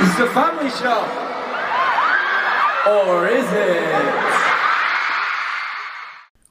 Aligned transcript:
It's 0.00 0.20
a 0.20 0.26
family 0.26 0.70
show. 0.70 1.04
Or 2.86 3.26
is 3.26 3.44
it? 3.50 3.82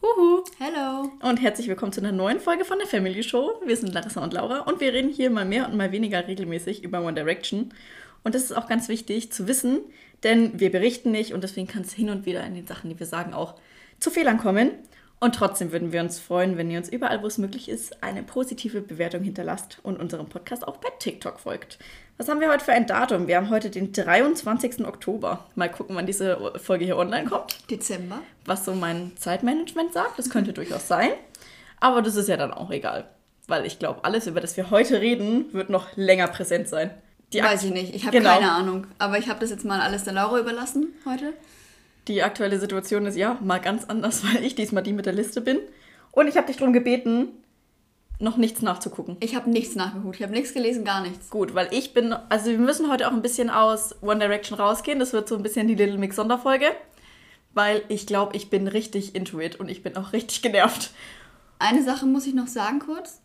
Huhu. 0.02 0.44
Hello. 0.60 1.12
Und 1.22 1.38
herzlich 1.38 1.70
willkommen 1.70 1.94
zu 1.94 2.02
einer 2.02 2.12
neuen 2.12 2.42
Folge 2.42 2.66
von 2.66 2.78
der 2.78 2.88
Family 2.88 3.24
Show. 3.24 3.62
Wir 3.66 3.78
sind 3.78 3.94
Larissa 3.94 4.22
und 4.22 4.34
Laura 4.34 4.60
und 4.60 4.82
wir 4.82 4.92
reden 4.92 5.10
hier 5.10 5.30
mal 5.30 5.46
mehr 5.46 5.66
und 5.66 5.78
mal 5.78 5.94
weniger 5.94 6.28
regelmäßig 6.28 6.84
über 6.84 7.00
One 7.02 7.14
Direction. 7.14 7.74
Und 8.26 8.36
das 8.36 8.44
ist 8.44 8.52
auch 8.52 8.68
ganz 8.68 8.90
wichtig 8.90 9.32
zu 9.32 9.48
wissen, 9.48 9.80
denn 10.24 10.60
wir 10.60 10.70
berichten 10.70 11.12
nicht 11.12 11.34
und 11.34 11.42
deswegen 11.42 11.68
kann 11.68 11.84
es 11.84 11.94
hin 11.94 12.10
und 12.10 12.26
wieder 12.26 12.44
in 12.46 12.54
den 12.54 12.68
Sachen, 12.68 12.90
die 12.90 13.00
wir 13.00 13.08
sagen, 13.08 13.34
auch 13.34 13.56
zu 14.02 14.12
Fehlern 14.12 14.40
kommen. 14.40 14.72
Und 15.20 15.36
trotzdem 15.36 15.72
würden 15.72 15.92
wir 15.92 16.02
uns 16.02 16.20
freuen, 16.20 16.58
wenn 16.58 16.70
ihr 16.70 16.78
uns 16.78 16.90
überall, 16.90 17.24
wo 17.24 17.28
es 17.28 17.40
möglich 17.40 17.70
ist, 17.70 18.04
eine 18.04 18.22
positive 18.22 18.82
Bewertung 18.82 19.24
hinterlasst 19.24 19.80
und 19.82 20.00
unserem 20.00 20.28
Podcast 20.28 20.68
auch 20.68 20.78
bei 20.78 20.90
TikTok 21.00 21.40
folgt. 21.40 21.80
Was 22.18 22.30
haben 22.30 22.40
wir 22.42 22.50
heute 22.50 22.66
für 22.66 22.72
ein 22.74 22.88
Datum? 22.88 23.28
Wir 23.28 23.38
haben 23.38 23.52
heute 23.52 23.70
den 23.70 23.94
23. 23.94 24.86
Oktober. 24.88 25.46
Mal 25.56 25.70
gucken, 25.70 25.96
wann 25.96 26.08
diese 26.08 26.54
Folge 26.58 26.84
hier 26.86 26.98
online 26.98 27.30
kommt. 27.30 27.70
Dezember. 27.70 28.20
Was 28.46 28.66
so 28.66 28.74
mein 28.74 29.12
Zeitmanagement 29.18 29.94
sagt. 29.94 30.18
Das 30.18 30.30
könnte 30.32 30.52
durchaus 30.52 30.88
sein. 30.88 31.10
Aber 31.80 32.02
das 32.02 32.16
ist 32.16 32.28
ja 32.28 32.38
dann 32.38 32.52
auch 32.52 32.72
egal. 32.72 33.08
Weil 33.48 33.68
ich 33.68 33.78
glaube, 33.78 34.04
alles, 34.04 34.26
über 34.26 34.42
das 34.42 34.58
wir 34.58 34.72
heute 34.72 35.00
reden, 35.00 35.54
wird 35.54 35.70
noch 35.70 35.96
länger 35.96 36.28
präsent 36.28 36.68
sein. 36.68 36.90
Die 37.34 37.44
Weiß 37.44 37.64
ich 37.64 37.72
nicht. 37.72 37.94
Ich 37.94 38.08
habe 38.08 38.18
Genau. 38.18 38.34
keine 38.34 38.52
Ahnung. 38.52 38.88
Aber 38.98 39.20
ich 39.20 39.30
habe 39.30 39.40
das 39.40 39.52
jetzt 39.52 39.64
mal 39.64 39.80
alles 39.80 40.04
der 40.06 40.14
Laura 40.14 40.40
überlassen 40.40 40.94
heute. 41.06 41.34
Die 42.08 42.24
aktuelle 42.24 42.58
Situation 42.60 43.06
ist 43.06 43.16
ja 43.18 43.38
mal 43.42 43.60
ganz 43.60 43.86
anders, 43.86 44.24
weil 44.34 44.44
ich 44.44 44.56
diesmal 44.56 44.82
die 44.82 44.94
mit 44.94 45.06
der 45.06 45.14
Liste 45.14 45.40
bin. 45.40 45.60
Und 46.12 46.28
ich 46.28 46.36
habe 46.36 46.48
dich 46.48 46.58
darum 46.58 46.74
gebeten, 46.74 47.28
noch 48.20 48.38
nichts 48.38 48.62
nachzugucken. 48.62 49.18
Ich 49.20 49.36
habe 49.36 49.50
nichts 49.50 49.76
nachgeguckt. 49.76 50.16
Ich 50.16 50.24
habe 50.24 50.34
nichts 50.34 50.54
gelesen, 50.54 50.84
gar 50.84 51.02
nichts. 51.02 51.30
Gut, 51.30 51.54
weil 51.54 51.68
ich 51.72 51.94
bin, 51.94 52.14
also 52.14 52.50
wir 52.50 52.58
müssen 52.58 52.90
heute 52.90 53.08
auch 53.08 53.14
ein 53.14 53.22
bisschen 53.22 53.50
aus 53.50 54.02
One 54.02 54.20
Direction 54.20 54.60
rausgehen. 54.60 55.00
Das 55.00 55.14
wird 55.14 55.28
so 55.28 55.36
ein 55.36 55.44
bisschen 55.44 55.68
die 55.68 55.76
Little 55.76 55.98
Mix 55.98 56.16
Sonderfolge. 56.16 56.68
Weil 57.54 57.84
ich 57.90 58.08
glaube, 58.08 58.36
ich 58.36 58.50
bin 58.50 58.68
richtig 58.68 59.16
into 59.16 59.40
it 59.40 59.60
und 59.60 59.70
ich 59.70 59.84
bin 59.84 59.96
auch 59.98 60.14
richtig 60.14 60.42
genervt. 60.42 60.92
Eine 61.60 61.84
Sache 61.84 62.06
muss 62.06 62.28
ich 62.28 62.34
noch 62.34 62.48
sagen 62.48 62.80
kurz. 62.80 63.22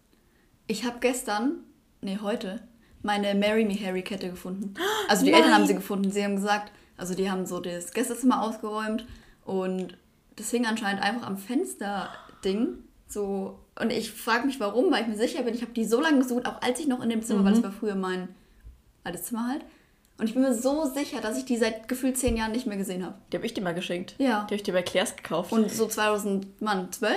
Ich 0.67 0.85
habe 0.85 1.01
gestern, 1.01 1.61
nee, 2.01 2.19
heute, 2.23 2.61
meine 3.03 3.35
Marry 3.35 3.65
Me 3.65 3.75
Harry 3.75 4.03
Kette 4.03 4.31
gefunden. 4.31 4.75
Also 5.09 5.25
die 5.25 5.33
Nein. 5.33 5.41
Eltern 5.43 5.55
haben 5.55 5.67
sie 5.67 5.75
gefunden. 5.75 6.11
Sie 6.11 6.23
haben 6.25 6.37
gesagt, 6.37 6.73
also 6.97 7.15
die 7.15 7.31
haben 7.31 7.47
so 7.47 7.61
das 7.61 7.93
Gästezimmer 7.93 8.43
ausgeräumt 8.43 9.07
und 9.45 9.97
das 10.37 10.51
hing 10.51 10.67
anscheinend 10.67 11.03
einfach 11.03 11.27
am 11.27 11.37
Fensterding. 11.37 12.79
So, 13.09 13.59
und 13.81 13.91
ich 13.91 14.13
frage 14.13 14.47
mich 14.47 14.61
warum, 14.61 14.93
weil 14.93 15.03
ich 15.03 15.09
mir 15.09 15.17
sicher 15.17 15.43
bin, 15.43 15.55
ich 15.55 15.63
habe 15.63 15.73
die 15.73 15.85
so 15.85 16.01
lange 16.01 16.19
gesucht, 16.19 16.47
auch 16.47 16.61
als 16.63 16.79
ich 16.81 16.87
noch 16.87 17.03
in 17.03 17.11
dem 17.11 17.23
Zimmer 17.23 17.45
war, 17.45 17.51
das 17.53 17.63
war 17.63 17.73
früher 17.73 17.95
mein 17.95 18.29
altes 19.05 19.25
Zimmer 19.25 19.49
halt. 19.49 19.65
Und 20.19 20.27
ich 20.29 20.35
bin 20.35 20.43
mir 20.43 20.55
so 20.55 20.85
sicher, 20.87 21.21
dass 21.21 21.37
ich 21.39 21.45
die 21.47 21.57
seit 21.57 21.89
gefühlt 21.89 22.17
zehn 22.19 22.37
Jahren 22.37 22.53
nicht 22.53 22.67
mehr 22.67 22.77
gesehen 22.77 23.05
habe. 23.05 23.15
Die 23.33 23.37
habe 23.37 23.47
ich 23.47 23.55
dir 23.55 23.63
mal 23.63 23.75
geschenkt. 23.75 24.15
Ja. 24.19 24.27
Die 24.43 24.47
habe 24.47 24.55
ich 24.57 24.63
dir 24.63 24.73
bei 24.75 24.83
Claire's 24.83 25.17
gekauft. 25.17 25.51
Und 25.53 25.71
so 25.71 25.87
2012? 25.89 27.17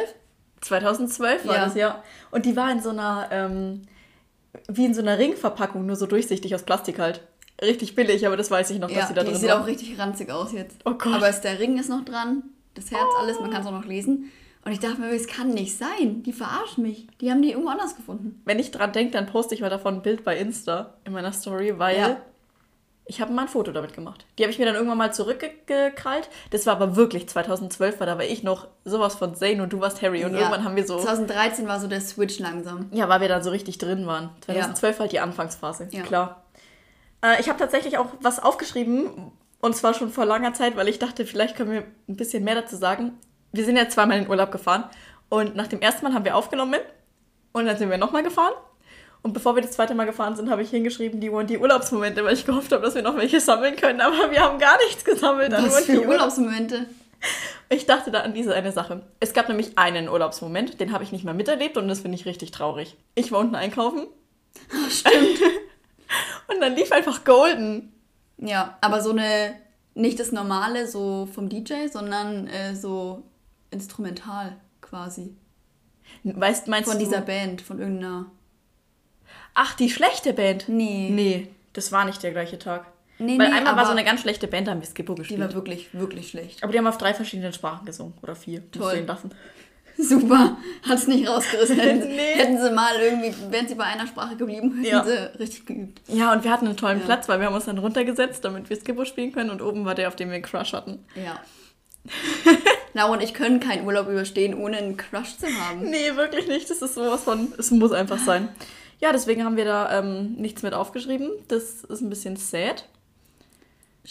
2012 0.62 1.46
war 1.46 1.56
Ja. 1.56 1.66
das, 1.66 1.76
ja. 1.76 2.04
Und 2.32 2.46
die 2.46 2.56
war 2.56 2.72
in 2.72 2.82
so 2.82 2.90
einer, 2.90 3.28
ähm, 3.32 3.82
wie 4.68 4.86
in 4.86 4.94
so 4.94 5.02
einer 5.02 5.20
Ringverpackung, 5.20 5.86
nur 5.86 5.96
so 5.96 6.06
durchsichtig 6.08 6.56
aus 6.56 6.64
Plastik 6.64 6.98
halt. 7.00 7.22
Richtig 7.62 7.96
billig, 7.96 8.26
aber 8.26 8.38
das 8.38 8.50
weiß 8.50 8.70
ich 8.72 8.80
noch, 8.80 8.88
dass 8.88 8.98
Ja, 8.98 9.08
sie 9.08 9.14
da 9.14 9.24
die 9.24 9.32
drin 9.32 9.40
sieht 9.40 9.50
war. 9.50 9.62
auch 9.62 9.68
richtig 9.68 9.98
ranzig 10.00 10.32
aus 10.32 10.52
jetzt. 10.54 10.78
Oh 10.86 10.92
Gott. 10.94 11.14
Aber 11.14 11.30
ist 11.30 11.42
der 11.42 11.60
Ring 11.60 11.78
ist 11.78 11.90
noch 11.90 12.04
dran, 12.04 12.44
das 12.74 12.92
Herz, 12.92 13.08
alles, 13.20 13.40
man 13.40 13.52
kann 13.52 13.62
es 13.62 13.68
auch 13.68 13.72
noch 13.72 13.86
lesen. 13.86 14.32
Und 14.66 14.72
ich 14.72 14.80
dachte 14.80 15.00
mir, 15.00 15.10
es 15.12 15.28
kann 15.28 15.50
nicht 15.52 15.78
sein. 15.78 16.24
Die 16.24 16.34
verarschen 16.34 16.84
mich. 16.84 17.08
Die 17.22 17.30
haben 17.32 17.42
die 17.44 17.52
irgendwo 17.52 17.70
anders 17.70 17.96
gefunden. 17.96 18.42
Wenn 18.46 18.58
ich 18.60 18.72
dran 18.72 18.92
denke, 18.94 19.14
dann 19.14 19.28
poste 19.28 19.54
ich 19.54 19.62
mal 19.62 19.70
davon 19.70 19.96
ein 19.96 20.02
Bild 20.02 20.24
bei 20.24 20.38
Insta 20.38 20.96
in 21.06 21.14
meiner 21.14 21.32
Story, 21.34 21.78
weil 21.78 21.98
Ja. 22.00 22.18
ich 23.06 23.22
habe 23.22 23.32
mal 23.32 23.44
ein 23.44 23.48
Foto 23.48 23.72
damit 23.72 23.94
gemacht. 23.94 24.26
Die 24.40 24.44
habe 24.44 24.52
ich 24.52 24.58
mir 24.58 24.66
dann 24.66 24.74
irgendwann 24.74 24.98
mal 24.98 25.14
zurückgekrallt. 25.14 26.30
Das 26.50 26.66
war 26.66 26.74
aber 26.78 26.96
wirklich 26.96 27.30
2012, 27.30 28.00
weil 28.00 28.08
da 28.08 28.18
war 28.18 28.26
ich 28.26 28.42
noch 28.42 28.68
sowas 28.84 29.14
von 29.14 29.36
Zane 29.36 29.62
und 29.62 29.72
du 29.72 29.80
warst 29.82 30.02
Harry. 30.02 30.26
Und 30.26 30.34
Ja. 30.34 30.40
irgendwann 30.40 30.64
haben 30.64 30.76
wir 30.76 30.88
so... 30.88 30.98
2013 30.98 31.68
war 31.68 31.80
so 31.80 31.86
der 31.86 32.02
Switch 32.02 32.40
langsam. 32.40 32.88
Ja, 32.92 33.08
weil 33.08 33.22
wir 33.22 33.28
dann 33.28 33.44
so 33.44 33.52
richtig 33.52 33.78
drin 33.78 34.08
waren. 34.08 34.32
2012 34.42 34.96
war 34.98 35.02
halt 35.04 35.12
die 35.12 35.20
Anfangsphase, 35.20 35.90
Ja. 35.92 36.02
klar. 36.02 36.44
Äh, 37.24 37.40
ich 37.40 37.50
habe 37.50 37.60
tatsächlich 37.60 38.00
auch 38.00 38.08
was 38.20 38.40
aufgeschrieben, 38.42 39.32
und 39.62 39.76
zwar 39.76 39.94
schon 39.94 40.10
vor 40.10 40.26
langer 40.26 40.54
Zeit, 40.56 40.76
weil 40.76 40.88
ich 40.88 40.98
dachte, 40.98 41.26
vielleicht 41.28 41.56
können 41.56 41.72
wir 41.72 41.84
ein 42.10 42.16
bisschen 42.16 42.44
mehr 42.44 42.56
dazu 42.56 42.76
sagen. 42.76 43.14
Wir 43.56 43.66
sind 43.66 43.78
ja 43.78 43.88
zweimal 43.90 44.18
in 44.18 44.30
Urlaub 44.30 44.52
gefahren 44.52 44.86
und 45.30 45.56
nach 45.56 45.68
dem 45.68 45.82
ersten 45.82 46.04
Mal 46.04 46.14
haben 46.14 46.26
wir 46.26 46.36
aufgenommen 46.36 46.80
und 47.54 47.66
dann 47.66 47.78
sind 47.78 47.90
wir 47.90 47.98
nochmal 47.98 48.24
gefahren. 48.24 48.54
Und 49.22 49.34
bevor 49.34 49.56
wir 49.56 49.64
das 49.64 49.72
zweite 49.72 49.96
Mal 49.96 50.06
gefahren 50.06 50.36
sind, 50.36 50.52
habe 50.52 50.62
ich 50.62 50.70
hingeschrieben, 50.70 51.20
die 51.20 51.30
und 51.30 51.50
die 51.50 51.58
Urlaubsmomente, 51.58 52.24
weil 52.24 52.36
ich 52.36 52.46
gehofft 52.46 52.72
habe, 52.72 52.84
dass 52.84 52.94
wir 52.94 53.02
noch 53.02 53.18
welche 53.18 53.40
sammeln 53.40 53.76
können, 53.76 54.02
aber 54.02 54.30
wir 54.30 54.40
haben 54.42 54.60
gar 54.60 54.78
nichts 54.86 55.04
gesammelt. 55.04 55.52
Was 55.52 55.86
für 55.86 55.94
Die 55.94 56.06
Urlaubsmomente. 56.06 56.86
ich 57.70 57.88
dachte 57.88 58.12
da 58.12 58.20
an 58.20 58.34
diese 58.34 58.54
eine 58.54 58.72
Sache. 58.72 59.02
Es 59.20 59.34
gab 59.34 59.48
nämlich 59.48 59.80
einen 59.80 60.10
Urlaubsmoment, 60.10 60.80
den 60.80 60.92
habe 60.92 61.04
ich 61.04 61.12
nicht 61.12 61.26
mehr 61.26 61.34
miterlebt 61.34 61.78
und 61.78 61.88
das 61.88 62.02
finde 62.02 62.18
ich 62.18 62.26
richtig 62.28 62.52
traurig. 62.52 62.98
Ich 63.16 63.32
war 63.32 63.40
unten 63.40 63.56
einkaufen. 63.56 64.06
Stimmt. 64.90 65.40
und 66.48 66.62
dann 66.62 66.76
lief 66.76 66.92
einfach 66.92 67.24
Golden. 67.24 67.94
Ja, 68.38 68.78
aber 68.82 69.02
so 69.02 69.10
eine, 69.10 69.56
nicht 69.96 70.20
das 70.20 70.34
normale, 70.34 70.88
so 70.88 71.28
vom 71.34 71.50
DJ, 71.50 71.88
sondern 71.92 72.48
äh, 72.48 72.76
so 72.76 73.24
instrumental 73.76 74.56
quasi. 74.82 75.36
Weißt, 76.24 76.68
meinst 76.68 76.90
Von 76.90 76.98
du? 77.00 77.06
dieser 77.06 77.22
Band, 77.22 77.62
von 77.62 77.80
irgendeiner. 77.80 78.26
Ach, 79.54 79.76
die 79.76 79.90
schlechte 79.90 80.34
Band? 80.34 80.66
Nee. 80.68 81.10
Nee, 81.12 81.48
das 81.74 81.92
war 81.92 82.06
nicht 82.06 82.22
der 82.24 82.32
gleiche 82.32 82.58
Tag. 82.60 82.86
Nee, 83.18 83.40
Weil 83.40 83.50
nee, 83.50 83.56
einmal 83.56 83.76
war 83.78 83.86
so 83.86 83.92
eine 83.92 84.04
ganz 84.04 84.22
schlechte 84.22 84.48
Band, 84.48 84.68
da 84.68 84.72
haben 84.72 84.82
wir 84.82 84.88
Skippo 84.88 85.14
Die 85.14 85.20
gespielt. 85.22 85.40
war 85.40 85.54
wirklich, 85.54 85.94
wirklich 85.94 86.30
schlecht. 86.30 86.64
Aber 86.64 86.72
die 86.74 86.78
haben 86.78 86.88
auf 86.88 86.98
drei 86.98 87.14
verschiedenen 87.14 87.54
Sprachen 87.54 87.86
gesungen. 87.86 88.14
Oder 88.22 88.36
vier. 88.36 88.70
Toll. 88.72 89.04
lassen. 89.08 89.32
Super, 89.98 90.58
hat's 90.88 91.08
nicht 91.08 91.26
rausgerissen. 91.28 91.80
Hätten, 91.80 92.08
Nee. 92.10 92.34
hätten 92.36 92.62
sie 92.62 92.70
mal 92.72 92.94
irgendwie, 93.00 93.34
wären 93.50 93.66
sie 93.68 93.76
bei 93.76 93.86
einer 93.86 94.06
Sprache 94.08 94.36
geblieben, 94.36 94.74
hätten 94.82 94.86
Ja. 94.86 95.06
sie 95.06 95.40
richtig 95.40 95.66
geübt. 95.66 96.02
Ja, 96.10 96.34
und 96.34 96.44
wir 96.44 96.52
hatten 96.52 96.68
einen 96.68 96.76
tollen 96.76 97.00
Ja. 97.00 97.06
Platz, 97.06 97.30
weil 97.30 97.40
wir 97.40 97.48
haben 97.48 97.56
uns 97.56 97.64
dann 97.66 97.78
runtergesetzt, 97.78 98.44
damit 98.44 98.70
wir 98.70 98.76
Skippo 98.76 99.06
spielen 99.06 99.32
können. 99.32 99.50
Und 99.50 99.62
oben 99.62 99.86
war 99.86 99.96
der, 99.96 100.10
auf 100.10 100.18
dem 100.18 100.28
wir 100.28 100.36
einen 100.36 100.44
Crush 100.44 100.74
hatten. 100.74 101.06
Ja. 101.16 101.40
Laura 102.96 103.12
und 103.12 103.22
ich 103.22 103.34
können 103.34 103.60
keinen 103.60 103.86
Urlaub 103.86 104.08
überstehen, 104.08 104.54
ohne 104.54 104.78
einen 104.78 104.96
Crush 104.96 105.38
zu 105.38 105.48
haben. 105.48 105.82
Nee, 105.90 106.16
wirklich 106.16 106.48
nicht. 106.48 106.70
Das 106.70 106.82
ist 106.82 106.96
sowas 106.96 107.24
von, 107.26 107.54
es 107.58 107.70
muss 107.70 107.92
einfach 107.92 108.18
sein. 108.18 108.48
Ja, 109.02 109.12
deswegen 109.12 109.44
haben 109.44 109.58
wir 109.58 109.66
da 109.66 110.00
ähm, 110.00 110.36
nichts 110.36 110.64
mit 110.64 110.74
aufgeschrieben. 110.74 111.30
Das 111.50 111.84
ist 111.84 112.02
ein 112.02 112.10
bisschen 112.10 112.38
sad. 112.38 112.88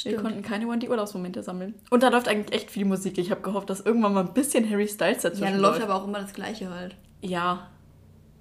Wir 0.03 0.17
konnten 0.17 0.43
keine 0.43 0.67
One 0.67 0.81
die 0.81 0.91
Urlaubsmomente 0.91 1.43
sammeln. 1.43 1.75
Und 1.89 2.03
da 2.03 2.09
läuft 2.11 2.29
eigentlich 2.29 2.55
echt 2.55 2.71
viel 2.71 2.85
Musik. 2.85 3.17
Ich 3.17 3.31
habe 3.31 3.41
gehofft, 3.41 3.71
dass 3.71 3.81
irgendwann 3.81 4.13
mal 4.13 4.27
ein 4.27 4.35
bisschen 4.35 4.69
Harry 4.69 4.87
Styles 4.87 5.23
dazwischen 5.23 5.45
Ja, 5.45 5.51
dann 5.53 5.61
läuft 5.61 5.81
aber 5.81 5.95
auch 5.95 6.05
immer 6.05 6.21
das 6.21 6.35
Gleiche 6.35 6.69
halt. 6.69 6.95
Ja. 7.23 7.71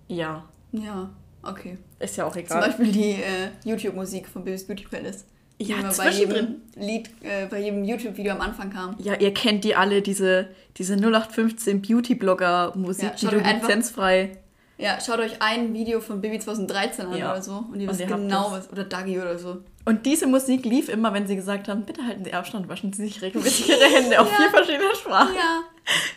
Ja. 0.09 0.43
Ja, 0.73 1.09
okay. 1.41 1.77
Ist 1.99 2.17
ja 2.17 2.25
auch 2.25 2.33
Zum 2.33 2.41
egal. 2.41 2.61
Beispiel 2.67 2.91
die 2.91 3.11
äh, 3.11 3.49
YouTube-Musik 3.63 4.27
von 4.27 4.43
Bill's 4.43 4.67
Beauty 4.67 4.85
Palace. 4.91 5.25
Die 5.63 5.71
Ja, 5.71 5.79
immer 5.79 5.93
bei 5.95 6.09
jedem. 6.09 6.61
Lied, 6.75 7.09
äh, 7.21 7.45
bei 7.49 7.59
jedem 7.59 7.83
YouTube-Video 7.83 8.33
am 8.33 8.41
Anfang 8.41 8.69
kam. 8.71 8.95
Ja, 8.99 9.13
ihr 9.15 9.33
kennt 9.33 9.63
die 9.63 9.75
alle, 9.75 10.01
diese, 10.01 10.47
diese 10.77 10.95
0815 10.97 11.81
Beauty-Blogger-Musik, 11.81 13.03
Ja, 13.03 13.09
die 13.11 13.25
schaut 13.25 13.33
du 13.33 13.37
lizenzfrei. 13.39 14.37
Ja, 14.77 14.99
schaut 14.99 15.19
euch 15.19 15.41
ein 15.41 15.73
Video 15.73 16.01
von 16.01 16.19
Baby 16.19 16.39
2013 16.39 17.05
an 17.05 17.17
Ja. 17.17 17.31
oder 17.31 17.41
so 17.41 17.63
und 17.71 17.75
ihr 17.79 17.83
Und 17.83 17.89
wisst 17.91 17.99
ihr 18.01 18.07
genau 18.07 18.51
was. 18.51 18.71
Oder 18.71 18.83
Dagi 18.83 19.19
oder 19.19 19.37
so. 19.37 19.57
Und 19.85 20.05
diese 20.05 20.25
Musik 20.27 20.65
lief 20.65 20.89
immer, 20.89 21.13
wenn 21.13 21.27
sie 21.27 21.35
gesagt 21.35 21.67
haben, 21.67 21.83
bitte 21.83 22.05
halten 22.05 22.23
Sie 22.25 22.33
Abstand, 22.33 22.67
waschen 22.69 22.91
Sie 22.91 23.03
sich 23.05 23.21
regelmäßig 23.21 23.69
Ihre 23.69 23.85
Hände 23.85 24.19
auf 24.19 24.29
Ja. 24.31 24.37
vier 24.37 24.49
verschiedene 24.49 24.95
Sprachen. 24.95 25.35
Ja. 25.35 25.61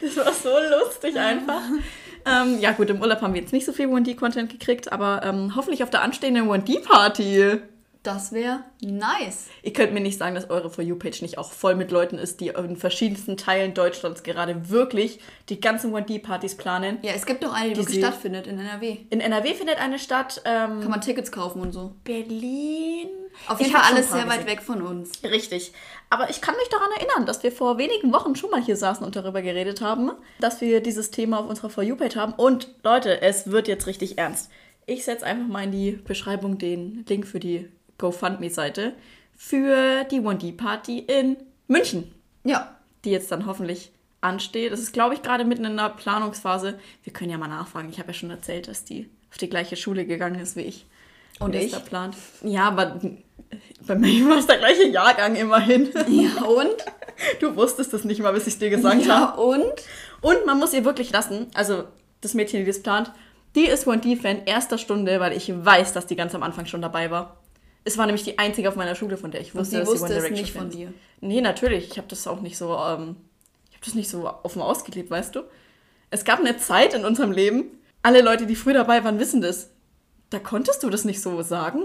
Das 0.00 0.16
war 0.16 0.32
so 0.32 0.48
lustig 0.84 1.16
einfach. 1.18 1.60
ähm, 2.24 2.58
ja 2.60 2.72
gut, 2.72 2.88
im 2.90 3.00
Urlaub 3.00 3.20
haben 3.20 3.34
wir 3.34 3.40
jetzt 3.40 3.52
nicht 3.52 3.66
so 3.66 3.72
viel 3.72 3.88
1D-Content 3.88 4.50
gekriegt, 4.50 4.90
aber 4.92 5.20
ähm, 5.24 5.54
hoffentlich 5.54 5.82
auf 5.82 5.90
der 5.90 6.02
anstehenden 6.02 6.48
1D-Party. 6.48 7.58
Das 8.06 8.30
wäre 8.30 8.60
nice. 8.80 9.47
Ihr 9.64 9.72
könnt 9.72 9.92
mir 9.92 9.98
nicht 9.98 10.16
sagen, 10.16 10.36
dass 10.36 10.48
eure 10.48 10.70
For 10.70 10.84
You-Page 10.84 11.22
nicht 11.22 11.38
auch 11.38 11.50
voll 11.50 11.74
mit 11.74 11.91
Leuten 11.91 12.18
ist, 12.18 12.41
die 12.41 12.50
in 12.50 12.76
verschiedensten 12.76 13.36
Teilen 13.36 13.74
Deutschlands 13.74 14.22
gerade 14.22 14.70
wirklich 14.70 15.18
die 15.48 15.58
ganzen 15.58 15.92
1D-Partys 15.92 16.56
planen. 16.56 16.98
Ja, 17.03 17.14
es 17.16 17.26
gibt 17.26 17.42
doch 17.42 17.53
eine, 17.53 17.70
die, 17.70 17.74
Die 17.74 17.78
wirklich 17.80 17.98
stattfindet 17.98 18.47
in 18.47 18.60
NRW. 18.60 18.98
In 19.10 19.20
NRW 19.20 19.54
findet 19.54 19.80
eine 19.80 19.98
statt, 19.98 20.41
ähm, 20.44 20.82
Kann 20.82 20.91
man 20.91 21.00
Tickets 21.00 21.32
kaufen 21.32 21.60
und 21.60 21.72
so. 21.72 21.97
Berlin. 22.04 23.08
Auf 23.48 23.58
Ich 23.58 23.66
jeden 23.66 23.72
Fall 23.72 23.82
hab 23.82 23.88
schon 23.88 23.97
alles 23.97 24.12
sehr 24.12 24.28
weit 24.28 24.47
weg 24.47 24.62
von 24.62 24.82
uns. 24.82 25.24
Richtig. 25.24 25.72
Aber 26.09 26.30
ich 26.30 26.41
kann 26.41 26.54
mich 26.54 26.68
daran 26.68 26.91
erinnern, 26.98 27.26
dass 27.26 27.42
wir 27.42 27.50
vor 27.50 27.76
wenigen 27.76 28.12
Wochen 28.12 28.36
schon 28.36 28.50
mal 28.50 28.62
hier 28.62 28.76
saßen 28.76 29.04
und 29.04 29.16
darüber 29.16 29.42
geredet 29.42 29.80
haben, 29.80 30.12
dass 30.38 30.60
wir 30.60 30.80
dieses 30.80 31.10
Thema 31.10 31.41
auf 31.41 31.48
unserer 31.48 31.70
For 31.70 31.82
You-Page 31.82 32.14
haben. 32.14 32.34
Und 32.34 32.68
Leute, 32.84 33.20
es 33.20 33.50
wird 33.50 33.66
jetzt 33.66 33.88
richtig 33.88 34.16
ernst. 34.16 34.48
Ich 34.86 35.04
setze 35.04 35.26
einfach 35.26 35.48
mal 35.48 35.64
in 35.64 35.72
die 35.72 35.91
Beschreibung 35.91 36.59
den 36.59 37.04
Link 37.09 37.26
für 37.26 37.41
die 37.41 37.68
GoFundMe-Seite 37.98 38.95
für 39.37 40.04
die 40.04 40.21
1D-Party 40.21 40.98
in 41.01 41.37
München, 41.69 42.13
Ja. 42.45 42.77
die 43.04 43.10
jetzt 43.10 43.31
dann 43.33 43.47
hoffentlich 43.47 43.93
ansteht. 44.21 44.72
Das 44.72 44.81
ist, 44.81 44.93
glaube 44.93 45.15
ich, 45.15 45.22
gerade 45.22 45.45
mitten 45.45 45.65
in 45.65 45.77
der 45.77 45.91
Planungsphase. 45.91 46.78
Wir 47.04 47.13
können 47.13 47.31
ja 47.31 47.39
mal 47.39 47.48
nachfragen. 47.48 47.89
Ich 47.91 47.98
habe 47.98 48.09
ja 48.09 48.15
schon 48.15 48.31
erzählt, 48.31 48.69
dass 48.69 48.84
die 48.84 49.09
auf 49.31 49.37
die 49.39 49.48
gleiche 49.51 49.77
Schule 49.77 50.07
gegangen 50.07 50.41
ist 50.41 50.57
wie 50.57 50.63
ich. 50.63 50.87
Und 51.39 51.54
das 51.54 51.65
ich? 51.65 51.72
Da 51.72 51.81
plant. 51.81 52.16
Ja, 52.43 52.69
aber 52.69 52.98
Bei 53.87 53.95
mir 53.95 54.27
war 54.28 54.39
es 54.39 54.47
der 54.47 54.57
gleiche 54.59 54.89
Jahrgang 54.89 55.37
immerhin. 55.37 55.91
Ja, 56.09 56.43
und? 56.47 56.75
Du 57.41 57.54
wusstest 57.57 57.93
es 57.95 58.04
nicht 58.04 58.21
mal, 58.22 58.33
bis 58.33 58.47
ich 58.47 58.54
es 58.54 58.59
dir 58.59 58.71
gesagt 58.71 59.04
ja, 59.04 59.21
habe. 59.33 59.41
und? 59.43 59.65
Und 60.22 60.47
man 60.47 60.59
muss 60.59 60.72
ihr 60.72 60.84
wirklich 60.84 61.13
lassen, 61.13 61.47
also 61.54 61.84
das 62.22 62.34
Mädchen, 62.34 62.60
die 62.60 62.66
das 62.66 62.83
plant, 62.83 63.13
die 63.54 63.66
ist 63.66 63.87
1D-Fan 63.87 64.43
erster 64.47 64.78
Stunde, 64.78 65.21
weil 65.21 65.34
ich 65.37 65.53
weiß, 65.54 65.93
dass 65.93 66.07
die 66.07 66.16
ganz 66.16 66.34
am 66.34 66.43
Anfang 66.43 66.66
schon 66.66 66.83
dabei 66.83 67.10
war. 67.10 67.37
Es 67.86 67.97
war 67.97 68.06
nämlich 68.06 68.24
die 68.24 68.38
einzige 68.38 68.68
auf 68.68 68.74
meiner 68.77 68.94
Schule, 68.97 69.16
von 69.16 69.30
der 69.30 69.41
ich 69.41 69.54
wusste, 69.54 69.77
sie 69.77 69.78
dass 69.78 69.91
sie 69.92 69.98
One 69.98 70.04
es 70.06 70.10
Direction 70.22 70.41
nicht 70.42 70.53
von 70.53 70.71
dir. 70.71 70.92
Nee, 71.21 71.41
natürlich. 71.41 71.88
Ich 71.91 71.98
habe 71.98 72.09
das 72.09 72.27
auch 72.27 72.41
nicht 72.41 72.59
so, 72.59 72.72
ähm, 72.74 73.16
ich 73.71 73.77
habe 73.77 73.84
das 73.84 73.94
nicht 73.94 74.10
so 74.10 74.28
offen 74.42 74.60
ausgelebt, 74.60 75.09
weißt 75.10 75.34
du? 75.36 75.42
Es 76.10 76.24
gab 76.24 76.41
eine 76.41 76.56
Zeit 76.59 76.94
in 76.94 77.04
unserem 77.04 77.30
Leben, 77.33 77.66
alle 78.03 78.22
Leute, 78.22 78.47
die 78.47 78.56
früh 78.56 78.72
dabei 78.72 79.04
waren, 79.04 79.18
wissen 79.21 79.41
das. 79.41 79.71
Da 80.30 80.41
konntest 80.41 80.83
du 80.83 80.91
das 80.91 81.04
nicht 81.04 81.22
so 81.22 81.41
sagen. 81.42 81.84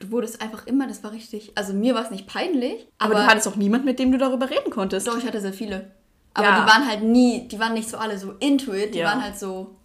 Du 0.00 0.10
wurdest 0.12 0.40
einfach 0.40 0.66
immer, 0.66 0.86
das 0.86 1.02
war 1.02 1.10
richtig. 1.12 1.52
Also 1.56 1.72
mir 1.72 1.94
war 1.94 2.04
es 2.04 2.10
nicht 2.10 2.26
peinlich, 2.28 2.86
Aber, 2.98 3.14
aber, 3.16 3.24
du 3.24 3.28
hattest 3.28 3.48
auch 3.48 3.56
niemand, 3.56 3.84
mit 3.84 3.98
dem 3.98 4.12
du 4.12 4.18
darüber 4.18 4.48
reden 4.50 4.70
konntest. 4.70 5.06
doch, 5.08 5.18
ich 5.18 5.26
hatte 5.26 5.40
sehr 5.40 5.52
viele. 5.52 5.90
Aber 6.34 6.46
Ja. 6.48 6.60
die 6.64 6.68
waren 6.70 6.86
halt 6.88 7.02
nie, 7.02 7.48
die 7.48 7.58
waren 7.58 7.74
nicht 7.74 7.88
so 7.88 7.96
alle 7.96 8.18
so 8.18 8.32
into 8.40 8.72
it, 8.72 8.94
die 8.94 8.98
Ja. 9.00 9.06
waren 9.06 9.22
halt 9.22 9.36
so 9.38 9.76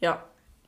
Ja, 0.00 0.24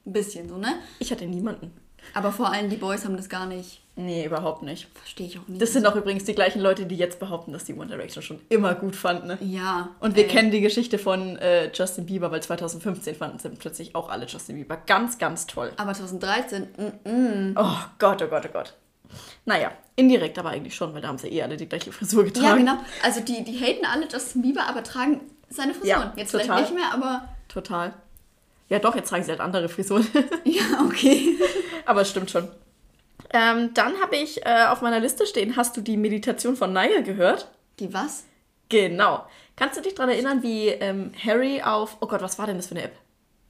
ein 0.06 0.12
bisschen 0.12 0.48
so, 0.48 0.56
ne? 0.58 0.74
ich 0.98 1.10
hatte 1.10 1.26
niemanden. 1.26 1.72
Aber 2.14 2.32
vor 2.32 2.50
allem 2.52 2.68
die 2.70 2.76
Boys 2.76 3.04
haben 3.04 3.16
das 3.16 3.28
gar 3.28 3.46
nicht. 3.46 3.81
Nee, 3.94 4.24
überhaupt 4.24 4.62
nicht. 4.62 4.88
Verstehe 4.94 5.26
ich 5.26 5.38
auch 5.38 5.46
nicht. 5.46 5.60
Das 5.60 5.72
sind 5.72 5.86
auch 5.86 5.94
übrigens 5.94 6.24
die 6.24 6.34
gleichen 6.34 6.60
Leute, 6.60 6.86
die 6.86 6.96
jetzt 6.96 7.18
behaupten, 7.18 7.52
dass 7.52 7.64
die 7.64 7.74
One 7.74 7.88
Direction 7.88 8.22
schon 8.22 8.40
immer 8.48 8.74
gut 8.74 8.96
fanden. 8.96 9.28
Ne? 9.28 9.38
ja. 9.42 9.90
Und 10.00 10.16
wir 10.16 10.24
ey. 10.24 10.30
kennen 10.30 10.50
die 10.50 10.62
Geschichte 10.62 10.98
von 10.98 11.36
äh, 11.36 11.70
Justin 11.72 12.06
Bieber, 12.06 12.30
weil 12.30 12.42
2015 12.42 13.14
fanden 13.14 13.38
sie 13.38 13.50
plötzlich 13.50 13.94
auch 13.94 14.08
alle 14.08 14.26
Justin 14.26 14.56
Bieber 14.56 14.78
ganz, 14.86 15.18
ganz 15.18 15.46
toll. 15.46 15.72
Aber 15.76 15.92
2013, 15.92 16.68
mm, 17.04 17.10
mm. 17.10 17.54
Oh 17.58 17.76
Gott, 17.98 18.22
oh 18.22 18.28
Gott, 18.28 18.46
oh 18.48 18.52
Gott. 18.52 18.74
Naja, 19.44 19.72
indirekt 19.94 20.38
aber 20.38 20.50
eigentlich 20.50 20.74
schon, 20.74 20.94
weil 20.94 21.02
da 21.02 21.08
haben 21.08 21.18
sie 21.18 21.28
eh 21.28 21.42
alle 21.42 21.58
die 21.58 21.68
gleiche 21.68 21.92
Frisur 21.92 22.24
getragen. 22.24 22.66
Ja, 22.66 22.74
genau. 22.74 22.84
Also 23.02 23.20
die, 23.20 23.44
die 23.44 23.58
haten 23.58 23.84
alle 23.84 24.08
Justin 24.10 24.40
Bieber, 24.40 24.66
aber 24.66 24.82
tragen 24.82 25.20
seine 25.50 25.74
Frisuren. 25.74 26.00
Ja, 26.00 26.12
Jetzt 26.16 26.32
total. 26.32 26.46
vielleicht 26.46 26.70
nicht 26.70 26.80
mehr, 26.80 26.94
aber 26.94 27.28
Total. 27.52 27.92
Ja, 28.70 28.78
doch, 28.78 28.94
jetzt 28.94 29.10
tragen 29.10 29.24
sie 29.24 29.30
halt 29.30 29.40
andere 29.40 29.68
Frisuren. 29.68 30.06
ja, 30.44 30.62
okay. 30.86 31.36
aber 31.84 32.00
es 32.00 32.10
stimmt 32.10 32.30
schon. 32.30 32.48
Ähm, 33.32 33.72
dann 33.74 34.00
habe 34.00 34.16
ich 34.16 34.44
äh, 34.44 34.66
auf 34.68 34.82
meiner 34.82 35.00
Liste 35.00 35.26
stehen, 35.26 35.56
hast 35.56 35.76
du 35.76 35.80
die 35.80 35.96
Meditation 35.96 36.56
von 36.56 36.72
Niall 36.72 37.02
gehört? 37.02 37.48
Die 37.78 37.92
was? 37.94 38.24
Genau. 38.68 39.24
Kannst 39.56 39.76
du 39.76 39.82
dich 39.82 39.94
daran 39.94 40.10
erinnern, 40.10 40.42
wie 40.42 40.68
ähm, 40.68 41.12
Harry 41.24 41.62
auf. 41.62 41.96
Oh 42.00 42.06
Gott, 42.06 42.22
was 42.22 42.38
war 42.38 42.46
denn 42.46 42.56
das 42.56 42.66
für 42.66 42.74
eine 42.74 42.84
App? 42.84 42.96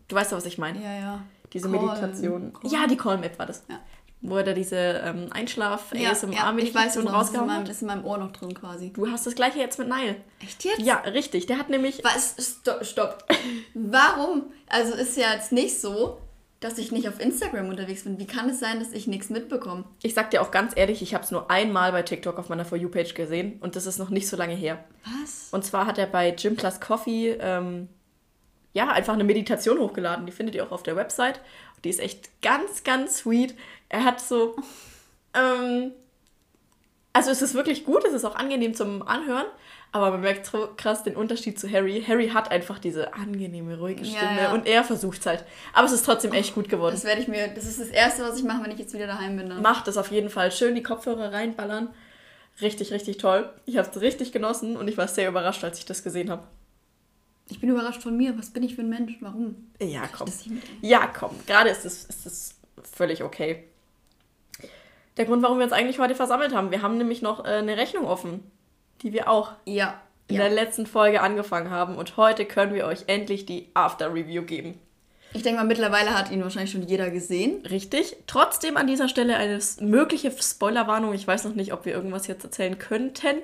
Du 0.08 0.16
weißt 0.16 0.32
doch, 0.32 0.36
was 0.36 0.46
ich 0.46 0.58
meine. 0.58 0.82
Ja, 0.82 0.94
ja. 0.94 1.22
Diese 1.52 1.70
Calm. 1.70 1.86
Meditation. 1.86 2.52
Calm. 2.52 2.72
Ja, 2.72 2.86
die 2.86 2.96
Calm-App 2.96 3.38
war 3.38 3.46
das. 3.46 3.62
Ja. 3.68 3.80
Wo 4.20 4.36
er 4.36 4.44
da 4.44 4.52
diese 4.52 4.76
ähm, 4.76 5.28
einschlaf 5.32 5.92
Ja, 5.94 6.00
ja, 6.00 6.12
ich 6.12 6.22
weiß, 6.22 6.54
meditation 6.54 7.04
wo 7.04 7.08
das 7.08 7.28
ist 7.28 7.34
in, 7.34 7.40
rausgehauen 7.40 7.46
meinem, 7.48 7.62
hat. 7.62 7.68
ist 7.68 7.82
in 7.82 7.88
meinem 7.88 8.04
Ohr 8.04 8.18
noch 8.18 8.32
drin 8.32 8.54
quasi. 8.54 8.92
Du 8.92 9.10
hast 9.10 9.26
das 9.26 9.34
gleiche 9.34 9.58
jetzt 9.58 9.78
mit 9.78 9.88
Niall. 9.88 10.16
Echt 10.40 10.64
jetzt? 10.64 10.80
Ja, 10.80 10.96
richtig. 10.98 11.46
Der 11.46 11.58
hat 11.58 11.70
nämlich. 11.70 12.02
Was? 12.04 12.36
Stopp, 12.60 12.84
stopp. 12.84 13.24
Warum? 13.74 14.44
Also 14.68 14.94
ist 14.94 15.16
ja 15.16 15.34
jetzt 15.34 15.50
nicht 15.50 15.80
so, 15.80 16.20
dass 16.62 16.78
ich 16.78 16.92
nicht 16.92 17.08
auf 17.08 17.20
Instagram 17.20 17.68
unterwegs 17.68 18.04
bin. 18.04 18.18
Wie 18.18 18.26
kann 18.26 18.48
es 18.48 18.60
sein, 18.60 18.78
dass 18.78 18.92
ich 18.92 19.06
nichts 19.06 19.30
mitbekomme? 19.30 19.84
Ich 20.02 20.14
sag 20.14 20.30
dir 20.30 20.40
auch 20.40 20.50
ganz 20.50 20.72
ehrlich, 20.76 21.02
ich 21.02 21.12
habe 21.12 21.24
es 21.24 21.30
nur 21.30 21.50
einmal 21.50 21.92
bei 21.92 22.02
TikTok 22.02 22.38
auf 22.38 22.48
meiner 22.48 22.64
For 22.64 22.78
You-Page 22.78 23.14
gesehen 23.14 23.58
und 23.60 23.74
das 23.76 23.86
ist 23.86 23.98
noch 23.98 24.10
nicht 24.10 24.28
so 24.28 24.36
lange 24.36 24.54
her. 24.54 24.84
Was? 25.04 25.48
Und 25.50 25.64
zwar 25.64 25.86
hat 25.86 25.98
er 25.98 26.06
bei 26.06 26.30
Gym 26.30 26.54
Plus 26.56 26.80
Coffee 26.80 27.36
ähm, 27.40 27.88
ja 28.72 28.88
einfach 28.88 29.14
eine 29.14 29.24
Meditation 29.24 29.78
hochgeladen. 29.80 30.24
Die 30.24 30.32
findet 30.32 30.54
ihr 30.54 30.64
auch 30.64 30.72
auf 30.72 30.84
der 30.84 30.96
Website. 30.96 31.40
Die 31.82 31.90
ist 31.90 32.00
echt 32.00 32.30
ganz, 32.42 32.84
ganz 32.84 33.18
sweet. 33.18 33.54
Er 33.88 34.04
hat 34.04 34.20
so. 34.20 34.54
Ähm, 35.34 35.92
also 37.12 37.30
es 37.30 37.42
ist 37.42 37.54
wirklich 37.54 37.84
gut, 37.84 38.04
es 38.06 38.14
ist 38.14 38.24
auch 38.24 38.36
angenehm 38.36 38.74
zum 38.74 39.02
Anhören, 39.02 39.46
aber 39.92 40.10
man 40.10 40.22
merkt 40.22 40.46
so 40.46 40.70
krass 40.76 41.02
den 41.04 41.16
Unterschied 41.16 41.60
zu 41.60 41.70
Harry. 41.70 42.02
Harry 42.06 42.28
hat 42.30 42.50
einfach 42.50 42.78
diese 42.78 43.12
angenehme, 43.14 43.78
ruhige 43.78 44.02
Ja, 44.04 44.16
Stimme 44.18 44.42
ja. 44.42 44.52
und 44.52 44.66
er 44.66 44.84
versucht 44.84 45.20
es 45.20 45.26
halt. 45.26 45.44
Aber 45.74 45.86
es 45.86 45.92
ist 45.92 46.04
trotzdem 46.06 46.32
echt 46.32 46.54
gut 46.54 46.68
geworden. 46.70 46.94
Das 46.94 47.04
werde 47.04 47.20
ich 47.20 47.28
mir. 47.28 47.48
Das 47.48 47.66
ist 47.66 47.78
das 47.78 47.88
Erste, 47.88 48.22
was 48.22 48.38
ich 48.38 48.44
mache, 48.44 48.64
wenn 48.64 48.70
ich 48.70 48.78
jetzt 48.78 48.94
wieder 48.94 49.06
daheim 49.06 49.36
bin. 49.36 49.50
Dann. 49.50 49.60
Macht 49.60 49.86
es 49.88 49.98
auf 49.98 50.10
jeden 50.10 50.30
Fall. 50.30 50.50
Schön 50.50 50.74
die 50.74 50.82
Kopfhörer 50.82 51.32
reinballern. 51.32 51.90
Richtig, 52.60 52.90
richtig 52.92 53.18
toll. 53.18 53.50
Ich 53.66 53.76
habe 53.76 53.88
es 53.88 54.00
richtig 54.00 54.32
genossen 54.32 54.76
und 54.76 54.88
ich 54.88 54.96
war 54.96 55.08
sehr 55.08 55.28
überrascht, 55.28 55.62
als 55.62 55.78
ich 55.78 55.84
das 55.84 56.02
gesehen 56.02 56.30
habe. 56.30 56.44
Ich 57.50 57.60
bin 57.60 57.68
überrascht 57.68 58.02
von 58.02 58.16
mir. 58.16 58.36
Was 58.38 58.50
bin 58.50 58.62
ich 58.62 58.74
für 58.74 58.82
ein 58.82 58.88
Mensch? 58.88 59.18
Warum? 59.20 59.56
Ja, 59.80 60.08
komm. 60.16 60.28
Ja, 60.80 61.06
komm. 61.06 61.32
Gerade 61.46 61.68
ist 61.68 61.84
es, 61.84 62.04
ist 62.04 62.24
es 62.26 62.54
völlig 62.94 63.22
okay. 63.22 63.64
Der 65.18 65.26
Grund, 65.26 65.42
warum 65.42 65.58
wir 65.58 65.64
uns 65.64 65.72
eigentlich 65.74 65.98
heute 65.98 66.14
versammelt 66.14 66.54
haben, 66.54 66.70
wir 66.70 66.80
haben 66.80 66.96
nämlich 66.96 67.20
noch 67.20 67.44
äh, 67.44 67.48
eine 67.48 67.76
Rechnung 67.76 68.06
offen, 68.06 68.50
die 69.02 69.12
wir 69.12 69.28
auch 69.28 69.52
Ja. 69.64 70.00
in 70.28 70.36
ja. 70.36 70.42
der 70.42 70.50
letzten 70.50 70.86
Folge 70.86 71.20
angefangen 71.20 71.70
haben. 71.70 71.96
Und 71.96 72.16
heute 72.16 72.44
können 72.44 72.74
wir 72.74 72.86
euch 72.86 73.04
endlich 73.06 73.46
die 73.46 73.68
After-Review 73.74 74.42
geben. 74.42 74.78
Ich 75.34 75.42
denke 75.42 75.60
mal, 75.60 75.66
mittlerweile 75.66 76.16
hat 76.16 76.30
ihn 76.30 76.42
wahrscheinlich 76.42 76.72
schon 76.72 76.82
jeder 76.82 77.10
gesehen. 77.10 77.64
Richtig. 77.66 78.16
Trotzdem 78.26 78.76
an 78.76 78.86
dieser 78.86 79.08
Stelle 79.08 79.36
eine 79.36 79.58
mögliche 79.80 80.30
Spoilerwarnung. 80.30 81.14
Ich 81.14 81.26
weiß 81.26 81.44
noch 81.44 81.54
nicht, 81.54 81.72
ob 81.72 81.86
wir 81.86 81.94
irgendwas 81.94 82.26
jetzt 82.26 82.44
erzählen 82.44 82.78
könnten. 82.78 83.36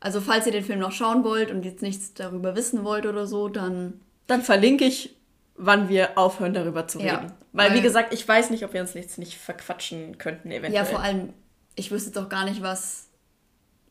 Also, 0.00 0.20
falls 0.20 0.46
ihr 0.46 0.52
den 0.52 0.64
Film 0.64 0.80
noch 0.80 0.92
schauen 0.92 1.24
wollt 1.24 1.50
und 1.50 1.64
jetzt 1.64 1.82
nichts 1.82 2.14
darüber 2.14 2.56
wissen 2.56 2.84
wollt 2.84 3.06
oder 3.06 3.26
so, 3.26 3.48
dann. 3.48 4.00
Dann 4.26 4.42
verlinke 4.42 4.84
ich, 4.84 5.14
wann 5.56 5.88
wir 5.88 6.16
aufhören, 6.18 6.54
darüber 6.54 6.88
zu 6.88 7.00
Ja, 7.00 7.16
reden. 7.18 7.32
Weil, 7.52 7.70
wie 7.70 7.74
weil- 7.76 7.82
gesagt, 7.82 8.12
ich 8.14 8.26
weiß 8.26 8.48
nicht, 8.50 8.64
ob 8.64 8.72
wir 8.72 8.80
uns 8.80 8.94
jetzt 8.94 9.18
nicht 9.18 9.36
verquatschen 9.36 10.16
könnten, 10.18 10.50
eventuell. 10.50 10.74
Ja, 10.74 10.84
vor 10.84 11.00
allem, 11.00 11.34
ich 11.76 11.90
wüsste 11.90 12.08
jetzt 12.08 12.18
auch 12.18 12.28
gar 12.30 12.44
nicht, 12.46 12.62
was 12.62 13.08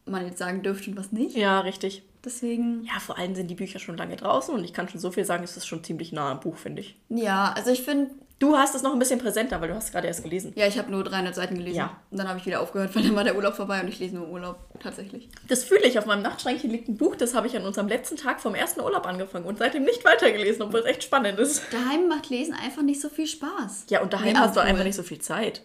man 0.05 0.25
jetzt 0.25 0.39
sagen 0.39 0.63
dürfte 0.63 0.91
und 0.91 0.97
was 0.97 1.11
nicht. 1.11 1.35
Ja, 1.35 1.59
richtig. 1.61 2.03
Deswegen. 2.23 2.83
Ja, 2.83 2.99
vor 2.99 3.17
allem 3.17 3.33
sind 3.35 3.47
die 3.47 3.55
Bücher 3.55 3.79
schon 3.79 3.97
lange 3.97 4.15
draußen 4.15 4.53
und 4.53 4.63
ich 4.63 4.73
kann 4.73 4.87
schon 4.89 4.99
so 4.99 5.11
viel 5.11 5.25
sagen, 5.25 5.43
es 5.43 5.57
ist 5.57 5.65
schon 5.65 5.83
ziemlich 5.83 6.11
nah 6.11 6.31
am 6.31 6.39
Buch, 6.39 6.57
finde 6.57 6.81
ich. 6.81 6.97
Ja, 7.09 7.53
also 7.55 7.71
ich 7.71 7.81
finde, 7.81 8.11
Du 8.41 8.57
hast 8.57 8.73
es 8.73 8.81
noch 8.81 8.91
ein 8.91 8.97
bisschen 8.97 9.19
präsenter, 9.19 9.61
weil 9.61 9.67
du 9.67 9.75
hast 9.75 9.91
gerade 9.91 10.07
erst 10.07 10.23
gelesen. 10.23 10.51
ja, 10.55 10.65
ich 10.65 10.79
habe 10.79 10.89
nur 10.89 11.03
300 11.03 11.35
Seiten 11.35 11.53
gelesen. 11.53 11.77
Ja. 11.77 11.97
Und 12.09 12.17
dann 12.17 12.27
habe 12.27 12.39
ich 12.39 12.45
wieder 12.47 12.59
aufgehört, 12.59 12.89
weil 12.95 13.03
dann 13.03 13.15
war 13.15 13.23
der 13.23 13.35
Urlaub 13.35 13.53
vorbei 13.53 13.79
und 13.81 13.87
ich 13.87 13.99
lese 13.99 14.15
nur 14.15 14.27
Urlaub, 14.29 14.57
tatsächlich. 14.79 15.29
Das 15.47 15.63
fühle 15.63 15.83
ich. 15.83 15.99
Auf 15.99 16.07
meinem 16.07 16.23
Nachtschränkchen 16.23 16.71
liegt 16.71 16.89
ein 16.89 16.97
Buch, 16.97 17.15
das 17.15 17.35
habe 17.35 17.45
ich 17.45 17.55
an 17.55 17.63
unserem 17.63 17.87
letzten 17.87 18.17
Tag 18.17 18.41
vom 18.41 18.55
ersten 18.55 18.81
Urlaub 18.81 19.05
angefangen 19.05 19.45
und 19.45 19.59
seitdem 19.59 19.83
nicht 19.83 20.03
weitergelesen, 20.03 20.63
obwohl 20.63 20.79
es 20.79 20.87
echt 20.87 21.03
spannend 21.03 21.37
ist. 21.37 21.61
Daheim 21.71 22.07
macht 22.07 22.31
Lesen 22.31 22.55
einfach 22.55 22.81
nicht 22.81 22.99
so 22.99 23.09
viel 23.09 23.27
Spaß. 23.27 23.85
Ja, 23.89 24.01
und 24.01 24.11
daheim 24.11 24.33
Wie 24.33 24.39
hast 24.39 24.55
du 24.55 24.59
einfach 24.59 24.83
nicht 24.83 24.95
so 24.95 25.03
viel 25.03 25.19
Zeit. 25.19 25.61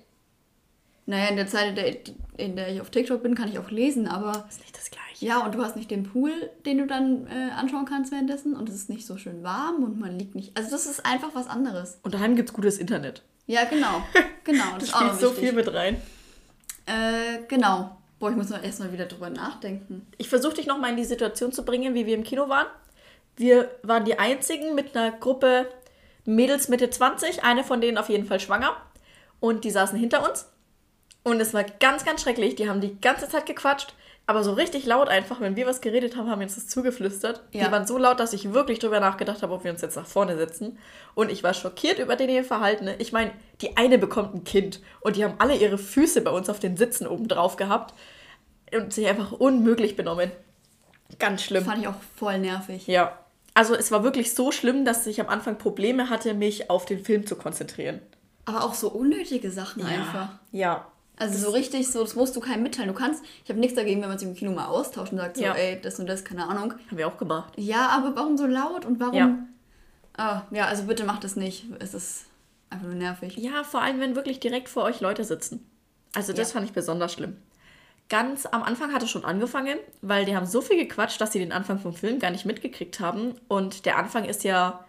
Naja, 1.06 1.28
in 1.28 1.36
der 1.36 1.46
Zeit, 1.46 2.12
in 2.36 2.56
der, 2.56 2.68
ich 2.72 2.80
auf 2.80 2.90
TikTok 2.90 3.22
bin, 3.22 3.34
kann 3.36 3.48
ich 3.48 3.58
auch 3.58 3.70
lesen, 3.70 4.08
aber 4.08 4.44
ist 4.48 4.60
nicht 4.60 4.76
das 4.76 4.90
Gleiche. 4.90 5.24
ja, 5.24 5.44
und 5.44 5.54
du 5.54 5.62
hast 5.62 5.76
nicht 5.76 5.90
den 5.90 6.02
Pool, 6.02 6.32
den 6.64 6.78
du 6.78 6.86
dann 6.86 7.28
äh, 7.28 7.52
anschauen 7.56 7.84
kannst 7.84 8.10
währenddessen 8.10 8.56
und 8.56 8.68
es 8.68 8.74
ist 8.74 8.88
nicht 8.90 9.06
so 9.06 9.16
schön 9.16 9.44
warm 9.44 9.84
und 9.84 10.00
man 10.00 10.18
liegt 10.18 10.34
nicht. 10.34 10.56
Also, 10.56 10.70
das 10.70 10.86
ist 10.86 11.06
einfach 11.06 11.30
was 11.34 11.46
anderes. 11.46 12.00
Und 12.02 12.12
daheim 12.14 12.34
gibt 12.34 12.48
es 12.48 12.54
gutes 12.54 12.78
Internet. 12.78 13.22
Ja, 13.46 13.64
genau. 13.64 14.02
Genau, 14.42 14.64
das, 14.78 14.90
Das 14.90 15.00
spielt 15.00 15.20
so 15.20 15.30
viel 15.30 15.52
mit 15.52 15.72
rein. 15.72 15.96
Äh, 16.86 17.44
genau. 17.48 17.96
Boah, 18.18 18.30
ich 18.30 18.36
muss 18.36 18.48
noch 18.48 18.62
erstmal 18.62 18.92
wieder 18.92 19.06
drüber 19.06 19.30
nachdenken. 19.30 20.06
Ich 20.18 20.28
versuche 20.28 20.54
dich 20.54 20.66
nochmal 20.66 20.90
in 20.90 20.96
die 20.96 21.04
Situation 21.04 21.52
zu 21.52 21.64
bringen, 21.64 21.94
wie 21.94 22.06
wir 22.06 22.14
im 22.14 22.24
Kino 22.24 22.48
waren. 22.48 22.66
Wir 23.36 23.70
waren 23.82 24.04
die 24.04 24.18
einzigen 24.18 24.74
mit 24.74 24.96
einer 24.96 25.12
Gruppe 25.12 25.68
Mädels 26.24 26.68
Mitte 26.68 26.90
20, 26.90 27.44
eine 27.44 27.62
von 27.62 27.80
denen 27.80 27.98
auf 27.98 28.08
jeden 28.08 28.26
Fall 28.26 28.40
schwanger. 28.40 28.74
Und 29.38 29.64
die 29.64 29.70
saßen 29.70 29.98
hinter 29.98 30.28
uns. 30.28 30.46
Und 31.26 31.40
es 31.40 31.52
war 31.52 31.64
ganz, 31.64 32.04
ganz 32.04 32.22
schrecklich. 32.22 32.54
Die 32.54 32.68
haben 32.68 32.80
die 32.80 33.00
ganze 33.00 33.28
Zeit 33.28 33.46
gequatscht, 33.46 33.94
aber 34.28 34.44
so 34.44 34.52
richtig 34.52 34.86
laut 34.86 35.08
einfach. 35.08 35.40
Wenn 35.40 35.56
wir 35.56 35.66
was 35.66 35.80
geredet 35.80 36.14
haben, 36.14 36.30
haben 36.30 36.38
wir 36.38 36.44
uns 36.44 36.54
das 36.54 36.68
zugeflüstert. 36.68 37.42
Ja. 37.50 37.64
Die 37.64 37.72
waren 37.72 37.84
so 37.84 37.98
laut, 37.98 38.20
dass 38.20 38.32
ich 38.32 38.52
wirklich 38.52 38.78
drüber 38.78 39.00
nachgedacht 39.00 39.42
habe, 39.42 39.52
ob 39.52 39.64
wir 39.64 39.72
uns 39.72 39.82
jetzt 39.82 39.96
nach 39.96 40.06
vorne 40.06 40.36
setzen. 40.36 40.78
Und 41.16 41.32
ich 41.32 41.42
war 41.42 41.52
schockiert 41.52 41.98
über 41.98 42.14
den 42.14 42.28
ihr 42.28 42.44
Verhalten. 42.44 42.88
Ich 42.98 43.10
meine, 43.10 43.32
die 43.60 43.76
eine 43.76 43.98
bekommt 43.98 44.36
ein 44.36 44.44
Kind 44.44 44.80
und 45.00 45.16
die 45.16 45.24
haben 45.24 45.34
alle 45.38 45.56
ihre 45.56 45.78
Füße 45.78 46.20
bei 46.20 46.30
uns 46.30 46.48
auf 46.48 46.60
den 46.60 46.76
Sitzen 46.76 47.08
oben 47.08 47.26
drauf 47.26 47.56
gehabt 47.56 47.92
und 48.72 48.92
sich 48.92 49.08
einfach 49.08 49.32
unmöglich 49.32 49.96
benommen. 49.96 50.30
Ganz 51.18 51.42
schlimm. 51.42 51.64
Fand 51.64 51.82
ich 51.82 51.88
auch 51.88 52.00
voll 52.16 52.38
nervig. 52.38 52.86
Ja. 52.86 53.18
Also 53.52 53.74
es 53.74 53.90
war 53.90 54.04
wirklich 54.04 54.32
so 54.32 54.52
schlimm, 54.52 54.84
dass 54.84 55.04
ich 55.08 55.20
am 55.20 55.28
Anfang 55.28 55.58
Probleme 55.58 56.08
hatte, 56.08 56.34
mich 56.34 56.70
auf 56.70 56.84
den 56.84 57.04
Film 57.04 57.26
zu 57.26 57.34
konzentrieren. 57.34 58.00
Aber 58.44 58.62
auch 58.62 58.74
so 58.74 58.90
unnötige 58.90 59.50
Sachen 59.50 59.84
einfach. 59.84 60.28
Ja. 60.52 60.86
Also 61.18 61.38
so 61.38 61.50
richtig, 61.50 61.90
so, 61.90 62.02
das 62.02 62.14
musst 62.14 62.36
du 62.36 62.40
keinem 62.40 62.62
mitteilen. 62.62 62.88
Du 62.88 62.94
kannst, 62.94 63.24
ich 63.42 63.48
habe 63.48 63.58
nichts 63.58 63.74
dagegen, 63.74 64.02
wenn 64.02 64.08
man 64.10 64.18
sich 64.18 64.28
im 64.28 64.34
Kino 64.34 64.52
mal 64.52 64.66
austauscht 64.66 65.12
und 65.12 65.18
sagt 65.18 65.36
so, 65.38 65.42
Ja. 65.44 65.54
ey, 65.54 65.80
das 65.80 65.98
und 65.98 66.06
das, 66.06 66.24
keine 66.24 66.46
Ahnung. 66.46 66.74
Haben 66.90 66.98
wir 66.98 67.08
auch 67.08 67.16
gemacht. 67.16 67.52
Ja, 67.56 67.88
aber 67.88 68.14
warum 68.16 68.36
so 68.36 68.46
laut 68.46 68.84
und 68.84 69.00
warum... 69.00 69.14
Ja. 69.14 69.38
Ah, 70.18 70.42
ja, 70.50 70.66
also 70.66 70.84
bitte 70.84 71.04
macht 71.04 71.24
das 71.24 71.36
nicht. 71.36 71.64
Es 71.78 71.94
ist 71.94 72.26
einfach 72.70 72.86
nur 72.86 72.94
nervig. 72.96 73.36
Ja, 73.36 73.64
vor 73.64 73.82
allem, 73.82 74.00
wenn 74.00 74.16
wirklich 74.16 74.40
direkt 74.40 74.68
vor 74.68 74.84
euch 74.84 75.00
Leute 75.00 75.24
sitzen. 75.24 75.68
Also 76.14 76.32
das 76.32 76.48
Ja. 76.48 76.54
fand 76.54 76.66
ich 76.66 76.72
besonders 76.72 77.12
schlimm. 77.12 77.36
Ganz 78.08 78.46
am 78.46 78.62
Anfang 78.62 78.92
hat 78.92 79.02
es 79.02 79.10
schon 79.10 79.24
angefangen, 79.24 79.78
weil 80.00 80.24
die 80.26 80.36
haben 80.36 80.46
so 80.46 80.60
viel 80.60 80.76
gequatscht, 80.76 81.20
dass 81.20 81.32
sie 81.32 81.38
den 81.38 81.52
Anfang 81.52 81.78
vom 81.80 81.92
Film 81.92 82.18
gar 82.18 82.30
nicht 82.30 82.46
mitgekriegt 82.46 83.00
haben. 83.00 83.34
Und 83.48 83.84
der 83.84 83.98
Anfang 83.98 84.24
ist 84.24 84.44
ja 84.44 84.84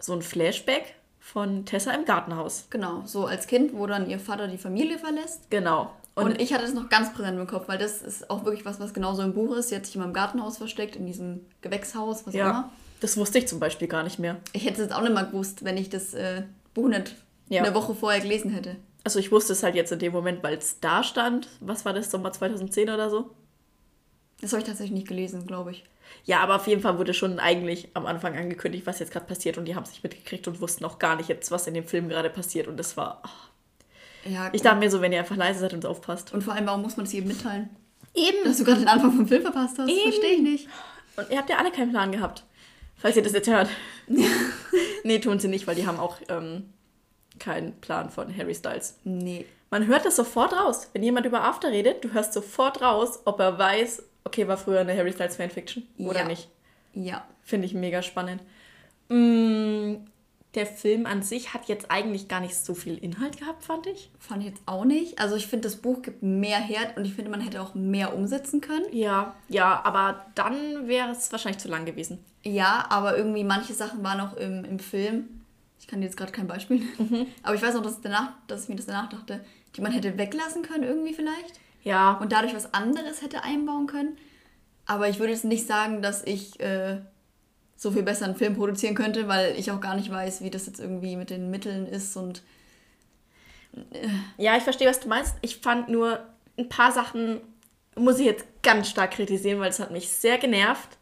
so 0.00 0.14
ein 0.14 0.22
Flashback 0.22 0.94
von 1.26 1.64
Tessa 1.64 1.90
im 1.92 2.04
Gartenhaus. 2.04 2.66
Genau, 2.70 3.02
so 3.04 3.26
als 3.26 3.48
Kind, 3.48 3.74
wo 3.74 3.86
dann 3.88 4.08
ihr 4.08 4.20
Vater 4.20 4.46
die 4.46 4.58
Familie 4.58 4.96
verlässt. 4.98 5.50
Genau. 5.50 5.90
Und, 6.14 6.40
ich 6.40 6.52
hatte 6.54 6.62
das 6.64 6.72
noch 6.72 6.88
ganz 6.88 7.12
präsent 7.12 7.38
im 7.38 7.46
Kopf, 7.46 7.68
weil 7.68 7.78
das 7.78 8.00
ist 8.00 8.30
auch 8.30 8.44
wirklich 8.44 8.64
was, 8.64 8.78
was 8.80 8.94
genauso 8.94 9.22
im 9.22 9.34
Buch 9.34 9.54
ist. 9.56 9.68
Sie 9.68 9.76
hat 9.76 9.84
sich 9.84 9.96
in 9.96 10.00
meinem 10.00 10.14
Gartenhaus 10.14 10.56
versteckt, 10.56 10.96
in 10.96 11.04
diesem 11.04 11.40
Gewächshaus, 11.62 12.26
was 12.26 12.32
auch 12.34 12.38
Ja. 12.38 12.50
immer. 12.50 12.70
Das 13.00 13.16
wusste 13.18 13.38
ich 13.38 13.48
zum 13.48 13.58
Beispiel 13.60 13.88
gar 13.88 14.02
nicht 14.04 14.18
mehr. 14.18 14.36
Ich 14.52 14.64
hätte 14.64 14.74
es 14.74 14.88
jetzt 14.88 14.94
auch 14.94 15.02
nicht 15.02 15.12
mal 15.12 15.26
gewusst, 15.26 15.64
wenn 15.64 15.76
ich 15.76 15.90
das 15.90 16.14
äh, 16.14 16.44
Buch 16.72 16.88
nicht 16.88 17.16
Ja. 17.48 17.62
eine 17.64 17.74
Woche 17.74 17.94
vorher 17.94 18.20
gelesen 18.20 18.50
hätte. 18.52 18.76
Also 19.04 19.18
ich 19.18 19.30
wusste 19.30 19.52
es 19.52 19.62
halt 19.62 19.74
jetzt 19.74 19.92
in 19.92 19.98
dem 19.98 20.12
Moment, 20.12 20.42
weil 20.42 20.54
es 20.56 20.80
da 20.80 21.02
stand. 21.02 21.48
Was 21.60 21.84
war 21.84 21.92
das, 21.92 22.10
Sommer 22.10 22.32
2010 22.32 22.88
oder 22.88 23.10
so? 23.10 23.30
Das 24.40 24.52
habe 24.52 24.60
ich 24.60 24.66
tatsächlich 24.68 24.92
nicht 24.94 25.08
gelesen, 25.08 25.46
glaube 25.46 25.70
ich. 25.72 25.84
Ja, 26.24 26.40
aber 26.40 26.56
auf 26.56 26.66
jeden 26.66 26.82
Fall 26.82 26.98
wurde 26.98 27.14
schon 27.14 27.38
eigentlich 27.38 27.88
am 27.94 28.06
Anfang 28.06 28.36
angekündigt, 28.36 28.86
was 28.86 28.98
jetzt 28.98 29.12
gerade 29.12 29.26
passiert. 29.26 29.58
Und 29.58 29.64
die 29.64 29.74
haben 29.74 29.82
es 29.84 29.90
nicht 29.90 30.02
mitgekriegt 30.02 30.46
und 30.46 30.60
wussten 30.60 30.84
auch 30.84 30.98
gar 30.98 31.16
nicht 31.16 31.28
jetzt, 31.28 31.50
was 31.50 31.66
in 31.66 31.74
dem 31.74 31.84
Film 31.86 32.08
gerade 32.08 32.30
passiert. 32.30 32.68
Und 32.68 32.76
das 32.76 32.96
war... 32.96 33.22
oh. 33.24 34.30
Ja, 34.30 34.50
Ich 34.52 34.62
dachte 34.62 34.78
mir 34.78 34.90
so, 34.90 35.00
wenn 35.00 35.12
ihr 35.12 35.20
einfach 35.20 35.36
leise 35.36 35.60
seid 35.60 35.72
und 35.72 35.86
aufpasst. 35.86 36.32
und 36.34 36.42
vor 36.42 36.54
allem, 36.54 36.66
warum 36.66 36.82
muss 36.82 36.96
man 36.96 37.06
das 37.06 37.12
jedem 37.12 37.28
mitteilen? 37.28 37.70
Eben. 38.14 38.38
Dass 38.44 38.58
du 38.58 38.64
gerade 38.64 38.80
den 38.80 38.88
Anfang 38.88 39.12
vom 39.12 39.28
Film 39.28 39.42
verpasst 39.42 39.78
hast, 39.78 39.88
Eben. 39.88 40.02
verstehe 40.02 40.32
ich 40.34 40.42
nicht. 40.42 40.68
Und 41.16 41.30
ihr 41.30 41.38
habt 41.38 41.48
ja 41.48 41.58
alle 41.58 41.70
keinen 41.70 41.90
Plan 41.92 42.10
gehabt. 42.12 42.44
Falls 42.96 43.16
ihr 43.16 43.22
das 43.22 43.32
jetzt 43.32 43.48
hört. 43.48 43.68
nee, 45.04 45.18
tun 45.18 45.38
sie 45.38 45.48
nicht, 45.48 45.66
weil 45.66 45.74
die 45.74 45.86
haben 45.86 45.98
auch 46.00 46.18
ähm, 46.28 46.72
keinen 47.38 47.78
Plan 47.80 48.10
von 48.10 48.34
Harry 48.36 48.54
Styles. 48.54 48.98
Nee. 49.04 49.46
Man 49.70 49.86
hört 49.86 50.04
das 50.04 50.16
sofort 50.16 50.52
raus. 50.52 50.88
Wenn 50.92 51.02
jemand 51.02 51.26
über 51.26 51.42
After 51.42 51.70
redet, 51.70 52.04
du 52.04 52.12
hörst 52.12 52.32
sofort 52.32 52.80
raus, 52.80 53.20
ob 53.26 53.38
er 53.40 53.58
weiß, 53.58 54.02
okay, 54.26 54.46
war 54.48 54.56
früher 54.58 54.80
eine 54.80 54.94
Harry 54.96 55.12
Styles 55.12 55.36
Fanfiction 55.36 55.86
oder 55.98 56.20
Ja. 56.20 56.26
nicht. 56.26 56.48
Ja. 56.92 57.24
Finde 57.42 57.66
ich 57.66 57.74
mega 57.74 58.02
spannend. 58.02 58.42
Mm, 59.08 59.94
der 60.54 60.66
Film 60.66 61.04
an 61.06 61.22
sich 61.22 61.52
hat 61.52 61.68
jetzt 61.68 61.90
eigentlich 61.90 62.28
gar 62.28 62.40
nicht 62.40 62.56
so 62.56 62.74
viel 62.74 62.96
Inhalt 62.96 63.38
gehabt, 63.38 63.62
fand 63.62 63.86
ich. 63.86 64.10
Fand 64.18 64.42
ich 64.42 64.48
jetzt 64.48 64.62
auch 64.66 64.84
nicht. 64.84 65.18
Also 65.18 65.36
ich 65.36 65.46
finde, 65.46 65.68
das 65.68 65.76
Buch 65.76 66.00
gibt 66.02 66.22
mehr 66.22 66.58
her 66.58 66.94
und 66.96 67.04
ich 67.04 67.14
finde, 67.14 67.30
man 67.30 67.40
hätte 67.40 67.60
auch 67.60 67.74
mehr 67.74 68.14
umsetzen 68.16 68.60
können. 68.62 68.86
Ja, 68.90 69.34
ja, 69.48 69.80
aber 69.84 70.24
dann 70.34 70.88
wäre 70.88 71.10
es 71.10 71.30
wahrscheinlich 71.30 71.60
zu 71.60 71.68
lang 71.68 71.84
gewesen. 71.84 72.24
Ja, 72.42 72.86
aber 72.88 73.16
irgendwie 73.18 73.44
manche 73.44 73.74
Sachen 73.74 74.02
waren 74.02 74.20
auch 74.20 74.34
im, 74.36 74.64
im 74.64 74.78
Film. 74.78 75.28
Ich 75.78 75.86
kann 75.86 76.00
dir 76.00 76.06
jetzt 76.06 76.16
gerade 76.16 76.32
kein 76.32 76.46
Beispiel. 76.46 76.78
Mhm. 76.98 77.26
Aber 77.42 77.54
ich 77.54 77.62
weiß 77.62 77.74
noch, 77.74 77.82
dass, 77.82 78.00
danach, 78.00 78.30
dass 78.46 78.62
ich 78.64 78.68
mir 78.70 78.76
das 78.76 78.86
danach 78.86 79.10
dachte, 79.10 79.44
die 79.76 79.82
man 79.82 79.92
hätte 79.92 80.16
weglassen 80.16 80.62
können 80.62 80.84
irgendwie 80.84 81.12
vielleicht. 81.12 81.60
Ja, 81.86 82.14
Und 82.20 82.32
dadurch 82.32 82.52
was 82.52 82.74
anderes 82.74 83.22
hätte 83.22 83.44
einbauen 83.44 83.86
können. 83.86 84.18
Aber 84.86 85.08
ich 85.08 85.20
würde 85.20 85.32
jetzt 85.32 85.44
nicht 85.44 85.68
sagen, 85.68 86.02
dass 86.02 86.24
ich 86.24 86.58
äh, 86.58 86.98
so 87.76 87.92
viel 87.92 88.02
besser 88.02 88.24
einen 88.24 88.34
Film 88.34 88.56
produzieren 88.56 88.96
könnte, 88.96 89.28
weil 89.28 89.56
ich 89.56 89.70
auch 89.70 89.80
gar 89.80 89.94
nicht 89.94 90.10
weiß, 90.10 90.42
wie 90.42 90.50
das 90.50 90.66
jetzt 90.66 90.80
irgendwie 90.80 91.14
mit 91.14 91.30
den 91.30 91.48
Mitteln 91.48 91.86
ist 91.86 92.16
und 92.16 92.42
Ja, 94.36 94.56
ich 94.56 94.64
verstehe, 94.64 94.88
was 94.88 94.98
du 94.98 95.08
meinst. 95.08 95.36
Ich 95.42 95.58
fand 95.58 95.88
nur 95.88 96.18
ein 96.58 96.68
paar 96.68 96.90
Sachen, 96.90 97.40
muss 97.94 98.18
ich 98.18 98.26
jetzt 98.26 98.46
ganz 98.64 98.88
stark 98.88 99.12
kritisieren, 99.12 99.60
weil 99.60 99.70
es 99.70 99.78
hat 99.78 99.92
mich 99.92 100.08
sehr 100.08 100.38
genervt. 100.38 100.98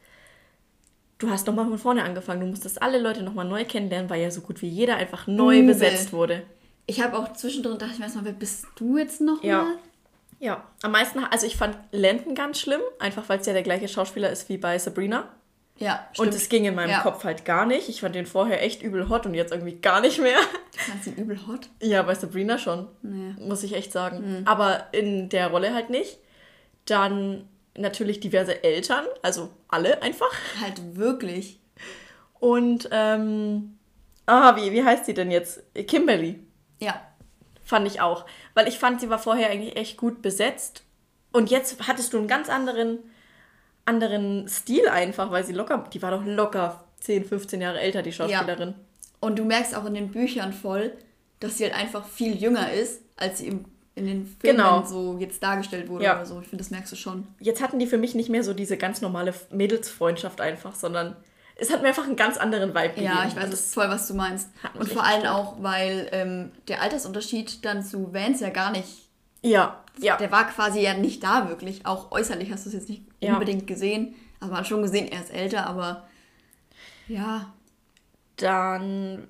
Du 1.19 1.31
hast 1.31 1.47
nochmal 1.47 1.67
von 1.67 1.79
vorne 1.79 2.03
angefangen. 2.05 2.41
Du 2.41 2.47
musstest 2.47 2.83
alle 2.83 2.99
Leute 2.99 3.23
nochmal 3.23 3.47
neu 3.47 3.65
kennenlernen, 3.65 4.11
weil 4.11 4.21
ja 4.21 4.31
so 4.31 4.43
gut 4.43 4.61
wie 4.61 4.69
jeder 4.69 4.97
einfach 4.97 5.27
neu 5.27 5.61
Übel. 5.61 5.69
besetzt 5.69 6.13
wurde. 6.13 6.43
ich 6.87 7.01
habe 7.01 7.17
auch 7.19 7.33
zwischendrin 7.33 7.79
gedacht, 7.79 7.93
ich 7.95 8.01
weiß 8.01 8.17
mal, 8.17 8.25
wer 8.27 8.33
bist 8.33 8.67
du 8.77 8.99
jetzt 8.99 9.23
nochmal? 9.23 9.49
Ja. 9.49 9.67
Ja, 10.45 10.63
am 10.83 10.93
meisten, 10.93 11.21
also 11.25 11.47
ich 11.47 11.57
fand 11.57 11.79
Landon 11.91 12.35
ganz 12.35 12.61
schlimm, 12.61 12.83
einfach 12.99 13.27
weil 13.31 13.39
es 13.41 13.47
ja 13.47 13.55
der 13.55 13.63
gleiche 13.63 13.89
Schauspieler 13.89 14.29
ist 14.31 14.51
wie 14.51 14.59
bei 14.59 14.79
Sabrina. 14.79 15.29
Ja, 15.79 16.07
Und 16.11 16.27
stimmt. 16.27 16.35
es 16.35 16.49
ging 16.51 16.65
in 16.67 16.75
meinem 16.75 16.91
Ja. 16.91 17.01
Kopf 17.01 17.25
halt 17.25 17.45
gar 17.47 17.65
nicht. 17.65 17.89
Ich 17.89 18.03
fand 18.03 18.15
den 18.15 18.27
vorher 18.27 18.63
echt 18.63 18.83
übel 18.83 19.09
hot 19.09 19.25
und 19.27 19.33
jetzt 19.35 19.53
irgendwie 19.53 19.77
gar 19.81 20.01
nicht 20.03 20.21
mehr. 20.21 20.37
Fandst 20.77 21.07
du 21.07 21.11
ihn 21.13 21.17
übel 21.17 21.39
hot? 21.49 21.69
Ja, 21.83 22.03
bei 22.03 22.15
Sabrina 22.15 22.59
schon. 22.59 22.89
Nee. 23.03 23.35
muss 23.41 23.63
ich 23.63 23.73
echt 23.75 23.91
sagen. 23.91 24.43
Aber 24.45 24.89
in 24.93 25.31
der 25.31 25.49
Rolle 25.49 25.73
halt 25.75 25.89
nicht. 25.91 26.19
Dann 26.85 27.49
natürlich 27.77 28.21
diverse 28.21 28.63
Eltern, 28.63 29.05
also 29.23 29.49
alle 29.69 30.03
einfach. 30.03 30.31
Halt 30.61 30.97
wirklich. 30.97 31.59
Und, 32.39 32.89
ähm, 32.93 33.79
ah, 34.27 34.55
wie, 34.57 34.71
wie 34.73 34.85
heißt 34.85 35.07
sie 35.07 35.15
denn 35.15 35.31
jetzt? 35.31 35.63
Kimberly, 35.89 36.39
Ja. 36.81 37.01
Fand 37.65 37.87
ich 37.87 38.01
auch. 38.01 38.25
Weil 38.55 38.69
ich 38.69 38.79
fand, 38.79 39.01
sie 39.01 39.11
war 39.11 39.19
vorher 39.19 39.51
eigentlich 39.51 39.77
echt 39.77 39.97
gut 39.97 40.23
besetzt. 40.23 40.83
Und 41.33 41.51
jetzt 41.51 41.89
hattest 41.89 42.13
du 42.13 42.19
einen 42.19 42.29
ganz 42.29 42.49
anderen, 42.49 42.99
anderen 43.85 44.49
Stil 44.49 44.89
einfach, 44.89 45.31
weil 45.31 45.45
sie 45.45 45.53
locker, 45.53 45.85
die 45.93 46.01
war 46.03 46.11
doch 46.11 46.25
locker 46.25 46.85
10, 47.01 47.25
15 47.25 47.61
Jahre 47.61 47.81
älter, 47.81 48.03
die 48.03 48.13
Schauspielerin. 48.13 48.75
Und 49.21 49.39
du 49.39 49.45
merkst 49.45 49.75
auch 49.75 49.85
in 49.85 49.95
den 49.95 50.11
Büchern 50.11 50.53
voll, 50.53 50.93
dass 51.41 51.59
sie 51.59 51.65
halt 51.65 51.75
einfach 51.75 52.07
viel 52.07 52.37
jünger 52.37 52.73
ist, 52.73 53.03
als 53.17 53.39
sie 53.39 53.49
im, 53.49 53.65
in 53.95 54.07
den 54.07 54.27
Filmen 54.27 54.57
Genau. 54.59 54.85
so 54.85 55.17
jetzt 55.19 55.43
dargestellt 55.43 55.89
wurde 55.89 56.05
Ja. 56.05 56.17
oder 56.17 56.27
so. 56.27 56.41
Ich 56.41 56.47
finde, 56.49 56.63
das 56.63 56.71
merkst 56.71 56.93
du 56.93 56.97
schon. 56.97 57.27
Jetzt 57.41 57.61
hatten 57.63 57.79
die 57.79 57.87
für 57.87 57.99
mich 57.99 58.15
nicht 58.15 58.29
mehr 58.29 58.43
so 58.45 58.55
diese 58.55 58.77
ganz 58.77 59.01
normale 59.01 59.35
Mädelsfreundschaft 59.51 60.41
einfach, 60.41 60.75
sondern 60.75 61.17
es 61.57 61.73
hat 61.73 61.83
mir 61.83 61.89
einfach 61.89 62.05
einen 62.05 62.17
ganz 62.17 62.37
anderen 62.37 62.71
Vibe 62.71 62.89
gegeben. 62.91 63.05
Ja, 63.07 63.27
ich 63.29 63.37
weiß 63.37 63.45
Und 63.45 63.53
es 63.55 63.73
voll, 63.75 63.89
was 63.89 64.07
du 64.09 64.15
meinst. 64.15 64.49
Und 64.79 64.93
vor 64.93 65.05
allem 65.05 65.27
auch, 65.27 65.63
weil 65.63 66.09
ähm, 66.13 66.53
der 66.69 66.83
Altersunterschied 66.83 67.65
dann 67.65 67.83
zu 67.85 68.13
Vance 68.13 68.43
ja 68.45 68.51
gar 68.51 68.71
nicht. 68.73 69.09
Ja, 69.43 69.83
ja. 69.99 70.17
Der 70.17 70.33
war 70.33 70.49
quasi 70.49 70.81
ja 70.81 70.95
nicht 70.95 71.23
da 71.23 71.49
wirklich. 71.49 71.87
Auch 71.87 72.11
äußerlich 72.11 72.51
hast 72.51 72.65
du 72.65 72.69
es 72.71 72.75
jetzt 72.75 72.89
nicht 72.89 73.03
Ja. 73.21 73.35
unbedingt 73.35 73.67
gesehen. 73.67 74.15
Also 74.41 74.51
man 74.53 74.61
hat 74.61 74.67
schon 74.67 74.83
gesehen, 74.83 75.07
er 75.07 75.21
ist 75.23 75.33
älter, 75.33 75.67
aber 75.67 76.07
ja. 77.09 77.53
Dann. 78.37 79.29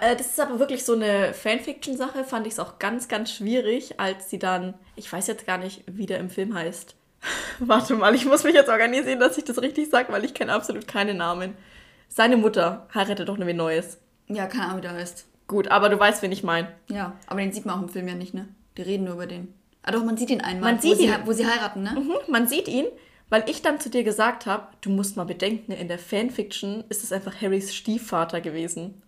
äh, 0.00 0.16
Das 0.16 0.26
ist 0.26 0.40
aber 0.40 0.58
wirklich 0.58 0.84
so 0.84 0.94
eine 0.94 1.34
Fanfiction-Sache, 1.34 2.24
fand 2.24 2.46
ich 2.46 2.52
es 2.54 2.58
auch 2.60 2.78
ganz, 2.78 3.08
ganz 3.08 3.32
schwierig, 3.32 3.98
als 3.98 4.30
sie 4.30 4.38
dann. 4.38 4.74
Ich 4.96 5.12
weiß 5.12 5.26
jetzt 5.26 5.46
gar 5.46 5.58
nicht, 5.58 5.82
wie 5.86 6.06
der 6.06 6.18
im 6.20 6.30
Film 6.30 6.54
heißt. 6.54 6.94
Warte 7.58 7.94
mal, 7.94 8.14
ich 8.14 8.24
muss 8.26 8.44
mich 8.44 8.54
jetzt 8.54 8.68
organisieren, 8.68 9.20
dass 9.20 9.38
ich 9.38 9.44
das 9.44 9.60
richtig 9.62 9.90
sage, 9.90 10.12
weil 10.12 10.24
ich 10.24 10.34
kenne 10.34 10.52
absolut 10.52 10.86
keine 10.88 11.14
Namen. 11.14 11.54
Seine 12.08 12.36
Mutter 12.36 12.86
heiratet 12.94 13.28
doch 13.28 13.38
wen 13.38 13.56
Neues. 13.56 13.98
Ja, 14.28 14.46
keine 14.46 14.64
Ahnung, 14.66 14.78
wie 14.78 14.82
der 14.82 14.98
ist. 14.98 15.26
Gut, 15.46 15.68
aber 15.68 15.88
du 15.88 15.98
weißt, 15.98 16.22
wen 16.22 16.32
ich 16.32 16.42
meine. 16.42 16.68
Ja, 16.88 17.12
aber 17.26 17.40
den 17.40 17.52
sieht 17.52 17.66
man 17.66 17.78
auch 17.78 17.82
im 17.82 17.88
Film 17.88 18.08
ja 18.08 18.14
nicht, 18.14 18.34
ne? 18.34 18.48
Die 18.76 18.82
reden 18.82 19.04
nur 19.04 19.14
über 19.14 19.26
den. 19.26 19.52
Ah 19.82 19.92
doch, 19.92 20.04
man 20.04 20.16
sieht 20.16 20.30
ihn 20.30 20.40
einmal, 20.40 20.72
Man 20.72 20.78
wo, 20.82 20.88
sieht 20.88 20.98
sie, 20.98 21.04
ihn. 21.06 21.14
wo 21.24 21.32
sie 21.32 21.46
heiraten, 21.46 21.82
ne? 21.82 21.90
Mhm, 21.92 22.14
man 22.32 22.48
sieht 22.48 22.68
ihn, 22.68 22.86
weil 23.28 23.44
ich 23.50 23.60
dann 23.62 23.80
zu 23.80 23.90
dir 23.90 24.02
gesagt 24.04 24.46
habe, 24.46 24.68
du 24.80 24.90
musst 24.90 25.16
mal 25.16 25.24
bedenken, 25.24 25.72
in 25.72 25.88
der 25.88 25.98
Fanfiction 25.98 26.84
ist 26.88 27.04
es 27.04 27.12
einfach 27.12 27.34
Harrys 27.40 27.74
Stiefvater 27.74 28.40
gewesen. 28.40 29.02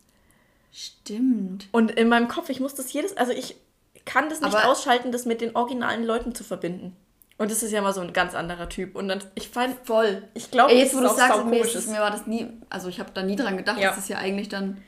Stimmt. 0.73 1.69
Und 1.73 1.93
in 1.93 2.09
meinem 2.09 2.29
Kopf, 2.29 2.51
ich 2.51 2.61
muss 2.61 2.75
das 2.75 2.93
jedes, 2.93 3.17
also 3.17 3.33
ich 3.33 3.57
kann 4.05 4.29
das 4.29 4.41
nicht 4.43 4.55
Aber- 4.55 4.69
ausschalten, 4.69 5.11
das 5.13 5.25
mit 5.25 5.41
den 5.41 5.57
originalen 5.57 6.05
Leuten 6.05 6.35
zu 6.35 6.45
verbinden. 6.45 6.95
Und 7.39 7.51
das 7.51 7.63
ist 7.63 7.71
ja 7.73 7.83
mal 7.83 7.93
so 7.93 8.01
ein 8.01 8.13
ganz 8.15 8.35
anderer 8.35 8.69
Typ. 8.69 8.97
Und 8.97 9.09
dann, 9.09 9.23
ich 9.35 9.49
fand, 9.51 9.77
Voll. 9.87 10.23
ich 10.35 10.51
glaube, 10.51 10.73
jetzt 10.73 10.97
wo 10.97 11.01
du 11.01 11.09
sagst, 11.09 11.45
mir, 11.45 11.61
ist, 11.63 11.75
es- 11.75 11.87
mir 11.87 12.01
war 12.01 12.11
das 12.11 12.27
nie, 12.27 12.49
also 12.71 12.89
ich 12.89 12.99
habe 12.99 13.11
da 13.13 13.23
nie 13.23 13.37
dran 13.37 13.57
gedacht, 13.59 13.79
Ja. 13.79 13.91
dass 13.91 13.99
es 13.99 14.09
ja 14.09 14.17
eigentlich 14.19 14.49
dann 14.49 14.79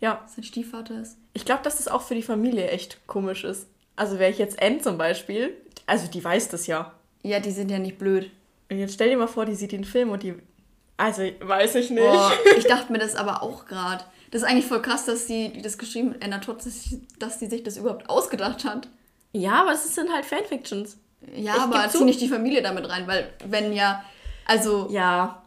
Ja, 0.00 0.24
sein 0.34 0.44
Stiefvater 0.44 0.98
ist. 1.00 1.18
ich 1.34 1.44
glaube, 1.44 1.62
dass 1.62 1.76
das 1.76 1.88
auch 1.88 2.00
für 2.02 2.14
die 2.14 2.22
Familie 2.22 2.68
echt 2.68 3.06
komisch 3.06 3.44
ist. 3.44 3.66
Also 3.96 4.18
wäre 4.18 4.30
ich 4.30 4.38
jetzt 4.38 4.62
Anne 4.62 4.78
zum 4.80 4.96
Beispiel, 4.96 5.54
also 5.86 6.06
die 6.06 6.24
weiß 6.24 6.48
das 6.48 6.66
ja. 6.66 6.94
Ja, 7.22 7.38
die 7.38 7.50
sind 7.50 7.70
ja 7.70 7.78
nicht 7.78 7.98
blöd. 7.98 8.30
Und 8.70 8.78
jetzt 8.78 8.94
stell 8.94 9.10
dir 9.10 9.18
mal 9.18 9.26
vor, 9.28 9.44
die 9.44 9.54
sieht 9.54 9.72
den 9.72 9.84
Film 9.84 10.08
und 10.10 10.22
die, 10.22 10.34
also 10.96 11.22
weiß 11.40 11.74
ich 11.74 11.90
nicht. 11.90 12.02
Boah, 12.02 12.32
ich 12.56 12.64
dachte 12.64 12.90
mir 12.92 12.98
das 12.98 13.14
aber 13.14 13.42
auch 13.42 13.66
gerade. 13.66 14.02
Das 14.30 14.40
ist 14.42 14.48
eigentlich 14.48 14.64
voll 14.66 14.80
krass, 14.80 15.04
dass 15.04 15.26
sie 15.26 15.50
die 15.50 15.60
das 15.60 15.76
geschrieben 15.76 16.14
hat, 16.14 16.24
Anna 16.24 16.38
Todd, 16.38 16.62
dass 17.18 17.38
sie 17.40 17.46
sich 17.48 17.62
das 17.62 17.76
überhaupt 17.76 18.08
ausgedacht 18.08 18.64
hat. 18.64 18.88
Ja, 19.32 19.60
aber 19.62 19.72
es 19.72 19.94
sind 19.94 20.10
halt 20.10 20.24
Fanfictions. 20.24 20.96
Ja, 21.34 21.54
Ich 21.56 21.60
aber 21.62 21.88
zieh 21.88 22.04
nicht 22.04 22.20
die 22.20 22.28
Familie 22.28 22.62
damit 22.62 22.88
rein, 22.88 23.06
weil 23.06 23.32
wenn 23.44 23.72
ja, 23.72 24.04
also 24.46 24.88
Ja. 24.90 25.42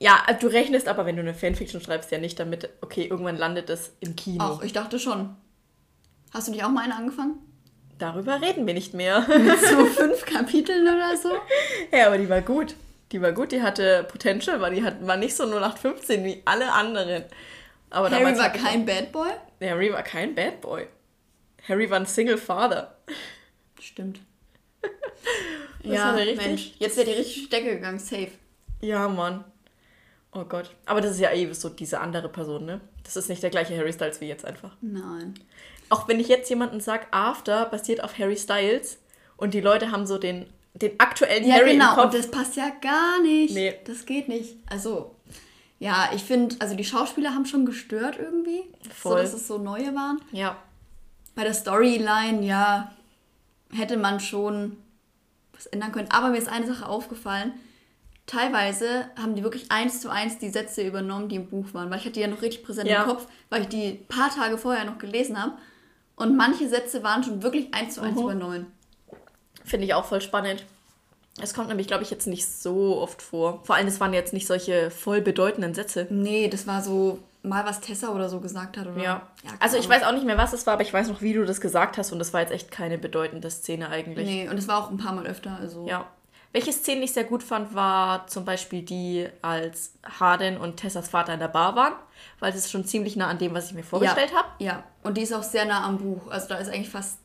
Ja, 0.00 0.24
du 0.38 0.48
rechnest 0.48 0.88
aber, 0.88 1.06
wenn 1.06 1.16
du 1.16 1.22
eine 1.22 1.34
Fanfiction 1.34 1.80
schreibst, 1.80 2.10
ja 2.10 2.18
nicht 2.18 2.38
damit, 2.38 2.68
okay, 2.80 3.06
irgendwann 3.06 3.36
landet 3.36 3.70
es 3.70 3.92
im 4.00 4.16
Kino. 4.16 4.44
auch, 4.44 4.62
ich 4.62 4.72
dachte 4.72 4.98
schon. 4.98 5.36
Hast 6.32 6.48
du 6.48 6.52
nicht 6.52 6.64
auch 6.64 6.68
mal 6.68 6.82
eine 6.82 6.96
angefangen? 6.96 7.38
Darüber 7.98 8.42
reden 8.42 8.66
wir 8.66 8.74
nicht 8.74 8.92
mehr. 8.92 9.20
Mit 9.28 9.60
so 9.60 9.86
fünf 9.86 10.26
Kapiteln 10.26 10.82
oder 10.82 11.16
so? 11.16 11.30
ja, 11.96 12.08
aber 12.08 12.18
die 12.18 12.28
war 12.28 12.42
gut. 12.42 12.74
Die 13.12 13.22
war 13.22 13.32
gut, 13.32 13.52
die 13.52 13.62
hatte 13.62 14.04
Potential, 14.04 14.60
weil 14.60 14.74
die 14.74 14.82
hat, 14.82 15.06
war 15.06 15.16
nicht 15.16 15.36
so 15.36 15.44
0815 15.44 16.24
wie 16.24 16.42
alle 16.44 16.72
anderen. 16.72 17.24
Aber 17.90 18.10
Harry 18.10 18.36
war 18.36 18.50
kein 18.50 18.84
Bad 18.84 19.12
Boy? 19.12 19.30
Harry 19.60 19.92
war 19.92 20.02
kein 20.02 20.34
Bad 20.34 20.60
Boy. 20.60 20.88
Harry 21.68 21.88
war 21.88 22.00
ein 22.00 22.06
Single 22.06 22.38
Father. 22.38 22.96
Stimmt. 23.80 24.20
Ja, 25.82 26.12
Mensch, 26.12 26.72
jetzt 26.78 26.96
wäre 26.96 27.06
die 27.06 27.12
richtig 27.16 27.44
Stecke 27.44 27.74
gegangen, 27.74 27.98
safe. 27.98 28.30
Ja, 28.80 29.06
Mann. 29.08 29.44
Oh 30.32 30.44
Gott. 30.44 30.70
Aber 30.86 31.00
das 31.00 31.12
ist 31.12 31.20
ja 31.20 31.30
eh 31.30 31.52
so 31.52 31.68
diese 31.68 32.00
andere 32.00 32.28
Person, 32.28 32.64
ne? 32.64 32.80
Das 33.04 33.16
ist 33.16 33.28
nicht 33.28 33.42
der 33.42 33.50
gleiche 33.50 33.76
Harry 33.76 33.92
Styles 33.92 34.20
wie 34.20 34.26
jetzt 34.28 34.44
einfach. 34.44 34.72
Nein. 34.80 35.34
Auch 35.90 36.08
wenn 36.08 36.18
ich 36.20 36.28
jetzt 36.28 36.48
jemanden 36.48 36.80
sag, 36.80 37.06
After 37.10 37.66
basiert 37.66 38.02
auf 38.02 38.18
Harry 38.18 38.36
Styles 38.36 38.98
und 39.36 39.54
die 39.54 39.60
Leute 39.60 39.90
haben 39.92 40.06
so 40.06 40.16
den, 40.18 40.46
den 40.72 40.98
aktuellen 40.98 41.46
Ja, 41.46 41.56
Harry 41.56 41.72
im 41.72 41.78
genau, 41.78 41.94
Kopf. 41.94 42.04
und 42.06 42.14
das 42.14 42.30
passt 42.30 42.56
ja 42.56 42.70
gar 42.80 43.20
nicht. 43.22 43.54
Nee. 43.54 43.74
Das 43.84 44.06
geht 44.06 44.28
nicht. 44.28 44.56
Also, 44.66 45.14
ja, 45.78 46.10
ich 46.14 46.22
finde, 46.24 46.56
also 46.60 46.74
die 46.74 46.84
Schauspieler 46.84 47.34
haben 47.34 47.44
schon 47.46 47.66
gestört 47.66 48.18
irgendwie. 48.18 48.62
Voll. 48.90 49.12
So, 49.12 49.18
dass 49.18 49.34
es 49.34 49.46
so 49.46 49.58
neue 49.58 49.94
waren. 49.94 50.20
ja. 50.32 50.56
Bei 51.36 51.42
der 51.42 51.52
Storyline, 51.54 52.46
ja, 52.46 52.92
hätte 53.74 53.96
man 53.96 54.20
schon 54.20 54.76
was 55.52 55.66
ändern 55.66 55.92
können. 55.92 56.10
Aber 56.10 56.30
mir 56.30 56.38
ist 56.38 56.48
eine 56.48 56.66
Sache 56.66 56.86
aufgefallen. 56.88 57.52
Teilweise 58.26 59.06
haben 59.20 59.34
die 59.34 59.42
wirklich 59.42 59.70
eins 59.70 60.00
zu 60.00 60.08
eins 60.10 60.38
die 60.38 60.48
Sätze 60.48 60.82
übernommen, 60.86 61.28
die 61.28 61.36
im 61.36 61.48
Buch 61.48 61.66
waren. 61.74 61.90
Weil 61.90 61.98
ich 61.98 62.04
hatte 62.04 62.14
die 62.14 62.20
ja 62.20 62.26
noch 62.26 62.40
richtig 62.42 62.64
präsent 62.64 62.88
Ja. 62.88 63.02
im 63.02 63.08
Kopf, 63.08 63.26
weil 63.50 63.62
ich 63.62 63.68
die 63.68 63.92
paar 64.08 64.30
Tage 64.34 64.56
vorher 64.56 64.84
noch 64.86 64.98
gelesen 64.98 65.40
habe. 65.40 65.52
Und 66.16 66.36
manche 66.36 66.68
Sätze 66.68 67.02
waren 67.02 67.22
schon 67.22 67.42
wirklich 67.42 67.74
eins 67.74 67.94
zu 67.94 68.00
eins 68.00 68.16
Mhm. 68.16 68.22
übernommen. 68.22 68.66
Finde 69.64 69.84
ich 69.86 69.94
auch 69.94 70.04
voll 70.06 70.20
spannend. 70.20 70.64
Es 71.42 71.52
kommt 71.52 71.68
nämlich, 71.68 71.88
glaube 71.88 72.04
ich, 72.04 72.10
jetzt 72.10 72.26
nicht 72.28 72.46
so 72.46 72.98
oft 72.98 73.20
vor. 73.20 73.60
Vor 73.64 73.74
allem, 73.74 73.88
es 73.88 73.98
waren 74.00 74.14
jetzt 74.14 74.32
nicht 74.32 74.46
solche 74.46 74.90
voll 74.90 75.20
bedeutenden 75.20 75.74
Sätze. 75.74 76.06
Nee, 76.08 76.48
das 76.48 76.66
war 76.66 76.80
so 76.82 77.18
mal 77.44 77.64
was 77.64 77.80
Tessa 77.80 78.08
oder 78.08 78.28
so 78.28 78.40
gesagt 78.40 78.76
hat. 78.76 78.86
Oder? 78.86 79.02
Ja. 79.02 79.22
keine 79.42 79.60
Also 79.60 79.76
ich 79.76 79.88
weiß 79.88 80.02
auch 80.02 80.12
nicht 80.12 80.24
mehr, 80.24 80.38
was 80.38 80.52
es 80.52 80.66
war, 80.66 80.74
aber 80.74 80.82
ich 80.82 80.92
weiß 80.92 81.08
noch, 81.08 81.20
wie 81.20 81.34
du 81.34 81.44
das 81.44 81.60
gesagt 81.60 81.98
hast 81.98 82.10
und 82.10 82.18
das 82.18 82.32
war 82.32 82.40
jetzt 82.40 82.52
echt 82.52 82.70
keine 82.70 82.98
bedeutende 82.98 83.50
Szene 83.50 83.90
eigentlich. 83.90 84.26
Nee, 84.26 84.48
und 84.48 84.56
es 84.56 84.66
war 84.66 84.78
auch 84.78 84.90
ein 84.90 84.96
paar 84.96 85.12
Mal 85.12 85.26
öfter. 85.26 85.56
Also. 85.60 85.86
Ja. 85.86 86.06
Welche 86.52 86.72
Szene 86.72 87.02
ich 87.02 87.12
sehr 87.12 87.24
gut 87.24 87.42
fand, 87.42 87.74
war 87.74 88.28
zum 88.28 88.44
Beispiel 88.44 88.82
die, 88.82 89.28
als 89.42 89.94
Harden 90.20 90.56
und 90.56 90.76
Tessas 90.76 91.08
Vater 91.08 91.34
in 91.34 91.40
der 91.40 91.48
Bar 91.48 91.74
waren, 91.74 91.94
weil 92.38 92.52
das 92.52 92.60
ist 92.60 92.70
schon 92.70 92.84
ziemlich 92.84 93.16
nah 93.16 93.26
an 93.26 93.38
dem, 93.38 93.54
was 93.54 93.66
ich 93.66 93.74
mir 93.74 93.82
vorgestellt 93.82 94.30
ja. 94.30 94.36
habe. 94.38 94.48
Ja, 94.58 94.84
und 95.02 95.16
die 95.16 95.22
ist 95.22 95.32
auch 95.32 95.42
sehr 95.42 95.64
nah 95.64 95.84
am 95.84 95.98
Buch. 95.98 96.30
Also 96.30 96.48
da 96.48 96.56
ist 96.56 96.68
eigentlich 96.68 96.90
fast. 96.90 97.18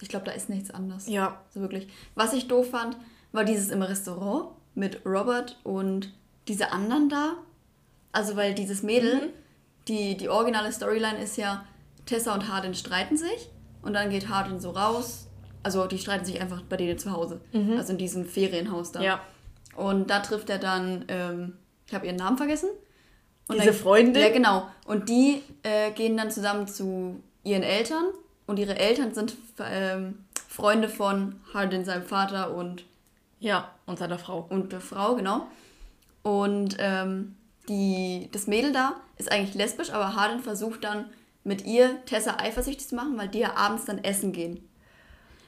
Ich 0.00 0.08
glaube, 0.08 0.24
da 0.24 0.32
ist 0.32 0.48
nichts 0.48 0.70
anders. 0.70 1.06
Ja. 1.08 1.40
So 1.50 1.60
wirklich. 1.60 1.88
Was 2.14 2.32
ich 2.32 2.48
doof 2.48 2.70
fand, 2.70 2.96
war 3.32 3.44
dieses 3.44 3.68
im 3.68 3.82
Restaurant 3.82 4.48
mit 4.74 5.04
Robert 5.06 5.60
und 5.62 6.12
diese 6.48 6.72
anderen 6.72 7.08
da. 7.08 7.34
Also, 8.12 8.36
weil 8.36 8.54
dieses 8.54 8.82
Mädel, 8.82 9.26
Mhm. 9.26 9.32
Die, 9.88 10.16
die 10.16 10.28
originale 10.28 10.72
Storyline 10.72 11.18
ist 11.18 11.36
ja, 11.36 11.64
Tessa 12.06 12.34
und 12.34 12.48
Hardin 12.52 12.74
streiten 12.74 13.16
sich 13.16 13.48
und 13.82 13.94
dann 13.94 14.10
geht 14.10 14.28
Hardin 14.28 14.60
so 14.60 14.70
raus. 14.70 15.28
Also, 15.62 15.86
die 15.86 15.98
streiten 15.98 16.24
sich 16.26 16.40
einfach 16.40 16.60
bei 16.62 16.76
denen 16.76 16.98
zu 16.98 17.10
Hause. 17.12 17.40
Also 17.76 17.92
in 17.92 17.98
diesem 17.98 18.26
Ferienhaus 18.26 18.92
da. 18.92 18.98
Mhm. 18.98 19.04
Ja. 19.06 19.20
Und 19.76 20.10
da 20.10 20.20
trifft 20.20 20.50
er 20.50 20.58
dann, 20.58 21.06
ähm, 21.08 21.54
ich 21.86 21.94
habe 21.94 22.06
ihren 22.06 22.16
Namen 22.16 22.36
vergessen. 22.36 22.68
Und 23.48 23.56
Diese 23.56 23.68
dann, 23.68 23.74
Freundin? 23.74 24.22
Ja, 24.22 24.30
genau. 24.30 24.68
Und 24.86 25.08
die 25.08 25.42
äh, 25.62 25.90
gehen 25.92 26.16
dann 26.16 26.30
zusammen 26.30 26.68
zu 26.68 27.22
ihren 27.44 27.62
Eltern. 27.62 28.04
Und 28.46 28.58
ihre 28.58 28.78
Eltern 28.78 29.14
sind 29.14 29.36
ähm, 29.58 30.24
Freunde 30.48 30.88
von 30.88 31.40
Hardin, 31.54 31.84
seinem 31.84 32.04
Vater 32.04 32.54
und, 32.54 32.84
Ja, 33.40 33.70
und 33.86 33.98
seiner 33.98 34.18
Frau. 34.18 34.46
und 34.48 34.70
der 34.72 34.80
Frau, 34.80 35.14
genau. 35.16 35.46
Und 36.22 36.76
ähm, 36.78 37.36
die, 37.68 38.28
das 38.32 38.46
Mädel 38.46 38.72
da 38.72 38.94
ist 39.16 39.30
eigentlich 39.30 39.54
lesbisch, 39.54 39.90
aber 39.90 40.14
Hardin 40.16 40.40
versucht 40.40 40.84
dann 40.84 41.06
mit 41.44 41.64
ihr 41.66 42.04
Tessa 42.06 42.36
eifersüchtig 42.38 42.88
zu 42.88 42.94
machen, 42.94 43.16
weil 43.18 43.28
die 43.28 43.40
ja 43.40 43.54
abends 43.56 43.84
dann 43.84 44.02
essen 44.02 44.32
gehen. 44.32 44.66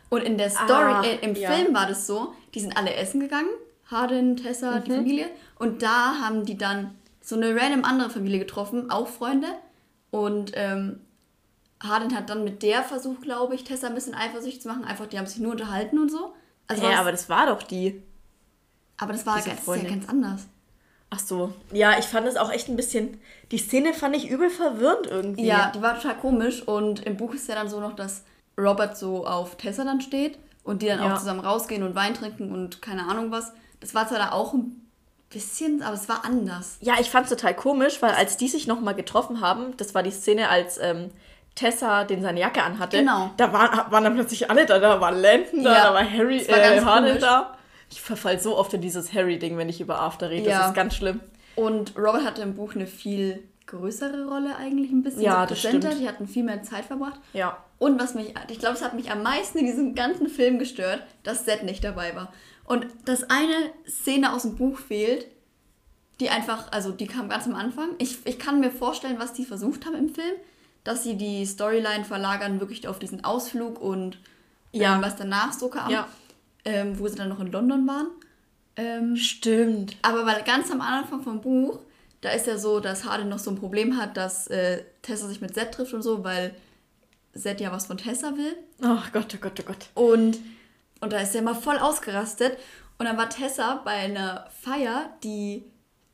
Und 0.08 0.22
in 0.22 0.38
der 0.38 0.50
Story, 0.50 0.92
Ah, 0.92 1.02
äh, 1.02 1.16
im 1.24 1.34
ja. 1.34 1.50
Film 1.50 1.74
war 1.74 1.86
das 1.86 2.06
so, 2.06 2.34
die 2.54 2.60
sind 2.60 2.76
alle 2.76 2.94
essen 2.94 3.20
gegangen, 3.20 3.48
Hardin, 3.90 4.36
Tessa, 4.36 4.78
Mhm. 4.78 4.84
die 4.84 4.90
Familie. 4.92 5.30
Und 5.58 5.82
da 5.82 6.18
haben 6.20 6.44
die 6.44 6.56
dann 6.56 6.94
so 7.20 7.34
eine 7.36 7.54
random 7.56 7.84
andere 7.84 8.10
Familie 8.10 8.38
getroffen, 8.38 8.90
auch 8.90 9.08
Freunde. 9.08 9.48
Und 10.10 10.52
ähm, 10.54 11.00
Hardin 11.82 12.14
hat 12.16 12.30
dann 12.30 12.44
mit 12.44 12.62
der 12.62 12.82
versucht, 12.82 13.22
glaube 13.22 13.54
ich, 13.54 13.64
Tessa 13.64 13.88
ein 13.88 13.94
bisschen 13.94 14.14
eifersüchtig 14.14 14.62
zu 14.62 14.68
machen. 14.68 14.84
Einfach, 14.84 15.06
die 15.06 15.18
haben 15.18 15.26
sich 15.26 15.38
nur 15.40 15.52
unterhalten 15.52 15.98
und 15.98 16.10
so. 16.10 16.34
Also 16.68 16.84
ja, 16.86 17.00
aber 17.00 17.10
das 17.12 17.28
war 17.28 17.46
doch 17.46 17.62
die. 17.62 18.02
aber 18.96 19.12
das 19.12 19.26
war 19.26 19.40
ganz, 19.42 19.64
das 19.64 19.76
ja 19.82 19.88
ganz 19.88 20.08
anders. 20.08 20.46
Ach 21.10 21.18
so. 21.20 21.52
Ja, 21.72 21.98
ich 21.98 22.04
fand 22.06 22.26
es 22.26 22.36
auch 22.36 22.50
echt 22.50 22.68
ein 22.68 22.76
bisschen. 22.76 23.20
Die 23.52 23.58
Szene 23.58 23.94
fand 23.94 24.16
ich 24.16 24.28
übel 24.28 24.50
verwirrend 24.50 25.06
irgendwie. 25.06 25.46
Ja, 25.46 25.70
die 25.74 25.80
war 25.82 25.94
total 26.00 26.16
komisch 26.16 26.62
und 26.66 27.04
im 27.06 27.16
Buch 27.16 27.32
ist 27.34 27.48
ja 27.48 27.54
dann 27.54 27.68
so 27.68 27.80
noch, 27.80 27.94
dass 27.94 28.24
Robert 28.58 28.96
so 28.98 29.26
auf 29.26 29.56
Tessa 29.56 29.84
dann 29.84 30.00
steht 30.00 30.38
und 30.64 30.82
die 30.82 30.86
dann 30.86 31.00
Ja. 31.00 31.14
auch 31.14 31.18
zusammen 31.18 31.40
rausgehen 31.40 31.82
und 31.84 31.94
Wein 31.94 32.14
trinken 32.14 32.50
und 32.52 32.82
keine 32.82 33.08
Ahnung 33.08 33.30
was. 33.30 33.52
Das 33.80 33.94
war 33.94 34.08
zwar 34.08 34.18
da 34.18 34.32
auch 34.32 34.52
ein 34.54 34.88
bisschen, 35.30 35.82
aber 35.82 35.94
es 35.94 36.08
war 36.08 36.24
anders. 36.24 36.78
Ja, 36.80 36.94
ich 36.98 37.10
fand's 37.10 37.30
total 37.30 37.54
komisch, 37.54 38.00
weil 38.02 38.12
als 38.12 38.36
die 38.36 38.48
sich 38.48 38.66
nochmal 38.66 38.94
getroffen 38.94 39.40
haben, 39.40 39.76
das 39.76 39.94
war 39.94 40.02
die 40.02 40.10
Szene, 40.10 40.48
als 40.48 40.78
ähm, 40.78 41.10
Tessa 41.54 42.04
den 42.04 42.22
seine 42.22 42.40
Jacke 42.40 42.62
anhatte. 42.62 42.98
Genau. 42.98 43.30
Da 43.36 43.52
waren, 43.52 43.90
waren 43.90 44.04
dann 44.04 44.14
plötzlich 44.14 44.50
alle 44.50 44.66
da. 44.66 44.78
Da 44.78 45.00
war 45.00 45.10
Landon 45.12 45.64
da, 45.64 45.72
Ja, 45.74 45.84
da 45.84 45.94
war 45.94 46.10
Harry, 46.10 46.38
das 46.38 46.84
war 46.84 47.06
äh, 47.06 47.18
da. 47.18 47.55
Ich 47.90 48.00
verfall 48.00 48.40
so 48.40 48.56
oft 48.56 48.72
in 48.74 48.80
dieses 48.80 49.12
Harry-Ding, 49.12 49.56
wenn 49.58 49.68
ich 49.68 49.80
über 49.80 50.00
After 50.00 50.30
rede. 50.30 50.48
Ja. 50.48 50.58
Das 50.60 50.68
ist 50.68 50.74
ganz 50.74 50.94
schlimm. 50.94 51.20
Und 51.54 51.96
Robert 51.96 52.24
hatte 52.24 52.42
im 52.42 52.54
Buch 52.54 52.74
eine 52.74 52.86
viel 52.86 53.42
größere 53.66 54.26
Rolle 54.28 54.56
eigentlich 54.56 54.90
ein 54.90 55.02
bisschen. 55.02 55.22
Ja, 55.22 55.42
so 55.42 55.50
das 55.50 55.58
stimmt. 55.60 55.84
Die 56.00 56.08
hatten 56.08 56.28
viel 56.28 56.44
mehr 56.44 56.62
Zeit 56.62 56.84
verbracht. 56.84 57.20
Ja. 57.32 57.56
Und 57.78 58.00
was 58.00 58.14
mich, 58.14 58.32
ich 58.48 58.58
glaube, 58.58 58.76
es 58.76 58.82
hat 58.82 58.94
mich 58.94 59.10
am 59.10 59.22
meisten 59.22 59.58
in 59.58 59.66
diesem 59.66 59.94
ganzen 59.94 60.28
Film 60.28 60.58
gestört, 60.58 61.02
dass 61.22 61.44
Seth 61.44 61.62
nicht 61.62 61.82
dabei 61.84 62.14
war. 62.14 62.32
Und 62.64 62.86
dass 63.04 63.24
eine 63.30 63.54
Szene 63.88 64.32
aus 64.32 64.42
dem 64.42 64.56
Buch 64.56 64.78
fehlt, 64.78 65.26
die 66.20 66.30
einfach, 66.30 66.72
also 66.72 66.90
die 66.92 67.06
kam 67.06 67.28
ganz 67.28 67.46
am 67.46 67.54
Anfang. 67.54 67.90
Ich, 67.98 68.18
ich 68.24 68.38
kann 68.38 68.60
mir 68.60 68.70
vorstellen, 68.70 69.16
was 69.18 69.32
die 69.34 69.44
versucht 69.44 69.84
haben 69.86 69.94
im 69.94 70.08
Film, 70.08 70.34
dass 70.82 71.02
sie 71.02 71.16
die 71.16 71.44
Storyline 71.44 72.04
verlagern 72.04 72.60
wirklich 72.60 72.86
auf 72.88 72.98
diesen 72.98 73.24
Ausflug 73.24 73.80
und 73.80 74.18
Ja. 74.72 74.96
ähm, 74.96 75.02
was 75.02 75.16
danach 75.16 75.52
so 75.52 75.68
kam, 75.68 75.90
Ja. 75.90 76.08
Ähm, 76.66 76.98
wo 76.98 77.08
sie 77.08 77.16
dann 77.16 77.30
noch 77.30 77.40
in 77.40 77.50
London 77.50 77.86
waren. 77.86 78.08
Ähm, 78.76 79.16
Stimmt. 79.16 79.96
aber 80.02 80.26
weil 80.26 80.42
ganz 80.42 80.70
am 80.70 80.82
Anfang 80.82 81.22
vom 81.22 81.40
Buch, 81.40 81.78
da 82.20 82.30
ist 82.30 82.46
ja 82.46 82.58
so, 82.58 82.80
dass 82.80 83.04
Harden 83.04 83.30
noch 83.30 83.38
so 83.38 83.50
ein 83.50 83.56
Problem 83.56 83.96
hat, 83.96 84.18
dass 84.18 84.48
äh, 84.48 84.82
Tessa 85.00 85.28
sich 85.28 85.40
mit 85.40 85.54
Zed 85.54 85.72
trifft 85.72 85.94
und 85.94 86.02
so, 86.02 86.24
weil 86.24 86.54
Zed 87.34 87.60
ja 87.60 87.72
was 87.72 87.86
von 87.86 87.96
Tessa 87.96 88.36
will. 88.36 88.56
Oh 88.82 88.98
Gott, 89.12 89.34
oh 89.34 89.38
Gott, 89.40 89.60
oh 89.60 89.62
Gott. 89.62 89.88
Und, 89.94 90.38
und 91.00 91.12
da 91.12 91.20
ist 91.20 91.34
er 91.34 91.42
mal 91.42 91.54
voll 91.54 91.78
ausgerastet. 91.78 92.58
Und 92.98 93.06
dann 93.06 93.16
war 93.16 93.30
Tessa 93.30 93.80
bei 93.84 93.92
einer 93.92 94.48
Feier, 94.62 95.10
die 95.22 95.64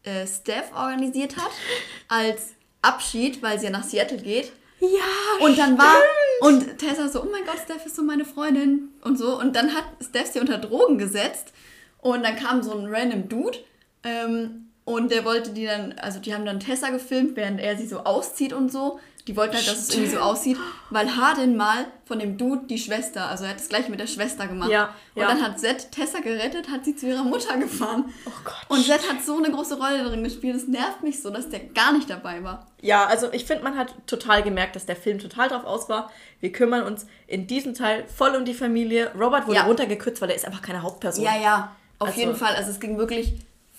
äh, 0.02 0.26
Steph 0.26 0.72
organisiert 0.72 1.36
hat, 1.36 1.50
als 2.08 2.54
Abschied, 2.82 3.42
weil 3.42 3.58
sie 3.58 3.66
ja 3.66 3.72
nach 3.72 3.84
Seattle 3.84 4.18
geht. 4.18 4.52
Ja, 4.82 5.46
Und 5.46 5.56
dann 5.58 5.78
war. 5.78 5.96
Und 6.40 6.78
Tessa 6.78 7.08
so, 7.08 7.22
oh 7.22 7.28
mein 7.30 7.44
Gott, 7.44 7.58
Steph 7.64 7.86
ist 7.86 7.94
so 7.94 8.02
meine 8.02 8.24
Freundin 8.24 8.88
und 9.02 9.16
so. 9.16 9.38
Und 9.38 9.54
dann 9.54 9.74
hat 9.74 9.84
Steph 10.00 10.32
sie 10.32 10.40
unter 10.40 10.58
Drogen 10.58 10.98
gesetzt. 10.98 11.52
Und 11.98 12.24
dann 12.24 12.34
kam 12.34 12.64
so 12.64 12.76
ein 12.76 12.92
random 12.92 13.28
Dude. 13.28 13.58
Ähm, 14.02 14.70
und 14.84 15.12
der 15.12 15.24
wollte 15.24 15.50
die 15.50 15.66
dann, 15.66 15.92
also 15.92 16.18
die 16.18 16.34
haben 16.34 16.44
dann 16.44 16.58
Tessa 16.58 16.90
gefilmt, 16.90 17.36
während 17.36 17.60
er 17.60 17.76
sie 17.76 17.86
so 17.86 18.00
auszieht 18.00 18.52
und 18.52 18.72
so. 18.72 18.98
Die 19.28 19.36
wollten 19.36 19.54
halt, 19.54 19.68
dass 19.68 19.78
es 19.78 19.90
irgendwie 19.90 20.10
so 20.10 20.18
aussieht, 20.18 20.56
weil 20.90 21.16
Hardin 21.16 21.56
mal 21.56 21.86
von 22.06 22.18
dem 22.18 22.36
Dude 22.36 22.66
die 22.66 22.78
Schwester, 22.78 23.28
also 23.28 23.44
er 23.44 23.50
hat 23.50 23.60
das 23.60 23.68
gleiche 23.68 23.88
mit 23.88 24.00
der 24.00 24.08
Schwester 24.08 24.48
gemacht. 24.48 24.68
Ja, 24.68 24.94
und 25.14 25.22
ja. 25.22 25.28
dann 25.28 25.40
hat 25.40 25.60
Zed 25.60 25.92
Tessa 25.92 26.18
gerettet, 26.18 26.68
hat 26.68 26.84
sie 26.84 26.96
zu 26.96 27.06
ihrer 27.06 27.22
Mutter 27.22 27.56
gefahren. 27.56 28.06
Oh 28.26 28.30
Gott. 28.44 28.54
Und 28.68 28.84
Zed 28.84 29.08
hat 29.08 29.22
so 29.24 29.36
eine 29.38 29.52
große 29.52 29.76
Rolle 29.78 30.02
darin 30.02 30.24
gespielt, 30.24 30.56
es 30.56 30.66
nervt 30.66 31.04
mich 31.04 31.22
so, 31.22 31.30
dass 31.30 31.48
der 31.48 31.60
gar 31.60 31.92
nicht 31.92 32.10
dabei 32.10 32.42
war. 32.42 32.66
Ja, 32.80 33.06
also 33.06 33.32
ich 33.32 33.44
finde, 33.44 33.62
man 33.62 33.76
hat 33.76 33.94
total 34.08 34.42
gemerkt, 34.42 34.74
dass 34.74 34.86
der 34.86 34.96
Film 34.96 35.20
total 35.20 35.48
drauf 35.48 35.64
aus 35.64 35.88
war. 35.88 36.10
Wir 36.40 36.50
kümmern 36.50 36.82
uns 36.82 37.06
in 37.28 37.46
diesem 37.46 37.74
Teil 37.74 38.04
voll 38.08 38.34
um 38.34 38.44
die 38.44 38.54
Familie. 38.54 39.12
Robert 39.14 39.46
wurde 39.46 39.58
Ja. 39.58 39.66
runtergekürzt, 39.66 40.20
weil 40.20 40.30
er 40.30 40.36
ist 40.36 40.46
einfach 40.46 40.62
keine 40.62 40.82
Hauptperson. 40.82 41.24
Ja, 41.24 41.36
ja, 41.40 41.76
auf 42.00 42.08
Also- 42.08 42.20
jeden 42.20 42.34
Fall. 42.34 42.56
Also 42.56 42.72
es 42.72 42.80
ging 42.80 42.98
wirklich 42.98 43.34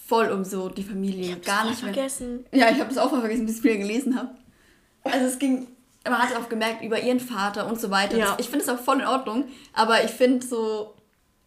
voll 0.07 0.31
um 0.31 0.45
so 0.45 0.69
die 0.69 0.83
Familie. 0.83 1.35
Gar 1.37 1.61
voll 1.63 1.69
nicht 1.71 1.83
mehr. 1.83 1.93
vergessen. 1.93 2.45
Ja, 2.53 2.69
ich 2.69 2.79
habe 2.79 2.87
das 2.87 2.97
auch 2.97 3.11
mal 3.11 3.19
vergessen, 3.19 3.45
bis 3.45 3.57
ich 3.57 3.63
wieder 3.65 3.75
gelesen 3.77 4.17
habe. 4.17 4.29
Also 5.03 5.25
es 5.25 5.39
ging, 5.39 5.67
man 6.05 6.19
hat 6.19 6.35
auch 6.35 6.49
gemerkt, 6.49 6.83
über 6.83 6.99
ihren 6.99 7.19
Vater 7.19 7.67
und 7.67 7.79
so 7.79 7.91
weiter. 7.91 8.17
Ja. 8.17 8.37
Ich 8.39 8.47
finde 8.47 8.65
es 8.65 8.69
auch 8.69 8.79
voll 8.79 8.99
in 9.01 9.07
Ordnung, 9.07 9.45
aber 9.73 10.03
ich 10.03 10.11
finde 10.11 10.45
so, 10.45 10.93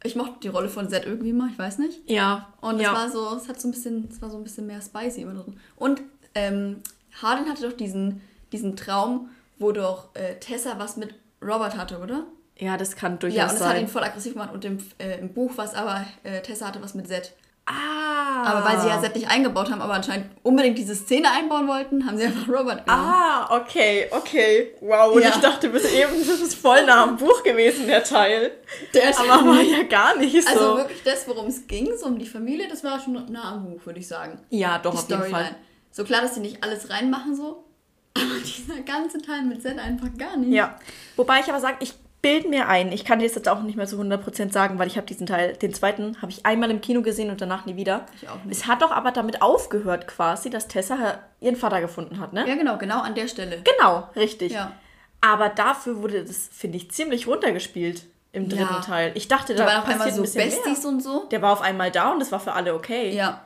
ich 0.03 0.17
mochte 0.17 0.41
die 0.43 0.49
Rolle 0.49 0.69
von 0.69 0.89
Zed 0.89 1.07
irgendwie 1.07 1.33
mal, 1.33 1.51
ich 1.51 1.59
weiß 1.59 1.79
nicht. 1.79 2.09
Ja. 2.09 2.53
Und 2.61 2.81
ja. 2.81 2.93
es 2.93 2.99
war 2.99 3.11
so, 3.11 3.37
es 3.37 3.49
hat 3.49 3.61
so 3.61 3.69
ein 3.69 3.73
bisschen, 3.73 4.09
es 4.11 4.21
war 4.23 4.31
so 4.31 4.37
ein 4.37 4.45
bisschen 4.45 4.67
mehr 4.67 4.81
spicy 4.81 5.23
immer 5.23 5.35
drin. 5.35 5.59
Und 5.77 6.03
ähm, 6.35 6.83
Hardin 7.21 7.49
hatte 7.51 7.69
doch 7.69 7.77
diesen, 7.77 8.21
diesen 8.53 8.77
Traum, 8.77 9.31
wo 9.59 9.73
doch 9.73 10.15
äh, 10.15 10.39
Tessa 10.39 10.79
was 10.79 10.97
mit 10.97 11.15
Robert 11.43 11.77
hatte, 11.77 11.99
oder? 11.99 12.27
ja, 12.59 12.77
das 12.77 12.97
kann 12.97 13.19
durchaus 13.19 13.37
Ja, 13.37 13.45
und 13.45 13.61
das 13.61 13.61
hat 13.61 13.75
ihn 13.75 13.81
sein. 13.81 13.89
voll 13.89 14.05
aggressiv 14.05 14.33
gemacht. 14.33 14.53
Und 14.53 14.65
im, 14.65 14.79
äh, 14.99 15.19
im 15.19 15.33
Buch 15.33 15.57
war 15.57 15.65
es 15.65 15.75
aber, 15.75 16.05
äh, 16.23 16.41
Tessa 16.43 16.69
hatte 16.69 16.83
was 16.83 16.95
mit 16.95 17.07
Zed. 17.09 17.35
Ah. 17.67 18.45
Aber 18.45 18.65
weil 18.65 18.81
sie 18.81 18.87
ja 18.89 19.01
Zed 19.01 19.17
nicht 19.17 19.29
eingebaut 19.29 19.71
haben, 19.73 19.83
aber 19.83 19.95
anscheinend 19.95 20.29
unbedingt 20.45 20.79
diese 20.79 20.95
Szene 20.95 21.31
einbauen 21.33 21.67
wollten, 21.67 22.07
haben 22.07 22.17
sie 22.17 22.25
einfach 22.27 22.47
Robert 22.49 22.87
genommen. 22.87 23.05
Ah, 23.13 23.57
okay, 23.57 24.07
okay. 24.13 24.75
Wow, 24.81 25.15
und 25.17 25.23
Ja. 25.23 25.31
ich 25.31 25.37
dachte 25.37 25.69
bis 25.71 25.85
eben, 25.93 26.13
das 26.19 26.41
ist 26.41 26.55
voll 26.55 26.85
nah 26.87 27.03
am 27.03 27.17
Buch 27.17 27.43
gewesen, 27.43 27.89
der 27.89 28.05
Teil. 28.05 28.53
Der 28.95 29.09
Aber 29.19 29.47
war 29.49 29.61
ja 29.63 29.83
gar 29.83 30.17
nicht 30.17 30.41
so. 30.43 30.49
Also 30.49 30.77
wirklich 30.77 31.03
das, 31.03 31.27
worum 31.27 31.47
es 31.47 31.67
ging, 31.67 31.91
so 31.99 32.07
um 32.07 32.19
die 32.19 32.27
Familie, 32.27 32.69
das 32.69 32.85
war 32.85 33.01
schon 33.01 33.15
nah 33.33 33.55
am 33.55 33.65
Buch, 33.65 33.85
würde 33.85 33.99
ich 33.99 34.07
sagen. 34.07 34.39
ja, 34.51 34.79
doch, 34.79 34.93
die 34.93 34.99
auf 34.99 35.09
jeden 35.09 35.23
Storyline. 35.23 35.45
Fall. 35.49 35.57
So 35.91 36.05
klar, 36.05 36.21
dass 36.23 36.35
sie 36.35 36.41
nicht 36.41 36.63
alles 36.63 36.89
reinmachen 36.89 37.35
so, 37.35 37.65
aber 38.15 38.39
dieser 38.45 38.81
ganze 38.83 39.19
Teil 39.21 39.43
mit 39.43 39.61
Zed 39.63 39.79
einfach 39.79 40.09
gar 40.17 40.37
nicht. 40.37 40.53
Ja. 40.53 40.79
Wobei 41.17 41.41
ich 41.41 41.49
aber 41.49 41.59
sage, 41.61 41.79
ich 41.81 41.95
bilde 42.27 42.49
mir 42.49 42.69
ein, 42.69 42.91
ich 42.91 43.05
kann 43.05 43.21
dir 43.21 43.27
das 43.29 43.37
jetzt 43.37 43.49
auch 43.49 43.63
nicht 43.63 43.77
mehr 43.77 43.87
zu 43.87 44.01
100% 44.01 44.53
sagen, 44.53 44.81
weil 44.81 44.89
ich 44.89 44.97
habe 44.97 45.07
diesen 45.07 45.27
Teil, 45.29 45.53
den 45.57 45.73
zweiten, 45.73 46.21
habe 46.21 46.33
ich 46.33 46.45
einmal 46.45 46.71
im 46.73 46.81
Kino 46.81 47.03
gesehen 47.03 47.31
und 47.31 47.41
danach 47.41 47.67
nie 47.67 47.77
wieder. 47.77 48.07
Ich 48.21 48.29
auch 48.29 48.43
nicht. 48.45 48.59
Es 48.61 48.67
hat 48.67 48.83
doch 48.83 48.91
aber 48.91 49.13
damit 49.13 49.43
aufgehört 49.43 50.09
quasi, 50.09 50.51
dass 50.51 50.67
Tessa 50.67 51.21
ihren 51.41 51.55
Vater 51.55 51.81
gefunden 51.81 52.19
hat, 52.19 52.33
ne? 52.33 52.45
Ja, 52.49 52.57
genau, 52.57 52.79
genau 52.79 53.01
an 53.01 53.15
der 53.15 53.29
Stelle. 53.29 53.63
Genau, 53.63 54.09
richtig. 54.17 54.53
Ja. 54.53 54.73
Aber 55.21 55.49
dafür 55.51 56.03
wurde 56.03 56.25
das, 56.25 56.49
finde 56.53 56.79
ich, 56.79 56.91
ziemlich 56.91 57.29
runtergespielt 57.29 58.03
im 58.33 58.49
dritten 58.49 58.75
Ja. 58.75 58.81
Teil. 58.81 59.13
Ich 59.15 59.29
dachte, 59.29 59.55
Die 59.55 59.59
da 59.59 59.67
waren 59.67 59.83
auf 59.83 59.89
einmal 59.89 60.09
ein 60.09 60.15
so 60.15 60.23
Besties 60.23 60.83
mehr. 60.83 60.93
und 60.93 61.03
so. 61.03 61.27
Der 61.31 61.41
war 61.43 61.53
auf 61.53 61.63
einmal 61.63 61.93
da 61.93 62.11
und 62.13 62.19
das 62.19 62.33
war 62.33 62.41
für 62.41 62.55
alle 62.55 62.75
okay. 62.75 63.11
Ja. 63.15 63.46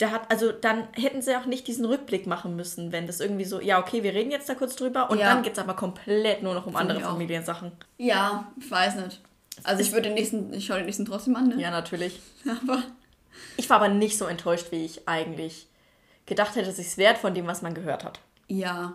Der 0.00 0.10
hat, 0.10 0.30
also 0.30 0.52
dann 0.52 0.88
hätten 0.92 1.22
sie 1.22 1.34
auch 1.36 1.46
nicht 1.46 1.66
diesen 1.66 1.86
Rückblick 1.86 2.26
machen 2.26 2.54
müssen, 2.54 2.92
wenn 2.92 3.06
das 3.06 3.20
irgendwie 3.20 3.46
so, 3.46 3.60
ja, 3.60 3.78
okay, 3.80 4.02
wir 4.02 4.12
reden 4.12 4.30
jetzt 4.30 4.48
da 4.48 4.54
kurz 4.54 4.76
drüber 4.76 5.08
und 5.10 5.18
Ja. 5.18 5.32
dann 5.32 5.42
geht 5.42 5.54
es 5.54 5.58
aber 5.58 5.74
komplett 5.74 6.42
nur 6.42 6.52
noch 6.52 6.66
um 6.66 6.76
andere 6.76 6.98
auch. 7.06 7.12
Familiensachen. 7.12 7.72
Ja, 7.96 8.52
ich 8.60 8.70
weiß 8.70 8.96
nicht. 8.96 9.20
Also 9.64 9.80
ich 9.80 9.92
würde 9.92 10.08
den 10.08 10.14
nächsten, 10.14 10.52
ich 10.52 10.66
schaue 10.66 10.76
den 10.78 10.86
nächsten 10.86 11.06
trotzdem 11.06 11.34
an, 11.34 11.48
ne? 11.48 11.60
Ja, 11.62 11.70
natürlich. 11.70 12.20
Aber 12.62 12.82
Ich 13.56 13.70
war 13.70 13.76
aber 13.78 13.88
nicht 13.88 14.18
so 14.18 14.26
enttäuscht, 14.26 14.66
wie 14.70 14.84
ich 14.84 15.08
eigentlich 15.08 15.66
gedacht 16.26 16.56
hätte, 16.56 16.66
dass 16.66 16.78
ich 16.78 16.88
es 16.88 16.98
wert 16.98 17.16
von 17.16 17.32
dem, 17.32 17.46
was 17.46 17.62
man 17.62 17.72
gehört 17.72 18.04
hat. 18.04 18.20
ja, 18.48 18.92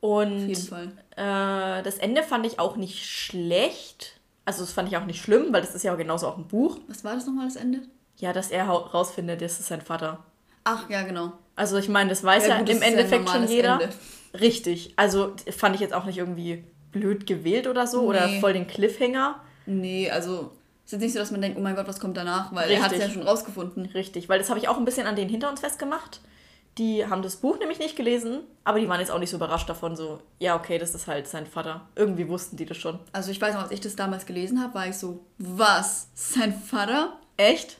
Und 0.00 0.34
auf 0.36 0.48
jeden 0.48 0.66
Fall. 0.66 0.92
Äh, 1.16 1.82
das 1.84 1.98
Ende 1.98 2.24
fand 2.24 2.46
ich 2.46 2.58
auch 2.58 2.76
nicht 2.76 3.04
schlecht. 3.06 4.18
Also 4.44 4.62
das 4.62 4.72
fand 4.72 4.88
ich 4.88 4.96
auch 4.96 5.04
nicht 5.04 5.22
schlimm, 5.22 5.52
weil 5.52 5.60
das 5.62 5.74
ist 5.74 5.84
ja 5.84 5.94
genauso 5.94 6.26
auch 6.26 6.36
ein 6.36 6.48
Buch. 6.48 6.78
Was 6.88 7.04
war 7.04 7.14
das 7.14 7.26
nochmal, 7.26 7.46
das 7.46 7.56
Ende? 7.56 7.82
Ja, 8.16 8.32
dass 8.32 8.50
er 8.50 8.64
rausfindet, 8.66 9.42
das 9.42 9.60
ist 9.60 9.68
sein 9.68 9.80
Vater. 9.82 10.24
Ach, 10.64 10.88
ja, 10.90 11.02
genau. 11.02 11.32
Also 11.54 11.76
ich 11.76 11.88
meine, 11.88 12.10
das 12.10 12.24
weiß 12.24 12.46
Ja, 12.48 12.58
gut, 12.58 12.68
im 12.68 12.76
ist 12.78 12.82
ja 12.82 12.88
Endeffekt 12.90 13.28
schon 13.30 13.48
jeder. 13.48 13.80
Ende. 13.80 13.94
Richtig. 14.40 14.92
Also 14.96 15.34
fand 15.56 15.74
ich 15.74 15.80
jetzt 15.80 15.94
auch 15.94 16.04
nicht 16.04 16.18
irgendwie 16.18 16.64
blöd 16.92 17.26
gewählt 17.26 17.66
oder 17.66 17.86
so 17.86 18.02
oder 18.02 18.26
Nee. 18.26 18.40
voll 18.40 18.52
den 18.52 18.66
Cliffhanger. 18.66 19.40
Nee, 19.66 20.10
also 20.10 20.52
es 20.84 20.86
ist 20.86 20.92
jetzt 20.92 21.00
nicht 21.02 21.12
so, 21.14 21.18
dass 21.18 21.30
man 21.30 21.40
denkt, 21.42 21.58
oh 21.58 21.62
mein 21.62 21.76
Gott, 21.76 21.88
was 21.88 22.00
kommt 22.00 22.16
danach, 22.16 22.54
weil 22.54 22.70
er 22.70 22.82
hat 22.82 22.92
es 22.92 22.98
ja 22.98 23.04
Richtig. 23.04 23.14
schon 23.20 23.28
rausgefunden. 23.28 23.86
Richtig, 23.86 24.28
weil 24.28 24.38
das 24.38 24.48
habe 24.50 24.58
ich 24.58 24.68
auch 24.68 24.76
ein 24.76 24.84
bisschen 24.84 25.06
an 25.06 25.16
denen 25.16 25.30
hinter 25.30 25.50
uns 25.50 25.60
festgemacht. 25.60 26.20
Die 26.78 27.06
haben 27.06 27.22
das 27.22 27.36
Buch 27.36 27.58
nämlich 27.58 27.78
nicht 27.78 27.96
gelesen, 27.96 28.40
aber 28.64 28.78
die 28.78 28.88
waren 28.88 29.00
jetzt 29.00 29.10
auch 29.10 29.18
nicht 29.18 29.30
so 29.30 29.36
überrascht 29.36 29.68
davon, 29.68 29.96
so, 29.96 30.20
ja, 30.38 30.54
okay, 30.56 30.76
das 30.78 30.94
ist 30.94 31.06
halt 31.06 31.26
sein 31.26 31.46
Vater. 31.46 31.88
Irgendwie 31.96 32.28
wussten 32.28 32.56
die 32.58 32.66
das 32.66 32.76
schon. 32.76 32.98
Also 33.12 33.30
ich 33.30 33.40
weiß 33.40 33.54
noch, 33.54 33.62
als 33.62 33.70
ich 33.72 33.80
das 33.80 33.96
damals 33.96 34.26
gelesen 34.26 34.62
habe, 34.62 34.74
war 34.74 34.86
ich 34.86 34.96
so, 34.96 35.24
was? 35.38 36.08
Sein 36.14 36.52
Vater? 36.54 37.18
Echt? 37.38 37.78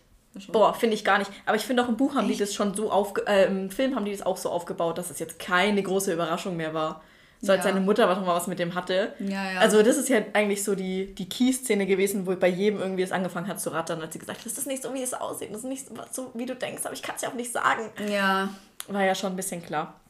Boah, 0.53 0.75
finde 0.75 0.95
ich 0.95 1.05
gar 1.05 1.19
nicht. 1.19 1.31
Aber 1.47 1.57
ich 1.57 1.63
finde 1.65 1.85
auch 1.85 1.89
im 1.89 1.97
Buch 1.97 2.15
haben 2.15 2.27
die 2.27 2.33
Echt? 2.33 2.43
das 2.43 2.55
schon 2.55 2.75
so 2.75 2.91
aufge... 2.91 3.27
Äh, 3.27 3.47
im 3.47 3.71
Film 3.71 3.95
haben 3.95 4.05
die 4.05 4.13
das 4.13 4.23
auch 4.25 4.37
so 4.37 4.51
aufgebaut, 4.51 4.99
dass 4.99 5.11
es 5.11 5.19
jetzt 5.19 5.39
keine 5.39 5.83
große 5.83 6.13
Überraschung 6.13 6.57
mehr 6.57 6.75
war. 6.75 7.03
So 7.43 7.53
als 7.53 7.65
Ja. 7.65 7.71
seine 7.71 7.81
Mutter 7.85 8.09
was 8.09 8.19
mal 8.19 8.29
was 8.35 8.47
mit 8.47 8.59
dem 8.59 8.75
hatte. 8.75 9.13
Ja, 9.19 9.53
ja. 9.53 9.61
Also 9.61 9.83
das 9.83 9.97
ist 9.99 10.09
ja 10.09 10.21
eigentlich 10.33 10.65
so 10.65 10.75
die, 10.75 11.15
die 11.15 11.29
Key-Szene 11.29 11.87
gewesen, 11.87 12.27
wo 12.27 12.35
bei 12.35 12.49
jedem 12.49 12.81
irgendwie 12.81 13.03
es 13.03 13.13
angefangen 13.13 13.47
hat 13.47 13.61
zu 13.61 13.71
rattern, 13.71 14.01
als 14.01 14.15
sie 14.15 14.19
gesagt 14.19 14.39
hat, 14.41 14.47
das 14.47 14.57
ist 14.57 14.67
nicht 14.67 14.83
so, 14.83 14.93
wie 14.95 15.03
es 15.03 15.13
aussieht, 15.13 15.51
das 15.51 15.59
ist 15.59 15.65
nicht 15.65 15.87
so, 16.13 16.31
wie 16.35 16.47
du 16.47 16.55
denkst, 16.55 16.83
aber 16.85 16.95
ich 16.95 17.03
kann 17.03 17.17
es 17.17 17.23
ja 17.23 17.29
auch 17.29 17.35
nicht 17.35 17.53
sagen. 17.53 17.91
Ja. 18.11 18.49
War 18.89 19.05
ja 19.05 19.15
schon 19.15 19.33
ein 19.33 19.37
bisschen 19.37 19.63
klar. 19.63 20.01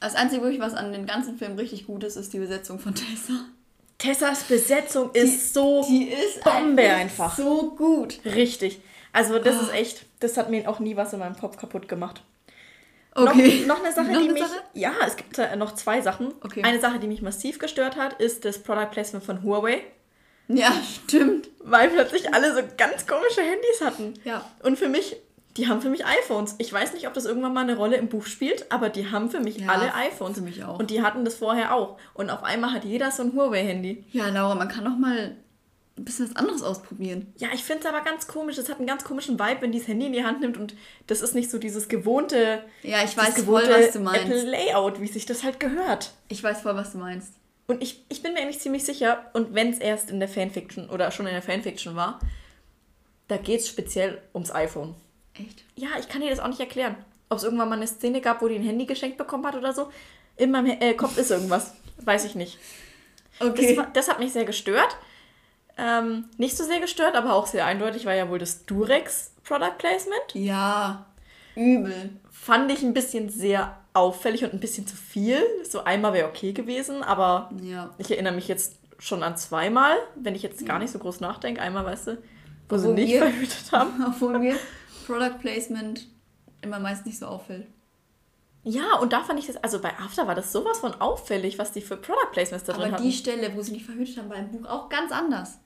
Das 0.00 0.14
Einzige, 0.14 0.42
wirklich, 0.42 0.60
was 0.60 0.74
an 0.74 0.92
den 0.92 1.06
ganzen 1.06 1.38
Film 1.38 1.56
richtig 1.56 1.86
gut 1.86 2.04
ist, 2.04 2.16
ist 2.16 2.32
die 2.34 2.38
Besetzung 2.38 2.78
von 2.78 2.94
Tessa. 2.94 3.46
Tessas 3.98 4.44
Besetzung 4.44 5.10
ist 5.14 5.54
so 5.54 5.82
Die 5.88 6.08
ist 6.10 6.44
Bombe 6.44 6.82
einfach. 6.82 7.34
so 7.38 7.70
gut. 7.74 8.18
richtig. 8.26 8.82
Also 9.16 9.38
das 9.38 9.56
Ah. 9.58 9.62
ist 9.62 9.72
echt, 9.74 10.06
das 10.20 10.36
hat 10.36 10.50
mir 10.50 10.68
auch 10.68 10.78
nie 10.78 10.96
was 10.96 11.12
in 11.12 11.18
meinem 11.20 11.36
Kopf 11.38 11.56
kaputt 11.56 11.88
gemacht. 11.88 12.22
Okay. 13.14 13.60
Noch, 13.66 13.78
noch 13.78 13.84
eine 13.84 13.94
Sache, 13.94 14.06
Noch 14.08 14.18
die 14.20 14.24
eine 14.24 14.32
mich. 14.34 14.42
Sache? 14.42 14.60
Ja, 14.74 14.92
es 15.06 15.16
gibt 15.16 15.38
äh, 15.38 15.56
noch 15.56 15.74
zwei 15.74 16.02
Sachen. 16.02 16.34
Okay. 16.42 16.62
Eine 16.62 16.80
Sache, 16.80 16.98
die 16.98 17.06
mich 17.06 17.22
massiv 17.22 17.58
gestört 17.58 17.96
hat, 17.96 18.20
ist 18.20 18.44
das 18.44 18.58
Product 18.62 18.90
Placement 18.90 19.24
von 19.24 19.42
Huawei, 19.42 19.80
Ja, 20.48 20.70
stimmt. 21.06 21.48
weil 21.60 21.88
plötzlich 21.88 22.34
alle 22.34 22.54
so 22.54 22.60
ganz 22.76 23.06
komische 23.06 23.40
Handys 23.40 23.80
hatten. 23.82 24.14
Ja. 24.24 24.44
Und 24.62 24.78
für 24.78 24.88
mich, 24.90 25.16
die 25.56 25.66
haben 25.66 25.80
für 25.80 25.88
mich 25.88 26.04
iPhones. 26.04 26.56
Ich 26.58 26.70
weiß 26.70 26.92
nicht, 26.92 27.06
ob 27.08 27.14
das 27.14 27.24
irgendwann 27.24 27.54
mal 27.54 27.62
eine 27.62 27.76
Rolle 27.78 27.96
im 27.96 28.08
Buch 28.08 28.26
spielt, 28.26 28.70
aber 28.70 28.90
die 28.90 29.10
haben 29.10 29.30
für 29.30 29.40
mich 29.40 29.56
Ja, 29.56 29.68
alle 29.70 29.94
iPhones. 29.94 30.36
für 30.36 30.44
mich 30.44 30.62
auch. 30.62 30.78
Und 30.78 30.90
die 30.90 31.00
hatten 31.00 31.24
das 31.24 31.36
vorher 31.36 31.74
auch. 31.74 31.96
Und 32.12 32.28
auf 32.28 32.42
einmal 32.44 32.74
hat 32.74 32.84
jeder 32.84 33.10
so 33.10 33.22
ein 33.22 33.32
Huawei-Handy. 33.32 34.04
Ja, 34.12 34.28
Laura, 34.28 34.54
man 34.56 34.68
kann 34.68 34.84
doch 34.84 34.98
mal 34.98 35.34
ein 35.98 36.04
bisschen 36.04 36.28
was 36.28 36.36
anderes 36.36 36.62
ausprobieren. 36.62 37.32
Ja, 37.38 37.48
ich 37.54 37.64
finde 37.64 37.80
es 37.80 37.86
aber 37.86 38.02
ganz 38.02 38.26
komisch. 38.26 38.58
Es 38.58 38.68
hat 38.68 38.78
einen 38.78 38.86
ganz 38.86 39.04
komischen 39.04 39.38
Vibe, 39.38 39.62
wenn 39.62 39.72
die 39.72 39.78
das 39.78 39.88
Handy 39.88 40.06
in 40.06 40.12
die 40.12 40.24
Hand 40.24 40.40
nimmt 40.40 40.58
und 40.58 40.74
das 41.06 41.22
ist 41.22 41.34
nicht 41.34 41.50
so 41.50 41.58
dieses 41.58 41.88
gewohnte, 41.88 42.64
Ja, 42.82 43.02
ich 43.02 43.16
weiß 43.16 43.34
voll, 43.34 43.34
gewohnte 43.34 43.70
was 43.70 43.92
du 43.92 44.00
meinst. 44.00 44.26
Apple-Layout, 44.26 45.00
wie 45.00 45.06
sich 45.06 45.24
das 45.24 45.42
halt 45.42 45.58
gehört. 45.58 46.12
Ich 46.28 46.42
weiß 46.42 46.60
voll, 46.60 46.76
was 46.76 46.92
du 46.92 46.98
meinst. 46.98 47.32
Und 47.66 47.82
ich, 47.82 48.04
ich 48.08 48.22
bin 48.22 48.34
mir 48.34 48.40
eigentlich 48.40 48.60
ziemlich 48.60 48.84
sicher, 48.84 49.30
und 49.32 49.54
wenn 49.54 49.70
es 49.70 49.78
erst 49.78 50.10
in 50.10 50.20
der 50.20 50.28
Fanfiction 50.28 50.88
oder 50.90 51.10
schon 51.10 51.26
in 51.26 51.32
der 51.32 51.42
Fanfiction 51.42 51.96
war, 51.96 52.20
da 53.28 53.38
geht 53.38 53.60
es 53.60 53.68
speziell 53.68 54.22
ums 54.34 54.54
iPhone. 54.54 54.94
Echt? 55.34 55.64
Ja, 55.74 55.88
ich 55.98 56.08
kann 56.08 56.20
dir 56.20 56.30
das 56.30 56.38
auch 56.38 56.48
nicht 56.48 56.60
erklären. 56.60 56.96
Ob 57.28 57.38
es 57.38 57.44
irgendwann 57.44 57.68
mal 57.68 57.76
eine 57.76 57.88
Szene 57.88 58.20
gab, 58.20 58.40
wo 58.40 58.48
die 58.48 58.54
ein 58.54 58.62
Handy 58.62 58.86
geschenkt 58.86 59.18
bekommen 59.18 59.44
hat 59.46 59.56
oder 59.56 59.72
so. 59.72 59.90
In 60.36 60.52
meinem 60.52 60.78
äh, 60.80 60.94
Kopf 60.94 61.18
ist 61.18 61.30
irgendwas. 61.30 61.72
Weiß 62.04 62.24
ich 62.24 62.34
nicht. 62.36 62.58
Okay. 63.40 63.74
Das, 63.74 63.86
das 63.94 64.08
hat 64.08 64.20
mich 64.20 64.32
sehr 64.32 64.44
gestört. 64.44 64.96
Ähm, 65.78 66.24
nicht 66.38 66.56
so 66.56 66.64
sehr 66.64 66.80
gestört, 66.80 67.14
aber 67.14 67.34
auch 67.34 67.46
sehr 67.46 67.66
eindeutig 67.66 68.06
war 68.06 68.14
ja 68.14 68.28
wohl 68.30 68.38
das 68.38 68.64
Durex 68.66 69.34
Product 69.44 69.76
Placement. 69.78 70.34
ja, 70.34 71.06
übel. 71.54 72.10
Fand 72.30 72.70
ich 72.70 72.82
ein 72.82 72.94
bisschen 72.94 73.28
sehr 73.28 73.76
auffällig 73.92 74.44
und 74.44 74.52
ein 74.54 74.60
bisschen 74.60 74.86
zu 74.86 74.94
viel. 74.96 75.42
So 75.68 75.84
einmal 75.84 76.12
wäre 76.12 76.28
okay 76.28 76.52
gewesen, 76.52 77.02
aber 77.02 77.50
Ja. 77.62 77.90
ich 77.98 78.10
erinnere 78.10 78.34
mich 78.34 78.46
jetzt 78.48 78.76
schon 78.98 79.22
an 79.22 79.36
zweimal, 79.36 79.96
wenn 80.14 80.34
ich 80.34 80.42
jetzt 80.42 80.64
gar 80.64 80.78
nicht 80.78 80.90
so 80.92 80.98
groß 80.98 81.20
nachdenke. 81.20 81.60
Einmal, 81.60 81.84
weißt 81.84 82.06
du, 82.08 82.18
wo 82.68 82.78
sie 82.78 82.88
nicht 82.88 83.12
wir- 83.12 83.20
verhütet 83.22 83.72
haben. 83.72 84.04
Obwohl 84.06 84.38
mir 84.38 84.56
Product 85.06 85.38
Placement 85.40 86.06
immer 86.62 86.78
meist 86.78 87.04
nicht 87.06 87.18
so 87.18 87.26
auffällt. 87.26 87.66
Ja, 88.64 88.96
und 89.00 89.12
da 89.12 89.22
fand 89.22 89.38
ich 89.38 89.46
das, 89.46 89.56
also 89.58 89.80
bei 89.80 89.90
After 89.98 90.26
war 90.26 90.34
das 90.34 90.50
sowas 90.52 90.78
von 90.78 90.92
auffällig, 91.00 91.58
was 91.58 91.72
die 91.72 91.80
für 91.82 91.96
Product 91.96 92.32
Placements 92.32 92.64
da 92.64 92.72
drin 92.72 92.84
Aber 92.84 92.92
hatten. 92.94 93.02
die 93.04 93.12
Stelle, 93.12 93.54
wo 93.54 93.62
sie 93.62 93.72
nicht 93.72 93.86
verhütet 93.86 94.16
haben, 94.18 94.28
war 94.30 94.36
im 94.36 94.50
Buch 94.50 94.66
auch 94.68 94.88
ganz 94.88 95.12
anders. 95.12 95.58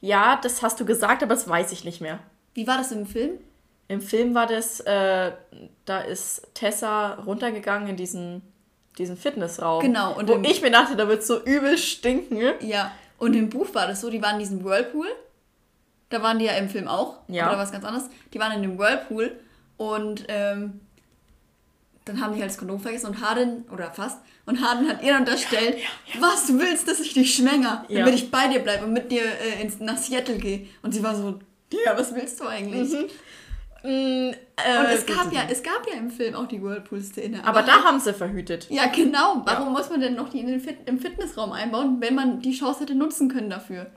Ja, 0.00 0.38
das 0.42 0.62
hast 0.62 0.78
du 0.80 0.84
gesagt, 0.84 1.22
aber 1.22 1.34
das 1.34 1.48
weiß 1.48 1.72
ich 1.72 1.84
nicht 1.84 2.00
mehr. 2.00 2.18
Wie 2.54 2.66
war 2.66 2.78
das 2.78 2.92
im 2.92 3.06
Film? 3.06 3.38
Im 3.88 4.00
Film 4.00 4.34
war 4.34 4.46
das, 4.46 4.80
äh, 4.80 5.32
da 5.84 6.00
ist 6.00 6.48
Tessa 6.54 7.14
runtergegangen 7.14 7.88
in 7.88 7.96
diesen, 7.96 8.42
diesen 8.98 9.16
Fitnessraum. 9.16 9.82
Genau, 9.82 10.16
und 10.16 10.28
wo 10.28 10.36
ich 10.42 10.60
mir 10.60 10.70
dachte, 10.70 10.96
da 10.96 11.08
wird 11.08 11.24
so 11.24 11.42
übel 11.44 11.78
stinken. 11.78 12.40
Ja, 12.60 12.92
und 13.18 13.34
im 13.34 13.48
Buch 13.48 13.74
war 13.74 13.86
das 13.86 14.00
so, 14.00 14.10
die 14.10 14.20
waren 14.22 14.34
in 14.34 14.40
diesem 14.40 14.64
Whirlpool. 14.64 15.08
Da 16.08 16.22
waren 16.22 16.38
die 16.38 16.44
ja 16.44 16.52
im 16.52 16.68
Film 16.68 16.88
auch. 16.88 17.18
Ja. 17.28 17.48
Oder 17.48 17.58
was 17.58 17.72
ganz 17.72 17.84
anderes. 17.84 18.08
Die 18.32 18.38
waren 18.38 18.52
in 18.52 18.62
dem 18.62 18.78
Whirlpool 18.78 19.32
und 19.76 20.24
ähm, 20.28 20.80
dann 22.06 22.20
haben 22.20 22.34
die 22.34 22.40
halt 22.40 22.50
das 22.50 22.56
Kondom 22.58 22.80
vergessen 22.80 23.06
und 23.08 23.20
Harden, 23.20 23.64
oder 23.70 23.90
fast, 23.90 24.20
und 24.46 24.62
Harden 24.64 24.88
hat 24.88 25.02
ihr 25.02 25.16
unterstellt, 25.16 25.76
was, 26.20 26.46
du 26.46 26.58
willst, 26.58 26.88
dass 26.88 27.00
ich 27.00 27.12
dich 27.12 27.34
schwänger, 27.34 27.84
Ja. 27.88 27.98
damit 28.00 28.14
ich 28.14 28.30
bei 28.30 28.48
dir 28.48 28.60
bleibe 28.60 28.86
und 28.86 28.92
mit 28.92 29.10
dir 29.10 29.22
äh, 29.22 29.60
ins, 29.60 29.80
nach 29.80 29.98
Seattle 29.98 30.38
gehe. 30.38 30.66
Und 30.82 30.92
sie 30.94 31.02
war 31.02 31.14
so, 31.14 31.38
ja, 31.84 31.98
was 31.98 32.14
willst 32.14 32.40
du 32.40 32.46
eigentlich? 32.46 32.92
Mm, 33.82 33.88
äh, 33.88 34.30
Und 34.78 34.86
es 34.94 35.04
gab 35.04 35.32
ja, 35.32 35.42
es 35.50 35.62
gab 35.62 35.86
ja 35.92 35.98
im 35.98 36.10
Film 36.10 36.34
auch 36.34 36.46
die 36.46 36.62
Whirlpool-Szene. 36.62 37.44
Aber 37.44 37.62
da 37.62 37.84
haben 37.84 38.00
sie 38.00 38.14
verhütet. 38.14 38.68
Ja, 38.70 38.86
genau. 38.86 39.42
Warum 39.44 39.72
muss 39.72 39.90
man 39.90 40.00
denn 40.00 40.14
noch 40.14 40.28
die 40.28 40.40
in 40.40 40.46
den 40.46 40.60
Fit 40.60 40.78
im 40.86 40.98
Fitnessraum 40.98 41.52
einbauen, 41.52 41.96
wenn 42.00 42.14
man 42.14 42.40
die 42.40 42.52
Chance 42.52 42.80
hätte 42.80 42.94
nutzen 42.94 43.28
können 43.28 43.50
dafür? 43.50 43.90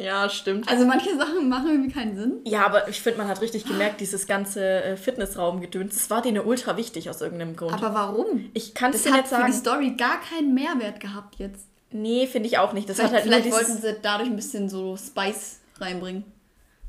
Ja, 0.00 0.28
stimmt. 0.30 0.68
Also 0.68 0.86
manche 0.86 1.16
Sachen 1.16 1.48
machen 1.48 1.68
irgendwie 1.68 1.92
keinen 1.92 2.16
Sinn. 2.16 2.40
Ja, 2.44 2.64
aber 2.64 2.88
ich 2.88 3.00
finde, 3.00 3.18
man 3.18 3.28
hat 3.28 3.40
richtig 3.40 3.64
gemerkt, 3.64 4.00
dieses 4.00 4.26
ganze 4.26 4.64
äh, 4.82 4.96
Fitnessraumgedöns, 4.96 5.94
das 5.94 6.08
war 6.10 6.22
denen 6.22 6.44
ultra 6.44 6.76
wichtig 6.76 7.10
aus 7.10 7.20
irgendeinem 7.20 7.54
Grund. 7.54 7.74
Aber 7.74 7.92
warum? 7.94 8.50
ich 8.54 8.74
kann 8.74 8.92
es 8.92 9.02
Das 9.02 9.12
dir 9.12 9.16
hat 9.16 9.24
nicht 9.24 9.28
für 9.28 9.46
die 9.46 9.52
sagen. 9.52 9.52
Story 9.52 9.90
gar 9.96 10.20
keinen 10.20 10.54
Mehrwert 10.54 11.00
gehabt 11.00 11.36
jetzt. 11.36 11.66
Nee, 11.92 12.26
finde 12.26 12.48
ich 12.48 12.58
auch 12.58 12.72
nicht. 12.72 12.88
Das 12.88 12.96
Vielleicht, 12.96 13.14
hat 13.14 13.22
halt 13.22 13.42
vielleicht 13.42 13.52
wollten 13.52 13.76
sie 13.82 13.96
dadurch 14.00 14.28
ein 14.28 14.36
bisschen 14.36 14.68
so 14.68 14.96
Spice 14.96 15.58
reinbringen. 15.78 16.24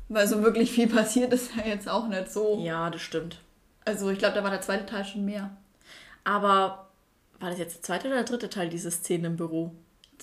Weil 0.08 0.26
so 0.28 0.42
wirklich 0.42 0.70
viel 0.70 0.88
passiert 0.88 1.32
ist 1.32 1.50
ja 1.56 1.66
jetzt 1.66 1.88
auch 1.88 2.06
nicht 2.08 2.30
so. 2.32 2.58
Ja, 2.62 2.88
das 2.90 3.02
stimmt. 3.02 3.38
Also 3.84 4.10
ich 4.10 4.18
glaube, 4.18 4.34
da 4.34 4.44
war 4.44 4.50
der 4.50 4.60
zweite 4.60 4.86
Teil 4.86 5.04
schon 5.04 5.24
mehr. 5.24 5.50
Aber 6.24 6.88
war 7.40 7.50
das 7.50 7.58
jetzt 7.58 7.74
der 7.76 7.82
zweite 7.82 8.06
oder 8.06 8.16
der 8.16 8.24
dritte 8.24 8.48
Teil 8.48 8.68
dieser 8.68 8.90
Szene 8.90 9.26
im 9.26 9.36
Büro? 9.36 9.72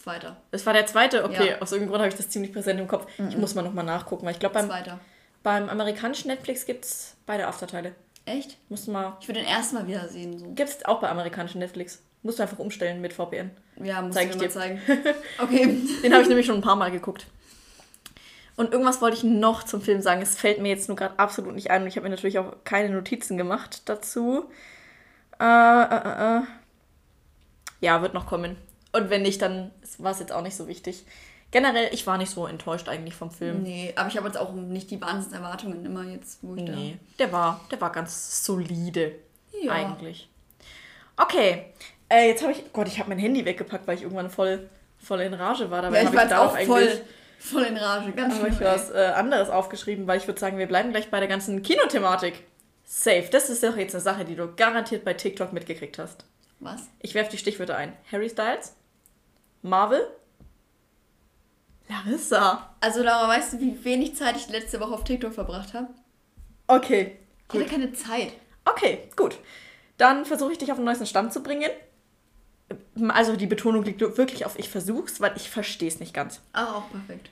Zweiter. 0.02 0.38
Das 0.52 0.66
war 0.66 0.74
der 0.74 0.86
zweite? 0.86 1.24
Okay, 1.26 1.50
Ja. 1.52 1.62
aus 1.62 1.72
irgendeinem 1.72 1.90
Grund 1.92 2.00
habe 2.02 2.10
ich 2.10 2.16
das 2.16 2.30
ziemlich 2.30 2.54
präsent 2.54 2.80
im 2.80 2.88
Kopf. 2.88 3.08
Ich 3.30 3.38
muss 3.38 3.56
mal 3.56 3.62
nochmal 3.62 3.86
nachgucken, 3.86 4.26
weil 4.26 4.34
ich 4.34 4.40
glaube, 4.40 4.54
beim, 4.54 4.68
Zweiter. 4.68 5.00
beim 5.44 5.70
amerikanischen 5.70 6.28
Netflix 6.30 6.66
gibt 6.66 6.86
es 6.86 7.16
beide 7.26 7.48
Afterteile. 7.48 7.94
Echt? 8.26 8.58
Musst 8.70 8.88
du 8.88 8.92
mal. 8.92 9.18
Ich 9.22 9.28
würde 9.28 9.40
den 9.42 9.50
ersten 9.50 9.76
Mal 9.76 9.88
wiedersehen. 9.88 10.38
So. 10.38 10.46
Gibt 10.54 10.70
es 10.70 10.86
auch 10.86 11.00
bei 11.02 11.10
amerikanischen 11.10 11.60
Netflix. 11.60 12.02
Musst 12.22 12.38
du 12.40 12.44
einfach 12.44 12.60
umstellen 12.60 13.02
mit 13.02 13.14
VPN. 13.14 13.52
Ja, 13.82 14.02
muss 14.02 14.14
Zeig 14.14 14.30
ich 14.30 14.36
dir. 14.36 14.42
mal 14.44 14.50
zeigen. 14.52 14.82
Okay. 15.42 15.78
Den 16.04 16.12
habe 16.14 16.22
ich 16.24 16.28
nämlich 16.30 16.46
schon 16.46 16.56
ein 16.56 16.62
paar 16.62 16.76
Mal 16.76 16.92
geguckt. 16.92 17.26
Und 18.58 18.74
irgendwas 18.74 19.02
wollte 19.02 19.16
ich 19.16 19.24
noch 19.24 19.64
zum 19.64 19.82
Film 19.82 20.02
sagen. 20.02 20.22
Es 20.22 20.38
fällt 20.38 20.60
mir 20.62 20.68
jetzt 20.68 20.90
nur 20.90 20.98
gerade 20.98 21.18
absolut 21.18 21.56
nicht 21.56 21.72
ein. 21.72 21.82
Und 21.84 21.88
ich 21.88 21.96
habe 21.96 22.04
mir 22.04 22.10
natürlich 22.10 22.40
auch 22.40 22.56
keine 22.66 22.90
Notizen 22.94 23.38
gemacht 23.38 23.84
dazu. 23.86 24.50
Äh, 25.40 25.46
äh, 25.46 25.96
äh, 25.96 26.38
äh. 26.40 26.42
Ja, 27.80 28.02
wird 28.02 28.14
noch 28.14 28.26
kommen. 28.28 28.58
Und 28.92 29.10
wenn 29.10 29.22
nicht, 29.22 29.42
dann 29.42 29.72
war 29.98 30.12
es 30.12 30.20
jetzt 30.20 30.32
auch 30.32 30.42
nicht 30.42 30.56
so 30.56 30.68
wichtig. 30.68 31.06
Generell, 31.52 31.90
ich 31.94 32.06
war 32.06 32.18
nicht 32.18 32.32
so 32.32 32.46
enttäuscht 32.46 32.88
eigentlich 32.90 33.16
vom 33.16 33.32
Film. 33.32 33.64
Nee, 33.64 33.94
aber 33.96 34.08
ich 34.08 34.18
habe 34.18 34.28
jetzt 34.28 34.38
auch 34.38 34.54
nicht 34.54 34.92
die 34.92 35.02
Wahnsinnserwartungen 35.02 35.84
immer 35.86 36.04
jetzt, 36.04 36.40
wo 36.44 36.56
ich 36.56 36.62
Nee, 36.64 36.98
der 37.18 37.32
war, 37.32 37.60
der 37.72 37.82
war 37.82 37.92
ganz 37.92 38.46
solide 38.46 39.14
Ja. 39.64 39.72
eigentlich. 39.72 40.30
Okay, 41.18 41.66
äh, 42.08 42.28
jetzt 42.30 42.42
habe 42.44 42.54
ich, 42.54 42.72
Gott, 42.72 42.88
ich 42.88 43.00
habe 43.00 43.10
mein 43.10 43.20
Handy 43.20 43.44
weggepackt, 43.46 43.88
weil 43.88 43.96
ich 43.98 44.04
irgendwann 44.04 44.30
voll, 44.30 44.70
voll 45.00 45.22
in 45.22 45.34
Rage 45.34 45.70
war. 45.72 45.82
Dabei 45.82 45.98
Ja, 45.98 46.02
ich 46.04 46.08
habe 46.08 46.18
war 46.18 46.24
ich 46.26 46.30
darauf 46.30 46.52
auch 46.52 46.56
eigentlich 46.56 46.68
voll- 46.68 47.02
Voll 47.42 47.64
in 47.64 47.78
Rage, 47.78 48.12
ganz 48.12 48.36
habe 48.36 48.48
schön. 48.48 48.54
ich 48.54 48.60
was 48.60 48.92
äh, 48.92 49.14
anderes 49.16 49.50
aufgeschrieben, 49.50 50.08
weil 50.08 50.18
ich 50.18 50.28
würde 50.28 50.40
sagen, 50.40 50.58
wir 50.58 50.68
bleiben 50.68 50.92
gleich 50.92 51.10
bei 51.10 51.20
der 51.20 51.30
ganzen 51.30 51.62
Kinothematik. 51.64 52.44
Safe. 52.84 53.30
Das 53.32 53.50
ist 53.50 53.64
doch 53.64 53.78
jetzt 53.78 53.96
eine 53.96 54.02
Sache, 54.02 54.26
die 54.26 54.36
du 54.36 54.54
garantiert 54.56 55.06
bei 55.06 55.14
TikTok 55.14 55.54
mitgekriegt 55.54 55.98
hast. 56.00 56.26
Was? 56.60 56.82
Ich 57.00 57.14
werfe 57.16 57.32
die 57.32 57.38
Stichwörter 57.38 57.78
ein. 57.78 57.94
Harry 58.12 58.30
Styles, 58.30 58.76
Marvel, 59.62 60.02
Larissa. 61.90 62.70
Also 62.82 63.02
Laura, 63.02 63.28
weißt 63.28 63.54
du, 63.54 63.60
wie 63.60 63.84
wenig 63.84 64.16
Zeit 64.16 64.36
ich 64.38 64.48
letzte 64.50 64.80
Woche 64.80 64.94
auf 64.94 65.04
TikTok 65.04 65.34
verbracht 65.34 65.74
habe? 65.74 65.88
Okay, 66.68 67.18
Ich 67.52 67.60
hatte 67.60 67.70
keine 67.70 67.94
Zeit. 67.94 68.34
Okay, 68.66 69.10
gut. 69.16 69.40
Dann 69.98 70.26
versuche 70.26 70.52
ich 70.52 70.60
dich 70.60 70.72
auf 70.72 70.78
den 70.78 70.86
neuesten 70.86 71.08
Stand 71.08 71.34
zu 71.34 71.42
bringen. 71.42 71.70
Also 73.10 73.36
die 73.36 73.48
Betonung 73.48 73.84
liegt 73.84 74.00
wirklich 74.02 74.46
auf 74.46 74.60
ich 74.60 74.70
versuch's, 74.70 75.20
weil 75.20 75.34
ich 75.36 75.50
verstehe 75.50 75.88
es 75.88 76.00
nicht 76.00 76.14
ganz. 76.14 76.42
Ah, 76.54 76.76
auch 76.76 76.92
perfekt. 76.92 77.30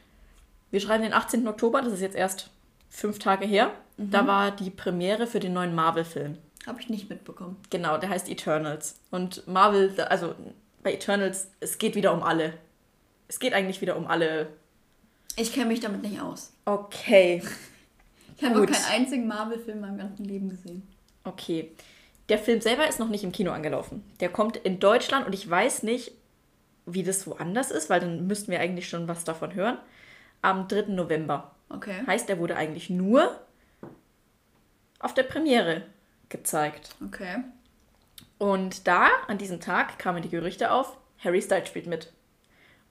Wir 0.71 0.79
schreiben 0.79 1.03
den 1.03 1.13
18. 1.13 1.47
Oktober, 1.47 1.81
das 1.81 1.93
ist 1.93 2.01
jetzt 2.01 2.15
erst 2.15 2.49
fünf 2.89 3.19
Tage 3.19 3.45
her. 3.45 3.71
Da 3.97 4.25
war 4.25 4.51
die 4.51 4.69
Premiere 4.71 5.27
für 5.27 5.39
den 5.39 5.53
neuen 5.53 5.75
Marvel-Film. 5.75 6.37
Habe 6.65 6.81
ich 6.81 6.89
nicht 6.89 7.09
mitbekommen. 7.09 7.57
Genau, 7.69 7.97
der 7.97 8.09
heißt 8.09 8.27
Eternals. 8.27 8.99
Und 9.11 9.47
Marvel, 9.47 9.99
also 10.01 10.35
bei 10.87 10.93
Eternals, 10.93 11.49
es 11.59 11.77
geht 11.79 11.95
wieder 11.95 12.13
um 12.13 12.23
alle. 12.23 12.53
Es 13.27 13.39
geht 13.39 13.53
eigentlich 13.53 13.81
wieder 13.81 13.97
um 13.97 14.07
alle. 14.07 14.47
Ich 15.35 15.51
kenne 15.53 15.65
mich 15.65 15.81
damit 15.81 16.01
nicht 16.01 16.21
aus. 16.21 16.53
Okay, 16.63 17.43
Ich 18.37 18.43
habe 18.43 18.53
noch 18.53 18.65
Gut. 18.67 18.71
keinen 18.73 19.01
einzigen 19.01 19.27
Marvel-Film 19.27 19.77
in 19.77 19.81
meinem 19.81 19.97
ganzen 19.97 20.23
Leben 20.23 20.49
gesehen. 20.49 20.87
okay. 21.25 21.71
Der 22.29 22.37
Film 22.37 22.59
selber 22.59 22.85
ist 22.87 22.99
noch 22.99 23.07
nicht 23.07 23.23
im 23.23 23.31
Kino 23.31 23.51
angelaufen. 23.51 24.03
Der 24.19 24.27
kommt 24.27 24.57
in 24.57 24.79
Deutschland 24.81 25.25
und 25.25 25.33
ich 25.33 25.49
weiß 25.49 25.83
nicht, 25.83 26.11
wie 26.85 27.03
das 27.03 27.25
woanders 27.25 27.71
ist, 27.71 27.89
weil 27.89 28.01
dann 28.01 28.27
müssten 28.27 28.51
wir 28.51 28.59
eigentlich 28.59 28.89
schon 28.89 29.07
was 29.07 29.23
davon 29.23 29.53
hören. 29.53 29.77
Am 30.41 30.67
3. 30.67 30.87
November. 30.87 31.55
Okay. 31.69 32.03
Heißt, 32.05 32.29
er 32.29 32.37
wurde 32.39 32.57
eigentlich 32.57 32.89
nur 32.89 33.39
auf 34.99 35.13
der 35.13 35.23
Premiere 35.23 35.83
gezeigt. 36.27 36.95
Okay. 37.05 37.37
Und 38.37 38.87
da, 38.87 39.09
an 39.27 39.37
diesem 39.37 39.59
Tag, 39.59 39.97
kamen 39.97 40.21
die 40.21 40.29
Gerüchte 40.29 40.71
auf, 40.71 40.97
Harry 41.23 41.41
Styles 41.41 41.67
spielt 41.67 41.87
mit. 41.87 42.13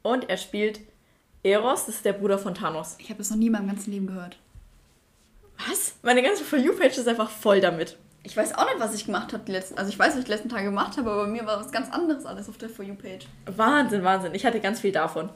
Und 0.03 0.29
er 0.29 0.37
spielt 0.37 0.81
Eros, 1.43 1.87
das 1.87 1.97
ist 1.97 2.05
der 2.05 2.13
Bruder 2.13 2.39
von 2.39 2.55
Thanos. 2.55 2.97
Ich 2.99 3.09
habe 3.09 3.19
das 3.19 3.31
noch 3.31 3.37
nie 3.37 3.47
in 3.47 3.53
meinem 3.53 3.69
ganzen 3.69 3.93
Leben 3.93 4.07
gehört. 4.09 4.39
Was? 5.69 5.97
Meine 6.03 6.23
ganze 6.23 6.45
For 6.45 6.59
You-Page 6.59 6.99
ist 6.99 7.09
einfach 7.09 7.31
voll 7.31 7.61
damit. 7.61 7.97
Ich 8.25 8.37
weiß 8.37 8.55
auch 8.59 8.67
nicht, 8.67 8.81
was 8.81 8.95
ich 8.95 9.07
gemacht 9.07 9.33
habe 9.33 9.45
die 9.47 9.53
letzten. 9.53 9.79
Also 9.79 9.91
ich 9.91 9.99
weiß, 9.99 10.13
was 10.13 10.19
ich 10.19 10.25
die 10.25 10.33
letzten 10.33 10.49
Tage 10.49 10.65
gemacht 10.65 10.97
habe, 10.97 11.11
aber 11.11 11.25
bei 11.25 11.31
mir 11.31 11.47
war 11.47 11.61
was 11.61 11.71
ganz 11.71 11.93
anderes 11.93 12.27
alles 12.27 12.49
auf 12.49 12.59
der 12.59 12.69
For 12.69 12.85
You 12.85 12.97
Page. 12.97 13.27
Wahnsinn, 13.47 14.03
Wahnsinn. 14.03 14.35
Ich 14.35 14.45
hatte 14.45 14.59
ganz 14.59 14.81
viel 14.81 14.91
davon. 14.91 15.31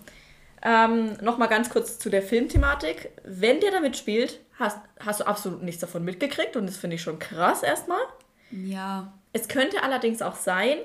Ähm, 0.62 1.16
Nochmal 1.20 1.48
ganz 1.48 1.70
kurz 1.70 2.00
zu 2.00 2.10
der 2.10 2.22
Filmthematik. 2.22 3.10
Wenn 3.24 3.60
der 3.60 3.70
damit 3.70 3.96
spielt, 3.96 4.40
hast, 4.58 4.78
hast 4.98 5.20
du 5.20 5.26
absolut 5.26 5.62
nichts 5.62 5.80
davon 5.80 6.04
mitgekriegt 6.04 6.56
und 6.56 6.66
das 6.66 6.76
finde 6.76 6.96
ich 6.96 7.02
schon 7.02 7.20
krass 7.20 7.62
erstmal. 7.62 8.00
Ja. 8.50 9.12
Es 9.32 9.48
könnte 9.48 9.82
allerdings 9.82 10.22
auch 10.22 10.34
sein, 10.34 10.76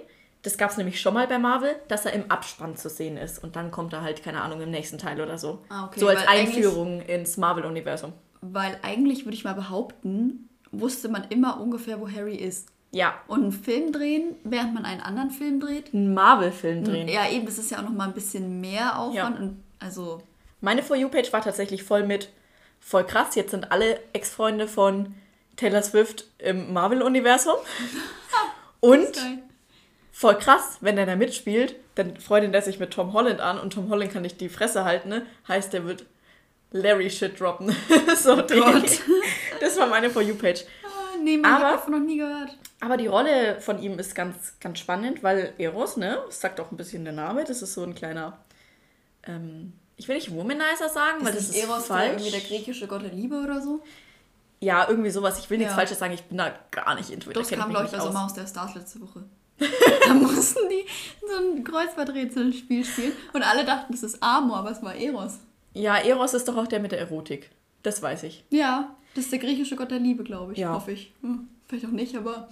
das 0.43 0.57
gab 0.57 0.69
es 0.69 0.77
nämlich 0.77 1.01
schon 1.01 1.15
mal 1.15 1.27
bei 1.27 1.39
Marvel, 1.39 1.75
dass 1.87 2.05
er 2.05 2.13
im 2.13 2.29
Abspann 2.29 2.77
zu 2.77 2.89
sehen 2.89 3.17
ist 3.17 3.43
und 3.43 3.55
dann 3.55 3.71
kommt 3.71 3.93
er 3.93 4.01
halt, 4.03 4.23
keine 4.23 4.41
Ahnung, 4.41 4.61
im 4.61 4.69
nächsten 4.69 4.97
Teil 4.99 5.19
oder 5.19 5.37
so. 5.39 5.63
Ah, 5.69 5.85
okay, 5.85 5.99
so 5.99 6.07
als 6.07 6.27
Einführung 6.27 7.01
ins 7.01 7.37
Marvel-Universum. 7.37 8.13
Weil 8.41 8.77
eigentlich 8.83 9.25
würde 9.25 9.35
ich 9.35 9.43
mal 9.43 9.55
behaupten, 9.55 10.49
wusste 10.71 11.09
man 11.09 11.25
immer 11.29 11.59
ungefähr, 11.59 11.99
wo 11.99 12.07
Harry 12.07 12.35
ist. 12.35 12.69
Ja, 12.91 13.15
Und 13.27 13.41
einen 13.41 13.51
Film 13.51 13.91
drehen, 13.91 14.35
während 14.43 14.73
man 14.73 14.85
einen 14.85 15.01
anderen 15.01 15.31
Film 15.31 15.59
dreht. 15.59 15.93
einen 15.93 16.13
Marvel-Film 16.13 16.83
drehen. 16.83 17.07
Ja, 17.07 17.27
eben, 17.29 17.45
das 17.45 17.57
ist 17.57 17.71
ja 17.71 17.79
auch 17.79 17.83
noch 17.83 17.89
mal 17.89 18.07
ein 18.07 18.13
bisschen 18.13 18.61
mehr 18.61 18.99
Aufwand. 18.99 19.15
Ja. 19.15 19.27
Und 19.43 19.63
also, 19.79 20.21
Meine 20.61 20.81
For 20.83 20.95
You-Page 20.95 21.33
war 21.33 21.41
tatsächlich 21.41 21.83
voll 21.83 22.03
mit, 22.05 22.29
voll 22.79 23.03
krass, 23.03 23.35
jetzt 23.35 23.51
sind 23.51 23.71
alle 23.71 23.99
Ex-Freunde 24.13 24.67
von 24.67 25.13
Taylor 25.55 25.81
Swift 25.81 26.25
im 26.37 26.73
Marvel-Universum. 26.73 27.55
Und 28.81 29.13
geil. 29.13 29.39
voll 30.11 30.37
krass, 30.37 30.77
wenn 30.81 30.95
der 30.95 31.05
da 31.05 31.15
mitspielt, 31.15 31.75
dann 31.95 32.17
freundet 32.17 32.53
er 32.53 32.61
sich 32.61 32.79
mit 32.79 32.91
Tom 32.91 33.13
Holland 33.13 33.39
an 33.39 33.57
und 33.59 33.73
Tom 33.73 33.89
Holland 33.89 34.11
kann 34.11 34.21
nicht 34.21 34.39
die 34.41 34.49
Fresse 34.49 34.83
halten, 34.85 35.09
ne? 35.09 35.25
Heißt, 35.47 35.73
der 35.73 35.85
wird 35.85 36.05
Larry 36.71 37.09
Shit 37.09 37.39
droppen. 37.39 37.73
so, 38.17 38.41
die, 38.41 38.53
Gott. 38.59 38.99
das 39.61 39.77
war 39.79 39.87
meine 39.87 40.09
For 40.09 40.21
You-Page. 40.21 40.65
Ah, 40.83 41.17
nee, 41.23 41.37
man, 41.37 41.51
ich 41.51 41.57
Aber- 41.57 41.71
davon 41.77 41.93
noch 41.93 41.99
nie 42.05 42.17
gehört. 42.17 42.57
Aber 42.81 42.97
die 42.97 43.07
Rolle 43.07 43.59
von 43.61 43.81
ihm 43.81 43.97
ist 43.97 44.13
ganz, 44.13 44.53
ganz 44.59 44.77
spannend, 44.79 45.23
weil 45.23 45.53
Eros, 45.57 45.95
ne, 45.97 46.21
das 46.27 46.41
sagt 46.41 46.59
auch 46.59 46.69
ein 46.71 46.77
bisschen 46.77 47.05
der 47.05 47.13
Name, 47.13 47.45
das 47.45 47.61
ist 47.61 47.73
so 47.73 47.81
ein 47.83 47.95
kleiner, 47.95 48.37
ähm, 49.25 49.71
ich 49.95 50.07
will 50.09 50.15
nicht 50.15 50.31
Womanizer 50.35 50.89
sagen, 50.89 51.25
weil 51.25 51.33
das 51.33 51.47
nicht 51.47 51.57
ist 51.57 51.63
Eros 51.63 51.87
der 51.87 51.95
falsch. 51.95 52.11
irgendwie 52.11 52.31
der 52.31 52.41
griechische 52.41 52.87
Gott 52.87 53.01
der 53.03 53.13
Liebe 53.13 53.37
oder 53.37 53.61
so? 53.61 53.81
Ja, 54.65 54.87
irgendwie 54.89 55.11
sowas. 55.11 55.37
Ich 55.37 55.49
will 55.49 55.59
nichts 55.59 55.73
Ja. 55.73 55.77
Falsches 55.77 55.99
sagen, 55.99 56.13
ich 56.13 56.23
bin 56.23 56.39
da 56.39 56.51
gar 56.71 56.95
nicht 56.95 57.11
into 57.11 57.29
it. 57.29 57.35
da 57.35 57.41
Das 57.41 57.49
kam, 57.51 57.69
glaube 57.69 57.85
ich, 57.85 57.91
bei 57.91 57.99
aus. 57.99 58.05
Sommer 58.05 58.25
aus 58.25 58.33
der 58.33 58.47
Stars 58.47 58.73
letzte 58.73 58.99
Woche. 58.99 59.23
da 60.07 60.13
mussten 60.15 60.59
die 60.69 60.85
so 61.21 61.35
ein 61.37 61.63
Kreuzworträtselspiel 61.63 62.83
spielen 62.83 63.13
und 63.33 63.43
alle 63.43 63.63
dachten, 63.63 63.93
das 63.93 64.03
ist 64.03 64.21
Amor, 64.21 64.57
aber 64.57 64.71
es 64.71 64.81
war 64.81 64.95
Eros. 64.95 65.39
Ja, 65.73 65.97
Eros 65.97 66.33
ist 66.33 66.47
doch 66.47 66.57
auch 66.57 66.67
der 66.67 66.79
mit 66.79 66.91
der 66.91 66.99
Erotik. 66.99 67.51
Das 67.83 68.01
weiß 68.01 68.23
ich. 68.23 68.43
Ja, 68.49 68.95
das 69.13 69.25
ist 69.25 69.31
der 69.31 69.39
griechische 69.39 69.75
Gott 69.75 69.91
der 69.91 69.99
Liebe, 69.99 70.23
glaube 70.23 70.53
ich. 70.53 70.57
Ja. 70.57 70.73
Hoffe 70.73 70.91
ich. 70.93 71.13
Hm, 71.21 71.47
vielleicht 71.67 71.85
auch 71.85 71.91
nicht, 71.91 72.15
aber 72.17 72.49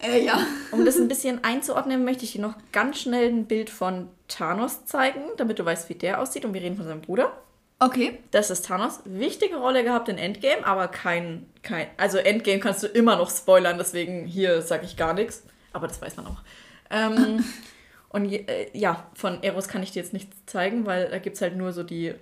äh, 0.00 0.24
ja. 0.24 0.38
Um 0.70 0.84
das 0.84 0.96
ein 0.96 1.08
bisschen 1.08 1.42
einzuordnen, 1.42 2.04
möchte 2.04 2.24
ich 2.24 2.32
dir 2.32 2.40
noch 2.42 2.54
ganz 2.72 3.00
schnell 3.00 3.28
ein 3.28 3.46
Bild 3.46 3.68
von 3.68 4.08
Thanos 4.28 4.86
zeigen, 4.86 5.20
damit 5.36 5.58
du 5.58 5.64
weißt, 5.64 5.88
wie 5.88 5.94
der 5.94 6.20
aussieht. 6.20 6.44
Und 6.44 6.54
wir 6.54 6.62
reden 6.62 6.76
von 6.76 6.86
seinem 6.86 7.00
Bruder. 7.02 7.32
Okay. 7.78 8.18
Das 8.30 8.50
ist 8.50 8.66
Thanos. 8.66 9.00
Wichtige 9.04 9.56
Rolle 9.56 9.84
gehabt 9.84 10.08
in 10.08 10.16
Endgame, 10.18 10.66
aber 10.66 10.88
kein, 10.88 11.46
kein. 11.62 11.88
Also 11.98 12.18
Endgame 12.18 12.58
kannst 12.58 12.82
du 12.82 12.86
immer 12.86 13.16
noch 13.16 13.30
spoilern, 13.30 13.76
deswegen 13.78 14.26
hier 14.26 14.62
sage 14.62 14.86
ich 14.86 14.96
gar 14.96 15.12
nichts. 15.12 15.42
Aber 15.72 15.86
das 15.86 16.00
weiß 16.00 16.16
man 16.16 16.26
auch. 16.26 16.42
Ähm, 16.90 17.44
und 18.08 18.24
je, 18.24 18.38
äh, 18.46 18.70
ja, 18.72 19.06
von 19.14 19.42
Eros 19.42 19.68
kann 19.68 19.82
ich 19.82 19.90
dir 19.90 20.02
jetzt 20.02 20.14
nichts 20.14 20.36
zeigen, 20.46 20.86
weil 20.86 21.10
da 21.10 21.18
gibt 21.18 21.36
es 21.36 21.42
halt 21.42 21.56
nur 21.56 21.72
so 21.72 21.82
die, 21.82 22.14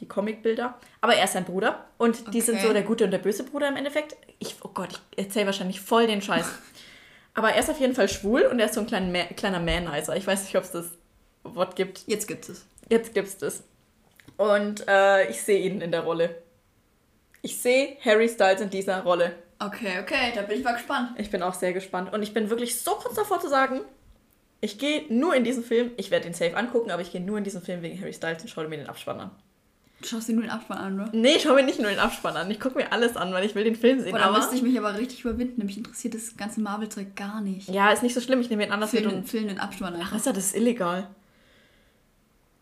die 0.00 0.08
Comicbilder. 0.08 0.76
Aber 1.00 1.14
er 1.14 1.24
ist 1.24 1.34
sein 1.34 1.44
Bruder. 1.44 1.86
Und 1.96 2.34
die 2.34 2.40
sind 2.40 2.56
Okay. 2.56 2.66
so 2.66 2.72
der 2.72 2.82
gute 2.82 3.04
und 3.04 3.12
der 3.12 3.18
böse 3.18 3.44
Bruder 3.44 3.68
im 3.68 3.76
Endeffekt. 3.76 4.16
Ich, 4.40 4.56
oh 4.62 4.70
Gott, 4.74 5.00
ich 5.12 5.24
erzähle 5.24 5.46
wahrscheinlich 5.46 5.80
voll 5.80 6.08
den 6.08 6.22
Scheiß. 6.22 6.46
aber 7.34 7.52
er 7.52 7.60
ist 7.60 7.70
auf 7.70 7.78
jeden 7.78 7.94
Fall 7.94 8.08
schwul 8.08 8.42
und 8.42 8.58
er 8.58 8.66
ist 8.66 8.74
so 8.74 8.80
ein 8.80 8.88
kleiner, 8.88 9.06
Ma 9.06 9.24
kleiner 9.34 9.60
Manizer. 9.60 10.16
Ich 10.16 10.26
weiß 10.26 10.42
nicht, 10.42 10.56
ob 10.56 10.64
es 10.64 10.72
das 10.72 10.86
Wort 11.44 11.76
gibt. 11.76 12.02
Jetzt 12.08 12.26
gibt 12.26 12.48
es. 12.48 12.66
Jetzt 12.88 13.14
gibt's 13.14 13.36
das. 13.38 13.62
Und 14.38 14.88
äh, 14.88 15.28
ich 15.28 15.42
sehe 15.42 15.60
ihn 15.60 15.82
in 15.82 15.90
der 15.90 16.00
Rolle. 16.00 16.42
Ich 17.42 17.60
sehe 17.60 17.96
Harry 18.04 18.28
Styles 18.28 18.60
in 18.60 18.70
dieser 18.70 19.02
Rolle. 19.02 19.34
Okay, 19.58 19.98
okay, 20.00 20.32
da 20.34 20.42
bin 20.42 20.58
ich 20.58 20.64
mal 20.64 20.74
gespannt. 20.74 21.10
Ich 21.18 21.30
bin 21.30 21.42
auch 21.42 21.54
sehr 21.54 21.72
gespannt. 21.72 22.12
Und 22.12 22.22
ich 22.22 22.32
bin 22.32 22.48
wirklich 22.48 22.80
so 22.80 22.92
kurz 22.92 23.16
davor 23.16 23.40
zu 23.40 23.48
sagen, 23.48 23.80
ich 24.60 24.78
gehe 24.78 25.04
nur 25.08 25.34
in 25.34 25.44
diesen 25.44 25.64
Film. 25.64 25.90
Ich 25.96 26.10
werde 26.10 26.24
den 26.24 26.34
safe 26.34 26.56
angucken, 26.56 26.90
aber 26.90 27.02
ich 27.02 27.12
gehe 27.12 27.20
nur 27.20 27.38
in 27.38 27.44
diesen 27.44 27.62
Film 27.62 27.82
wegen 27.82 28.00
Harry 28.00 28.12
Styles 28.12 28.42
und 28.42 28.48
schaue 28.48 28.68
mir 28.68 28.76
den 28.76 28.88
Abspann 28.88 29.20
an. 29.20 29.30
Du 30.00 30.06
schaust 30.06 30.28
dir 30.28 30.34
nur 30.34 30.42
den 30.42 30.50
Abspann 30.50 30.78
an, 30.78 31.00
oder? 31.00 31.10
Nee, 31.12 31.34
ich 31.36 31.42
schaue 31.42 31.56
mir 31.56 31.64
nicht 31.64 31.80
nur 31.80 31.90
den 31.90 31.98
Abspann 31.98 32.36
an. 32.36 32.48
Ich 32.52 32.60
gucke 32.60 32.78
mir 32.78 32.92
alles 32.92 33.16
an, 33.16 33.32
weil 33.32 33.44
ich 33.44 33.56
will 33.56 33.64
den 33.64 33.74
Film 33.74 33.98
sehen. 33.98 34.12
Boah, 34.12 34.18
da 34.18 34.26
aber 34.26 34.38
müsste 34.38 34.54
ich 34.54 34.62
mich 34.62 34.78
aber 34.78 34.96
richtig 34.96 35.22
überwinden. 35.24 35.66
Mich 35.66 35.76
interessiert 35.76 36.14
das 36.14 36.36
ganze 36.36 36.60
Marvel-Zeug 36.60 37.16
gar 37.16 37.40
nicht. 37.40 37.68
ja, 37.68 37.90
ist 37.90 38.04
nicht 38.04 38.14
so 38.14 38.20
schlimm. 38.20 38.40
Ich 38.40 38.48
nehme 38.48 38.64
ihn 38.64 38.70
anders 38.70 38.92
mit 38.92 39.02
Film, 39.02 39.16
und. 39.16 39.28
Film 39.28 39.48
den 39.48 39.58
Abspann 39.58 39.94
einfach. 39.94 40.10
Ach, 40.12 40.16
ist 40.16 40.26
ja 40.26 40.32
das 40.32 40.46
ist 40.46 40.56
illegal. 40.56 41.08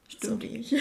Stimmt. 0.09 0.43
So 0.43 0.49
ich. 0.49 0.73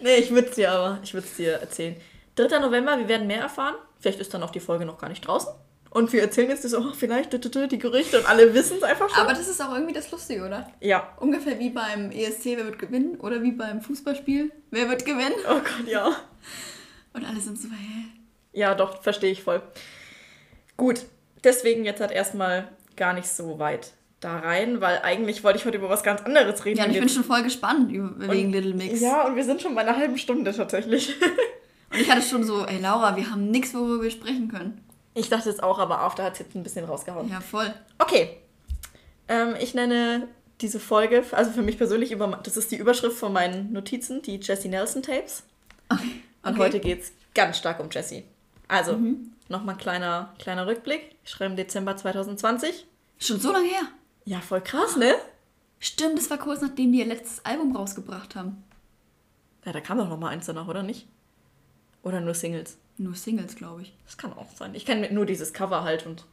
nee, 0.00 0.16
ich 0.16 0.30
würde 0.30 0.48
es 0.48 0.54
dir 0.54 0.72
aber, 0.72 1.00
ich 1.02 1.14
würde 1.14 1.26
es 1.26 1.36
dir 1.36 1.52
erzählen. 1.54 1.96
3. 2.36 2.58
November, 2.60 2.98
wir 2.98 3.08
werden 3.08 3.26
mehr 3.26 3.40
erfahren. 3.40 3.74
Vielleicht 3.98 4.20
ist 4.20 4.32
dann 4.32 4.42
auch 4.42 4.50
die 4.50 4.60
Folge 4.60 4.84
noch 4.84 4.98
gar 4.98 5.08
nicht 5.08 5.26
draußen. 5.26 5.52
Und 5.90 6.12
wir 6.12 6.22
erzählen 6.22 6.48
jetzt 6.48 6.62
so, 6.62 6.78
oh, 6.78 6.92
vielleicht 6.94 7.32
die 7.32 7.78
Gerüchte 7.78 8.20
und 8.20 8.28
alle 8.28 8.54
wissen 8.54 8.76
es 8.76 8.82
einfach 8.84 9.10
schon. 9.10 9.18
Aber 9.18 9.32
das 9.32 9.48
ist 9.48 9.60
auch 9.60 9.72
irgendwie 9.74 9.92
das 9.92 10.10
Lustige, 10.12 10.46
oder? 10.46 10.70
ja. 10.80 11.16
Ungefähr 11.18 11.58
wie 11.58 11.70
beim 11.70 12.12
ESC, 12.12 12.44
wer 12.56 12.64
wird 12.64 12.78
gewinnen? 12.78 13.18
Oder 13.18 13.42
wie 13.42 13.50
beim 13.50 13.80
Fußballspiel, 13.80 14.52
wer 14.70 14.88
wird 14.88 15.04
gewinnen? 15.04 15.34
Oh 15.48 15.58
Gott, 15.58 15.88
ja. 15.88 16.14
Und 17.12 17.24
alle 17.24 17.40
sind 17.40 17.60
so, 17.60 17.68
hä? 17.68 18.04
Ja, 18.52 18.76
doch, 18.76 19.02
verstehe 19.02 19.32
ich 19.32 19.42
voll. 19.42 19.62
Gut, 20.76 21.06
deswegen 21.42 21.84
jetzt 21.84 22.00
halt 22.00 22.12
erstmal 22.12 22.68
gar 22.96 23.12
nicht 23.12 23.28
so 23.28 23.58
weit 23.58 23.92
da 24.20 24.38
rein, 24.38 24.80
weil 24.80 25.00
eigentlich 25.02 25.42
wollte 25.42 25.58
ich 25.58 25.64
heute 25.64 25.78
über 25.78 25.88
was 25.88 26.02
ganz 26.02 26.22
anderes 26.22 26.64
reden. 26.64 26.78
Ja, 26.78 26.84
und 26.84 26.90
ich 26.90 26.96
Und 26.98 27.06
bin 27.06 27.08
schon 27.08 27.24
voll 27.24 27.42
gespannt 27.42 27.90
über, 27.90 28.30
wegen 28.30 28.52
Little 28.52 28.74
Mix. 28.74 29.00
Ja, 29.00 29.26
und 29.26 29.36
wir 29.36 29.44
sind 29.44 29.62
schon 29.62 29.74
bei 29.74 29.80
einer 29.80 29.96
halben 29.96 30.18
Stunde 30.18 30.52
tatsächlich. 30.54 31.14
Und 31.92 31.98
ich 31.98 32.08
hatte 32.08 32.22
schon 32.22 32.44
so, 32.44 32.64
ey 32.66 32.78
Laura, 32.80 33.16
wir 33.16 33.28
haben 33.32 33.50
nichts, 33.50 33.74
worüber 33.74 34.00
wir 34.04 34.12
sprechen 34.12 34.46
können. 34.46 34.80
Ich 35.14 35.28
dachte 35.28 35.50
es 35.50 35.58
auch, 35.58 35.80
aber 35.80 35.98
After 35.98 36.22
hat 36.22 36.34
es 36.34 36.38
jetzt 36.38 36.54
ein 36.54 36.62
bisschen 36.62 36.84
rausgehauen. 36.84 37.28
Ja, 37.28 37.40
voll. 37.40 37.74
Okay. 37.98 38.36
Ähm, 39.26 39.56
ich 39.60 39.74
nenne 39.74 40.28
diese 40.60 40.78
Folge, 40.78 41.24
also 41.32 41.50
für 41.50 41.62
mich 41.62 41.78
persönlich, 41.78 42.12
über, 42.12 42.28
das 42.44 42.56
ist 42.56 42.70
die 42.70 42.76
Überschrift 42.76 43.16
von 43.18 43.32
meinen 43.32 43.72
Notizen, 43.72 44.22
die 44.22 44.36
Jessie 44.36 44.68
Nelson 44.68 45.02
Tapes. 45.02 45.42
Okay. 45.88 46.22
Und 46.44 46.52
okay. 46.52 46.60
heute 46.60 46.78
geht 46.78 47.00
es 47.02 47.12
ganz 47.34 47.58
stark 47.58 47.80
um 47.80 47.88
Jessie. 47.90 48.22
Also, 48.68 48.92
Mhm. 48.96 49.32
nochmal 49.48 49.76
kleiner, 49.76 50.32
kleiner 50.38 50.68
Rückblick. 50.68 51.16
Ich 51.24 51.30
schreibe 51.32 51.50
im 51.50 51.56
Dezember 51.56 51.96
2020. 51.96 52.86
Schon 53.18 53.40
so 53.40 53.50
lange 53.50 53.66
her. 53.66 53.82
Ja, 54.30 54.40
voll 54.40 54.60
krass, 54.60 54.94
ne? 54.94 55.12
Stimmt, 55.80 56.16
das 56.16 56.30
war 56.30 56.38
kurz 56.38 56.60
nachdem 56.60 56.92
die 56.92 57.00
ihr 57.00 57.06
letztes 57.06 57.44
Album 57.44 57.74
rausgebracht 57.74 58.36
haben. 58.36 58.62
Ja, 59.64 59.72
da 59.72 59.80
kam 59.80 59.98
doch 59.98 60.08
noch 60.08 60.20
mal 60.20 60.28
eins 60.28 60.46
danach, 60.46 60.68
oder 60.68 60.84
nicht? 60.84 61.08
Oder 62.04 62.20
nur 62.20 62.34
Singles? 62.34 62.78
Nur 62.96 63.16
Singles, 63.16 63.56
glaube 63.56 63.82
ich. 63.82 63.92
Das 64.06 64.16
kann 64.16 64.32
auch 64.32 64.46
sein. 64.54 64.76
Ich 64.76 64.86
kenne 64.86 65.12
nur 65.12 65.26
dieses 65.26 65.52
Cover 65.52 65.82
halt 65.82 66.06
und. 66.06 66.26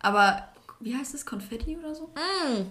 Aber 0.00 0.48
wie 0.80 0.96
heißt 0.96 1.12
das? 1.12 1.26
Konfetti 1.26 1.76
oder 1.76 1.94
so? 1.94 2.08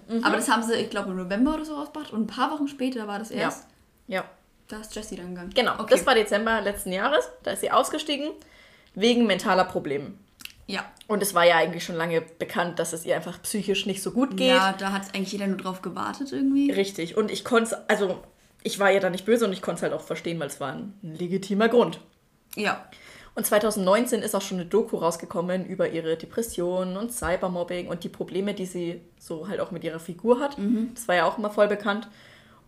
Mhm. 0.08 0.24
Aber 0.24 0.34
das 0.34 0.50
haben 0.50 0.64
sie, 0.64 0.74
ich 0.74 0.90
glaube, 0.90 1.10
im 1.10 1.16
November 1.16 1.54
oder 1.54 1.64
so 1.64 1.76
rausgebracht. 1.76 2.12
Und 2.12 2.22
ein 2.22 2.26
paar 2.26 2.50
Wochen 2.50 2.66
später 2.66 3.06
war 3.06 3.20
das 3.20 3.30
Ja. 3.30 3.36
erst. 3.36 3.68
Ja. 4.08 4.24
Da 4.66 4.80
ist 4.80 4.96
Jessie 4.96 5.14
dann 5.14 5.28
gegangen. 5.28 5.52
Genau. 5.54 5.74
Okay. 5.74 5.90
Das 5.90 6.04
war 6.06 6.16
Dezember 6.16 6.60
letzten 6.60 6.90
Jahres. 6.90 7.24
Da 7.44 7.52
ist 7.52 7.60
sie 7.60 7.70
ausgestiegen. 7.70 8.32
Wegen 8.96 9.28
mentaler 9.28 9.64
Probleme. 9.64 10.14
Ja. 10.66 10.84
Und 11.08 11.22
es 11.22 11.34
war 11.34 11.44
ja 11.44 11.56
eigentlich 11.56 11.84
schon 11.84 11.96
lange 11.96 12.20
bekannt, 12.20 12.78
dass 12.78 12.92
es 12.92 13.04
ihr 13.04 13.16
einfach 13.16 13.42
psychisch 13.42 13.86
nicht 13.86 14.02
so 14.02 14.12
gut 14.12 14.36
geht. 14.36 14.48
Ja, 14.48 14.72
da 14.72 14.92
hat 14.92 15.14
eigentlich 15.14 15.32
jeder 15.32 15.46
nur 15.46 15.58
drauf 15.58 15.82
gewartet 15.82 16.32
irgendwie. 16.32 16.70
Richtig. 16.70 17.16
Und 17.16 17.30
ich 17.30 17.44
konnte 17.44 17.74
es, 17.74 17.90
also 17.90 18.22
ich 18.62 18.78
war 18.78 18.90
ja 18.90 19.00
da 19.00 19.10
nicht 19.10 19.26
böse 19.26 19.44
und 19.44 19.52
ich 19.52 19.62
konnte 19.62 19.78
es 19.78 19.82
halt 19.82 19.92
auch 19.92 20.02
verstehen, 20.02 20.38
weil 20.40 20.46
es 20.46 20.60
war 20.60 20.72
ein, 20.72 20.94
legitimer 21.02 21.68
Grund. 21.68 22.00
Ja. 22.56 22.86
Und 23.34 23.46
2019 23.46 24.20
ist 24.20 24.34
auch 24.34 24.42
schon 24.42 24.60
eine 24.60 24.68
Doku 24.68 24.96
rausgekommen 24.98 25.64
über 25.64 25.88
ihre 25.88 26.16
Depressionen 26.16 26.98
und 26.98 27.12
Cybermobbing 27.12 27.88
und 27.88 28.04
die 28.04 28.10
Probleme, 28.10 28.52
die 28.52 28.66
sie 28.66 29.00
so 29.18 29.48
halt 29.48 29.60
auch 29.60 29.70
mit 29.70 29.84
ihrer 29.84 30.00
Figur 30.00 30.38
hat. 30.38 30.56
Das 30.94 31.08
war 31.08 31.14
ja 31.14 31.26
auch 31.26 31.38
immer 31.38 31.50
voll 31.50 31.68
bekannt. 31.68 32.08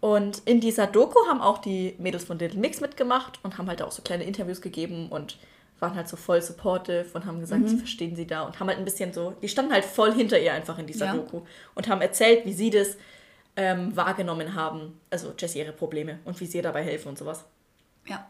Und 0.00 0.42
in 0.46 0.60
dieser 0.60 0.86
Doku 0.86 1.18
haben 1.28 1.42
auch 1.42 1.58
die 1.58 1.94
Mädels 1.98 2.24
von 2.24 2.38
Little 2.38 2.60
Mix 2.60 2.80
mitgemacht 2.80 3.40
und 3.42 3.58
haben 3.58 3.68
halt 3.68 3.82
auch 3.82 3.92
so 3.92 4.02
kleine 4.02 4.24
Interviews 4.24 4.62
gegeben 4.62 5.08
und 5.10 5.38
waren 5.84 5.96
halt 5.96 6.08
so 6.08 6.16
voll 6.16 6.40
supportive 6.42 7.06
und 7.14 7.24
haben 7.26 7.40
gesagt, 7.40 7.68
sie 7.68 7.76
verstehen 7.78 8.16
sie 8.16 8.26
da 8.26 8.42
und 8.42 8.58
haben 8.60 8.68
halt 8.68 8.78
ein 8.78 8.84
bisschen 8.84 9.12
so, 9.12 9.32
die 9.42 9.48
standen 9.48 9.72
halt 9.72 9.84
voll 9.84 10.12
hinter 10.12 10.38
ihr 10.38 10.52
einfach 10.52 10.78
in 10.78 10.86
dieser 10.86 11.06
Ja. 11.06 11.14
Doku 11.14 11.42
und 11.74 11.88
haben 11.88 12.00
erzählt, 12.00 12.44
wie 12.46 12.52
sie 12.52 12.70
das 12.70 12.96
ähm, 13.56 13.96
wahrgenommen 13.96 14.54
haben, 14.54 15.00
also 15.10 15.32
Jessie 15.38 15.60
ihre 15.60 15.72
Probleme 15.72 16.18
und 16.24 16.40
wie 16.40 16.46
sie 16.46 16.56
ihr 16.58 16.62
dabei 16.62 16.82
helfen 16.82 17.08
und 17.08 17.18
sowas. 17.18 17.44
Ja. 18.06 18.28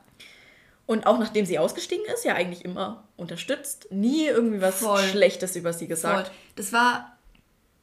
Und 0.87 1.07
auch 1.07 1.19
nachdem 1.19 1.47
sie 1.47 1.59
ausgestiegen 1.59 2.05
ist, 2.13 2.25
ja 2.27 2.35
eigentlich 2.35 2.63
immer 2.65 3.05
unterstützt, 3.17 3.87
nie 3.91 4.27
irgendwie 4.27 4.61
was 4.61 4.81
Voll. 4.81 5.01
Schlechtes 5.03 5.57
über 5.57 5.73
sie 5.73 5.89
gesagt. 5.89 6.27
Voll. 6.27 6.37
Das 6.57 6.73
war, 6.75 7.17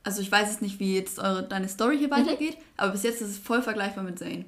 also 0.03 0.21
ich 0.21 0.31
weiß 0.31 0.49
jetzt 0.49 0.61
nicht, 0.61 0.79
wie 0.79 0.97
jetzt 0.97 1.17
eure, 1.17 1.41
deine 1.43 1.67
Story 1.67 1.95
Mhm. 1.95 1.99
hier 1.99 2.11
weitergeht, 2.11 2.57
aber 2.77 2.91
bis 2.91 3.01
jetzt 3.03 3.21
ist 3.21 3.29
es 3.29 3.37
voll 3.39 3.63
vergleichbar 3.63 4.03
mit 4.03 4.19
Zane. 4.19 4.45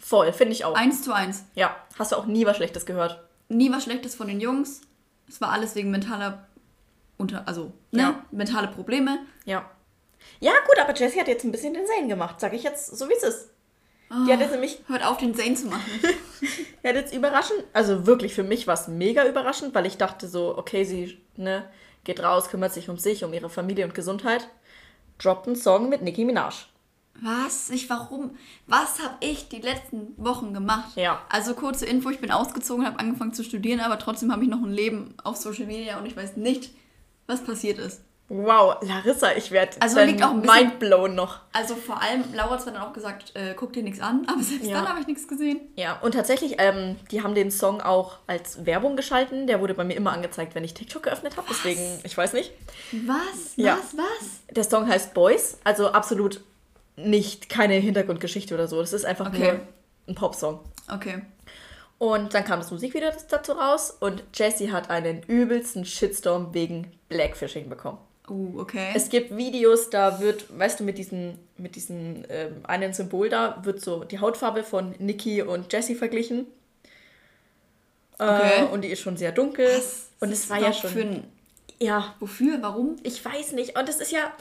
Voll, 0.00 0.32
finde 0.32 0.52
ich 0.52 0.64
auch. 0.64 0.74
Eins 0.74 1.02
zu 1.02 1.12
eins. 1.12 1.44
ja, 1.54 1.76
hast 1.98 2.12
du 2.12 2.16
auch 2.16 2.26
nie 2.26 2.44
was 2.46 2.56
Schlechtes 2.56 2.86
gehört. 2.86 3.22
Nie 3.48 3.72
was 3.72 3.84
Schlechtes 3.84 4.14
von 4.14 4.28
den 4.28 4.40
Jungs. 4.40 4.82
Es 5.28 5.40
war 5.40 5.50
alles 5.50 5.74
wegen 5.74 5.90
mentaler, 5.90 6.46
unter, 7.16 7.46
also, 7.46 7.72
ne? 7.90 8.02
Ja. 8.02 8.24
mentale 8.30 8.68
Probleme. 8.68 9.18
Ja. 9.44 9.70
Ja, 10.40 10.52
gut, 10.66 10.78
aber 10.78 10.94
Jessie 10.94 11.20
hat 11.20 11.28
jetzt 11.28 11.44
ein 11.44 11.52
bisschen 11.52 11.74
den 11.74 11.86
Zane 11.86 12.08
gemacht, 12.08 12.40
sage 12.40 12.56
ich 12.56 12.62
jetzt 12.62 12.96
so, 12.96 13.08
wie 13.08 13.14
es 13.14 13.22
ist. 13.22 13.50
Die 14.10 14.32
hat 14.32 14.40
jetzt 14.40 14.52
nämlich, 14.52 14.82
Hört 14.86 15.04
auf, 15.04 15.18
den 15.18 15.34
Zane 15.34 15.54
zu 15.54 15.66
machen. 15.66 15.90
die 16.82 16.88
hat 16.88 16.96
jetzt 16.96 17.12
überraschend, 17.14 17.64
also 17.74 18.06
wirklich 18.06 18.34
für 18.34 18.42
mich 18.42 18.66
war 18.66 18.74
es 18.74 18.88
mega 18.88 19.26
überraschend, 19.26 19.74
weil 19.74 19.84
ich 19.84 19.98
dachte 19.98 20.28
so, 20.28 20.56
okay, 20.56 20.84
sie 20.84 21.18
ne, 21.36 21.68
geht 22.04 22.22
raus, 22.22 22.48
kümmert 22.48 22.72
sich 22.72 22.88
um 22.88 22.96
sich, 22.96 23.24
um 23.24 23.34
ihre 23.34 23.50
Familie 23.50 23.84
und 23.84 23.94
Gesundheit, 23.94 24.48
droppt 25.18 25.46
einen 25.46 25.56
Song 25.56 25.90
mit 25.90 26.00
Nicki 26.00 26.24
Minaj. 26.24 26.68
Was? 27.22 27.70
Ich, 27.70 27.88
warum? 27.90 28.36
Was 28.66 29.00
habe 29.02 29.14
ich 29.20 29.48
die 29.48 29.60
letzten 29.60 30.14
Wochen 30.16 30.54
gemacht? 30.54 30.90
Ja. 30.96 31.20
Also 31.28 31.54
kurze 31.54 31.86
Info, 31.86 32.10
ich 32.10 32.20
bin 32.20 32.30
ausgezogen, 32.30 32.86
habe 32.86 32.98
angefangen 32.98 33.32
zu 33.32 33.42
studieren, 33.44 33.80
aber 33.80 33.98
trotzdem 33.98 34.32
habe 34.32 34.44
ich 34.44 34.50
noch 34.50 34.62
ein 34.62 34.72
Leben 34.72 35.14
auf 35.24 35.36
Social 35.36 35.66
Media 35.66 35.98
und 35.98 36.06
ich 36.06 36.16
weiß 36.16 36.36
nicht, 36.36 36.70
was 37.26 37.42
passiert 37.42 37.78
ist. 37.78 38.02
Wow, 38.30 38.76
Larissa, 38.82 39.32
ich 39.36 39.50
werde 39.52 39.78
Also 39.80 40.00
liegt 40.00 40.22
auch 40.22 40.32
ein 40.32 40.42
bisschen- 40.42 40.66
mindblown 40.68 41.14
noch. 41.14 41.40
Also 41.54 41.74
vor 41.76 42.02
allem, 42.02 42.24
Laura 42.34 42.58
hat 42.58 42.66
dann 42.66 42.76
auch 42.76 42.92
gesagt, 42.92 43.32
äh, 43.34 43.54
guck 43.56 43.72
dir 43.72 43.82
nichts 43.82 44.00
an, 44.00 44.26
aber 44.26 44.42
selbst 44.42 44.66
Ja. 44.68 44.80
dann 44.80 44.88
habe 44.90 45.00
ich 45.00 45.06
nichts 45.06 45.26
gesehen. 45.26 45.60
Ja, 45.76 45.98
und 46.02 46.12
tatsächlich, 46.12 46.56
ähm, 46.58 46.96
die 47.10 47.22
haben 47.22 47.34
den 47.34 47.50
Song 47.50 47.80
auch 47.80 48.18
als 48.26 48.66
Werbung 48.66 48.96
geschalten. 48.96 49.46
Der 49.46 49.60
wurde 49.62 49.72
bei 49.72 49.84
mir 49.84 49.94
immer 49.96 50.12
angezeigt, 50.12 50.54
wenn 50.54 50.62
ich 50.62 50.74
TikTok 50.74 51.04
geöffnet 51.04 51.38
habe. 51.38 51.46
Deswegen, 51.48 51.80
ich 52.04 52.14
weiß 52.18 52.34
nicht. 52.34 52.52
Was? 53.06 53.54
Ja. 53.56 53.78
Was? 53.78 53.96
Was? 53.96 54.40
Der 54.54 54.64
Song 54.64 54.86
heißt 54.86 55.14
Boys, 55.14 55.56
also 55.64 55.88
absolut 55.92 56.42
nicht 56.98 57.48
keine 57.48 57.74
Hintergrundgeschichte 57.74 58.54
oder 58.54 58.68
so. 58.68 58.80
Das 58.80 58.92
ist 58.92 59.04
einfach 59.04 59.28
Okay. 59.28 59.38
nur 59.38 59.60
ein 60.08 60.14
Popsong. 60.14 60.60
Okay. 60.92 61.22
Und 61.98 62.32
dann 62.34 62.44
kam 62.44 62.60
das 62.60 62.70
Musikvideo 62.70 63.10
dazu 63.28 63.52
raus 63.52 63.90
und 63.98 64.22
Jessie 64.34 64.70
hat 64.70 64.88
einen 64.88 65.22
übelsten 65.24 65.84
Shitstorm 65.84 66.54
wegen 66.54 66.92
Blackfishing 67.08 67.68
bekommen. 67.68 67.98
Uh, 68.28 68.60
okay. 68.60 68.90
Es 68.94 69.08
gibt 69.08 69.36
Videos, 69.36 69.90
da 69.90 70.20
wird, 70.20 70.46
weißt 70.56 70.80
du, 70.80 70.84
mit 70.84 70.98
diesem 70.98 71.38
mit 71.56 71.74
diesen 71.76 72.24
ähm, 72.28 72.56
einen 72.64 72.92
Symbol 72.92 73.28
da 73.30 73.58
wird 73.64 73.80
so 73.80 74.04
die 74.04 74.20
Hautfarbe 74.20 74.62
von 74.62 74.94
Nikki 74.98 75.42
und 75.42 75.72
Jessie 75.72 75.94
verglichen. 75.94 76.46
Okay. 78.18 78.62
Äh, 78.62 78.64
und 78.64 78.82
die 78.82 78.88
ist 78.88 79.00
schon 79.00 79.16
sehr 79.16 79.32
dunkel. 79.32 79.66
Was 79.66 80.10
und 80.20 80.30
es 80.30 80.50
war 80.50 80.60
ja 80.60 80.72
schon. 80.72 80.90
Für 80.90 81.00
ein, 81.00 81.24
ja, 81.80 82.14
wofür? 82.20 82.58
Warum? 82.60 82.96
ich 83.02 83.24
weiß 83.24 83.52
nicht. 83.52 83.78
Und 83.78 83.88
es 83.88 84.00
ist 84.00 84.12
ja. 84.12 84.32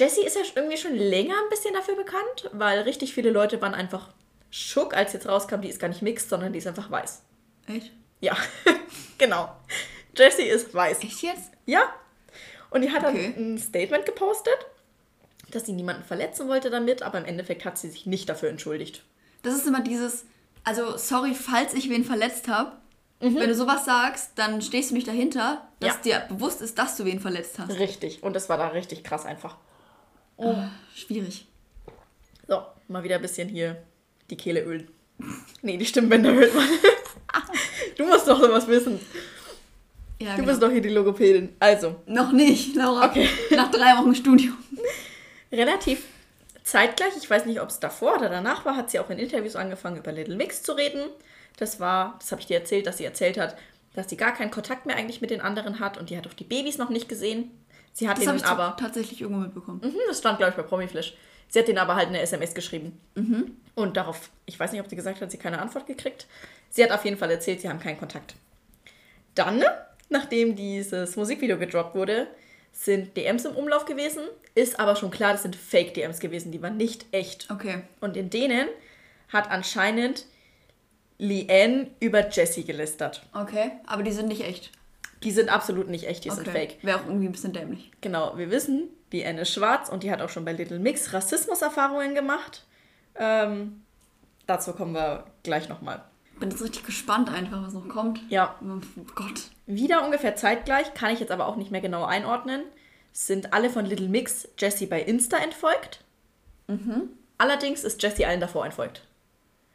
Jessie 0.00 0.22
ist 0.24 0.36
ja 0.36 0.42
irgendwie 0.54 0.76
schon 0.78 0.94
länger 0.96 1.34
ein 1.34 1.48
bisschen 1.50 1.74
dafür 1.74 1.94
bekannt, 1.96 2.48
weil 2.52 2.80
richtig 2.80 3.12
viele 3.14 3.30
Leute 3.30 3.60
waren 3.60 3.74
einfach 3.74 4.08
schock, 4.50 4.94
als 4.96 5.12
jetzt 5.12 5.28
rauskam, 5.28 5.60
die 5.60 5.68
ist 5.68 5.78
gar 5.78 5.88
nicht 5.88 6.02
mixed, 6.02 6.28
sondern 6.30 6.52
die 6.52 6.58
ist 6.58 6.66
einfach 6.66 6.90
weiß. 6.90 7.22
Echt? 7.68 7.92
Ja, 8.20 8.36
genau. 9.18 9.54
Jessie 10.16 10.42
ist 10.44 10.74
weiß. 10.74 11.02
Echt 11.04 11.22
jetzt? 11.22 11.50
Ja. 11.66 11.82
Und 12.70 12.82
die 12.82 12.90
hat 12.90 13.04
Okay. 13.04 13.32
dann 13.36 13.54
ein 13.54 13.58
Statement 13.58 14.06
gepostet, 14.06 14.56
dass 15.50 15.66
sie 15.66 15.72
niemanden 15.72 16.04
verletzen 16.04 16.48
wollte 16.48 16.70
damit, 16.70 17.02
aber 17.02 17.18
im 17.18 17.24
Endeffekt 17.24 17.64
hat 17.64 17.78
sie 17.78 17.90
sich 17.90 18.06
nicht 18.06 18.28
dafür 18.28 18.48
entschuldigt. 18.48 19.02
Das 19.42 19.54
ist 19.54 19.66
immer 19.66 19.80
dieses, 19.82 20.24
also 20.64 20.96
sorry, 20.96 21.34
falls 21.34 21.74
ich 21.74 21.90
wen 21.90 22.04
verletzt 22.04 22.48
habe. 22.48 22.72
Mhm. 23.20 23.36
Wenn 23.36 23.48
du 23.48 23.54
sowas 23.54 23.84
sagst, 23.84 24.32
dann 24.36 24.62
stehst 24.62 24.90
du 24.90 24.94
nicht 24.94 25.06
dahinter, 25.08 25.68
dass 25.80 25.96
Ja. 26.04 26.20
dir 26.20 26.34
bewusst 26.34 26.62
ist, 26.62 26.78
dass 26.78 26.96
du 26.96 27.04
wen 27.04 27.20
verletzt 27.20 27.58
hast. 27.58 27.70
Richtig. 27.78 28.22
Und 28.22 28.34
das 28.34 28.48
war 28.48 28.56
da 28.58 28.68
richtig 28.68 29.04
krass 29.04 29.26
einfach. 29.26 29.56
Schwierig. 30.94 31.46
So, 32.48 32.62
mal 32.88 33.02
wieder 33.02 33.16
ein 33.16 33.22
bisschen 33.22 33.48
hier 33.48 33.82
die 34.30 34.36
Kehle 34.36 34.62
ölen. 34.62 34.88
Nee, 35.62 35.76
die 35.76 35.86
Stimmbänder 35.86 36.32
ölen 36.32 36.54
man. 36.54 36.68
Du 37.96 38.06
musst 38.06 38.26
doch 38.26 38.40
sowas 38.40 38.66
wissen. 38.66 38.98
Ja, 40.20 40.30
Du 40.30 40.36
genau. 40.36 40.48
bist 40.48 40.62
doch 40.62 40.70
hier 40.70 40.80
die 40.80 40.88
Logopädin. 40.88 41.54
Also, 41.60 41.96
Noch 42.06 42.32
nicht, 42.32 42.74
Laura. 42.74 43.06
Okay. 43.06 43.28
Nach 43.50 43.70
drei 43.70 43.96
Wochen 43.98 44.14
Studium. 44.14 44.56
relativ 45.52 46.04
zeitgleich, 46.62 47.12
ich 47.18 47.28
weiß 47.28 47.46
nicht, 47.46 47.60
ob 47.60 47.68
es 47.68 47.80
davor 47.80 48.16
oder 48.16 48.28
danach 48.28 48.64
war, 48.64 48.76
hat 48.76 48.90
sie 48.90 49.00
auch 49.00 49.10
in 49.10 49.18
Interviews 49.18 49.56
angefangen, 49.56 49.96
über 49.98 50.12
Little 50.12 50.36
Mix 50.36 50.62
zu 50.62 50.72
reden. 50.72 51.02
Das 51.58 51.80
war, 51.80 52.16
das 52.20 52.30
habe 52.32 52.40
ich 52.40 52.46
dir 52.46 52.58
erzählt, 52.58 52.86
dass 52.86 52.98
sie 52.98 53.04
erzählt 53.04 53.38
hat, 53.38 53.56
dass 53.94 54.08
sie 54.08 54.16
gar 54.16 54.32
keinen 54.32 54.50
Kontakt 54.50 54.86
mehr 54.86 54.96
eigentlich 54.96 55.20
mit 55.20 55.30
den 55.30 55.40
anderen 55.40 55.80
hat 55.80 55.98
und 55.98 56.10
die 56.10 56.16
hat 56.16 56.26
auch 56.26 56.34
die 56.34 56.44
Babys 56.44 56.78
noch 56.78 56.90
nicht 56.90 57.08
gesehen. 57.08 57.50
Sie 57.92 58.08
hat 58.08 58.24
Das 58.24 58.36
ich 58.36 58.44
aber, 58.44 58.76
tatsächlich 58.78 59.20
irgendwo 59.20 59.40
mitbekommen. 59.40 59.80
Mhm, 59.82 59.98
das 60.08 60.18
stand 60.18 60.38
glaube 60.38 60.50
ich 60.50 60.56
bei 60.56 60.62
Promiflash. 60.62 61.14
Sie 61.48 61.58
hat 61.58 61.66
denen 61.66 61.78
aber 61.78 61.96
halt 61.96 62.08
eine 62.08 62.20
SMS 62.20 62.54
geschrieben. 62.54 63.00
Mhm. 63.16 63.56
Und 63.74 63.96
darauf, 63.96 64.30
ich 64.46 64.58
weiß 64.58 64.72
nicht, 64.72 64.80
ob 64.80 64.88
sie 64.88 64.96
gesagt 64.96 65.20
hat, 65.20 65.30
sie 65.30 65.38
keine 65.38 65.60
Antwort 65.60 65.86
gekriegt. 65.86 66.26
Sie 66.70 66.82
hat 66.84 66.92
auf 66.92 67.04
jeden 67.04 67.16
Fall 67.16 67.30
erzählt, 67.30 67.60
sie 67.60 67.68
haben 67.68 67.80
keinen 67.80 67.98
Kontakt. 67.98 68.34
Dann, 69.34 69.64
nachdem 70.08 70.54
dieses 70.54 71.16
Musikvideo 71.16 71.58
gedroppt 71.58 71.94
wurde, 71.96 72.28
sind 72.72 73.16
DMs 73.16 73.44
im 73.44 73.56
Umlauf 73.56 73.84
gewesen. 73.84 74.22
Ist 74.54 74.78
aber 74.78 74.94
schon 74.96 75.10
klar, 75.10 75.32
das 75.32 75.42
sind 75.42 75.56
Fake-DMs 75.56 76.20
gewesen, 76.20 76.52
die 76.52 76.62
waren 76.62 76.76
nicht 76.76 77.06
echt. 77.12 77.50
Okay. 77.50 77.82
Und 78.00 78.16
in 78.16 78.30
denen 78.30 78.68
hat 79.28 79.50
anscheinend 79.50 80.26
Leanne 81.18 81.88
über 82.00 82.28
Jessie 82.30 82.64
gelästert. 82.64 83.22
Okay, 83.34 83.72
aber 83.86 84.02
die 84.02 84.12
sind 84.12 84.28
nicht 84.28 84.42
echt. 84.42 84.70
Die 85.22 85.30
sind 85.30 85.50
absolut 85.50 85.88
nicht 85.88 86.06
echt, 86.06 86.24
die 86.24 86.30
okay. 86.30 86.44
sind 86.44 86.48
fake. 86.52 86.78
Wäre 86.82 86.98
auch 87.00 87.06
irgendwie 87.06 87.26
ein 87.26 87.32
bisschen 87.32 87.52
dämlich. 87.52 87.90
Genau, 88.00 88.36
wir 88.38 88.50
wissen, 88.50 88.88
Leanne 89.12 89.42
ist 89.42 89.52
schwarz 89.52 89.88
und 89.88 90.02
die 90.02 90.10
hat 90.10 90.22
auch 90.22 90.28
schon 90.30 90.44
bei 90.44 90.52
Little 90.52 90.78
Mix 90.78 91.12
Rassismuserfahrungen 91.12 92.14
gemacht. 92.14 92.64
Ähm, 93.16 93.82
dazu 94.46 94.72
kommen 94.72 94.94
wir 94.94 95.24
gleich 95.42 95.68
nochmal. 95.68 96.04
Bin 96.38 96.50
jetzt 96.50 96.62
richtig 96.62 96.84
gespannt 96.86 97.30
einfach, 97.30 97.62
was 97.62 97.74
noch 97.74 97.86
kommt. 97.88 98.20
Ja, 98.30 98.54
Oh 98.62 98.80
Gott. 99.14 99.50
wieder 99.66 100.04
ungefähr 100.04 100.36
zeitgleich, 100.36 100.94
kann 100.94 101.12
ich 101.12 101.20
jetzt 101.20 101.32
aber 101.32 101.46
auch 101.46 101.56
nicht 101.56 101.70
mehr 101.70 101.82
genau 101.82 102.04
einordnen, 102.04 102.62
sind 103.12 103.52
alle 103.52 103.68
von 103.68 103.84
Little 103.84 104.08
Mix 104.08 104.48
Jessie 104.58 104.86
bei 104.86 105.02
Insta 105.02 105.36
entfolgt. 105.36 106.02
Allerdings 107.36 107.84
ist 107.84 108.02
Jessie 108.02 108.24
allen 108.24 108.40
davor 108.40 108.64
entfolgt. 108.64 109.06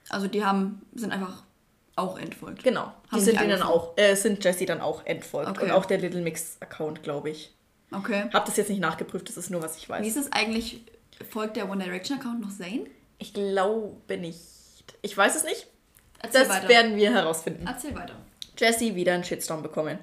Also 0.09 0.28
die 0.28 0.43
haben, 0.45 0.82
sind 0.93 1.11
einfach 1.11 1.43
auch 1.96 2.18
entfolgt. 2.20 2.64
Genau. 2.64 2.91
Die 3.08 3.12
Haben 3.12 3.22
sind 3.22 3.34
sich 3.38 3.41
ihnen 3.41 3.54
angefolgt. 3.62 3.74
auch, 3.80 3.98
äh, 3.98 4.16
sind 4.16 4.43
Jessie 4.43 4.66
dann 4.66 4.82
auch 4.82 5.06
entfolgt. 5.06 5.50
Okay. 5.52 5.66
Und 5.66 5.72
auch 5.72 5.86
der 5.86 5.98
Little 5.98 6.22
Mix-Account, 6.22 7.04
glaube 7.04 7.30
ich. 7.30 7.54
Okay. 7.91 8.26
Hab 8.34 8.46
das 8.46 8.58
jetzt 8.58 8.70
nicht 8.70 8.82
nachgeprüft, 8.82 9.30
das 9.30 9.38
ist 9.38 9.50
nur, 9.50 9.62
was 9.62 9.78
ich 9.78 9.86
Wie 9.88 9.93
weiß. 9.93 10.08
ist 10.08 10.18
es 10.18 10.32
eigentlich? 10.32 10.82
Folgt 11.30 11.56
der 11.56 11.70
One 11.70 11.84
Direction 11.84 12.20
Account 12.20 12.41
noch 12.41 12.50
Zayn? 12.52 12.88
Ich 13.20 13.34
glaube 13.34 14.18
nicht. 14.18 14.39
Ich 15.02 15.16
weiß 15.16 15.36
es 15.38 15.43
nicht. 15.46 15.68
Erzähl 16.20 16.41
Das 16.41 16.50
weiter. 16.50 16.68
werden 16.68 16.96
wir 16.98 17.14
herausfinden. 17.14 17.66
Erzähl 17.66 17.96
weiter. 17.96 18.16
Jessie 18.58 18.96
wieder 18.96 19.14
einen 19.14 19.24
Shitstorm 19.24 19.64
bekommen. 19.64 19.98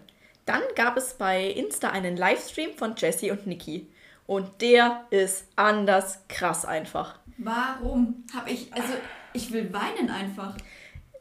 Dann 0.46 0.62
gab 0.76 0.96
es 0.96 1.14
bei 1.14 1.46
Insta 1.50 1.90
einen 1.90 2.16
Livestream 2.16 2.70
von 2.76 2.94
Jessie 2.96 3.30
und 3.30 3.46
Nikki. 3.46 3.88
Und 4.26 4.62
der 4.62 5.04
ist 5.10 5.44
anders 5.56 6.20
krass 6.28 6.64
einfach. 6.64 7.18
Warum 7.38 8.24
habe 8.34 8.50
ich, 8.50 8.72
also 8.72 8.94
Ich 9.34 9.52
will 9.52 9.72
weinen 9.72 10.10
einfach. 10.10 10.56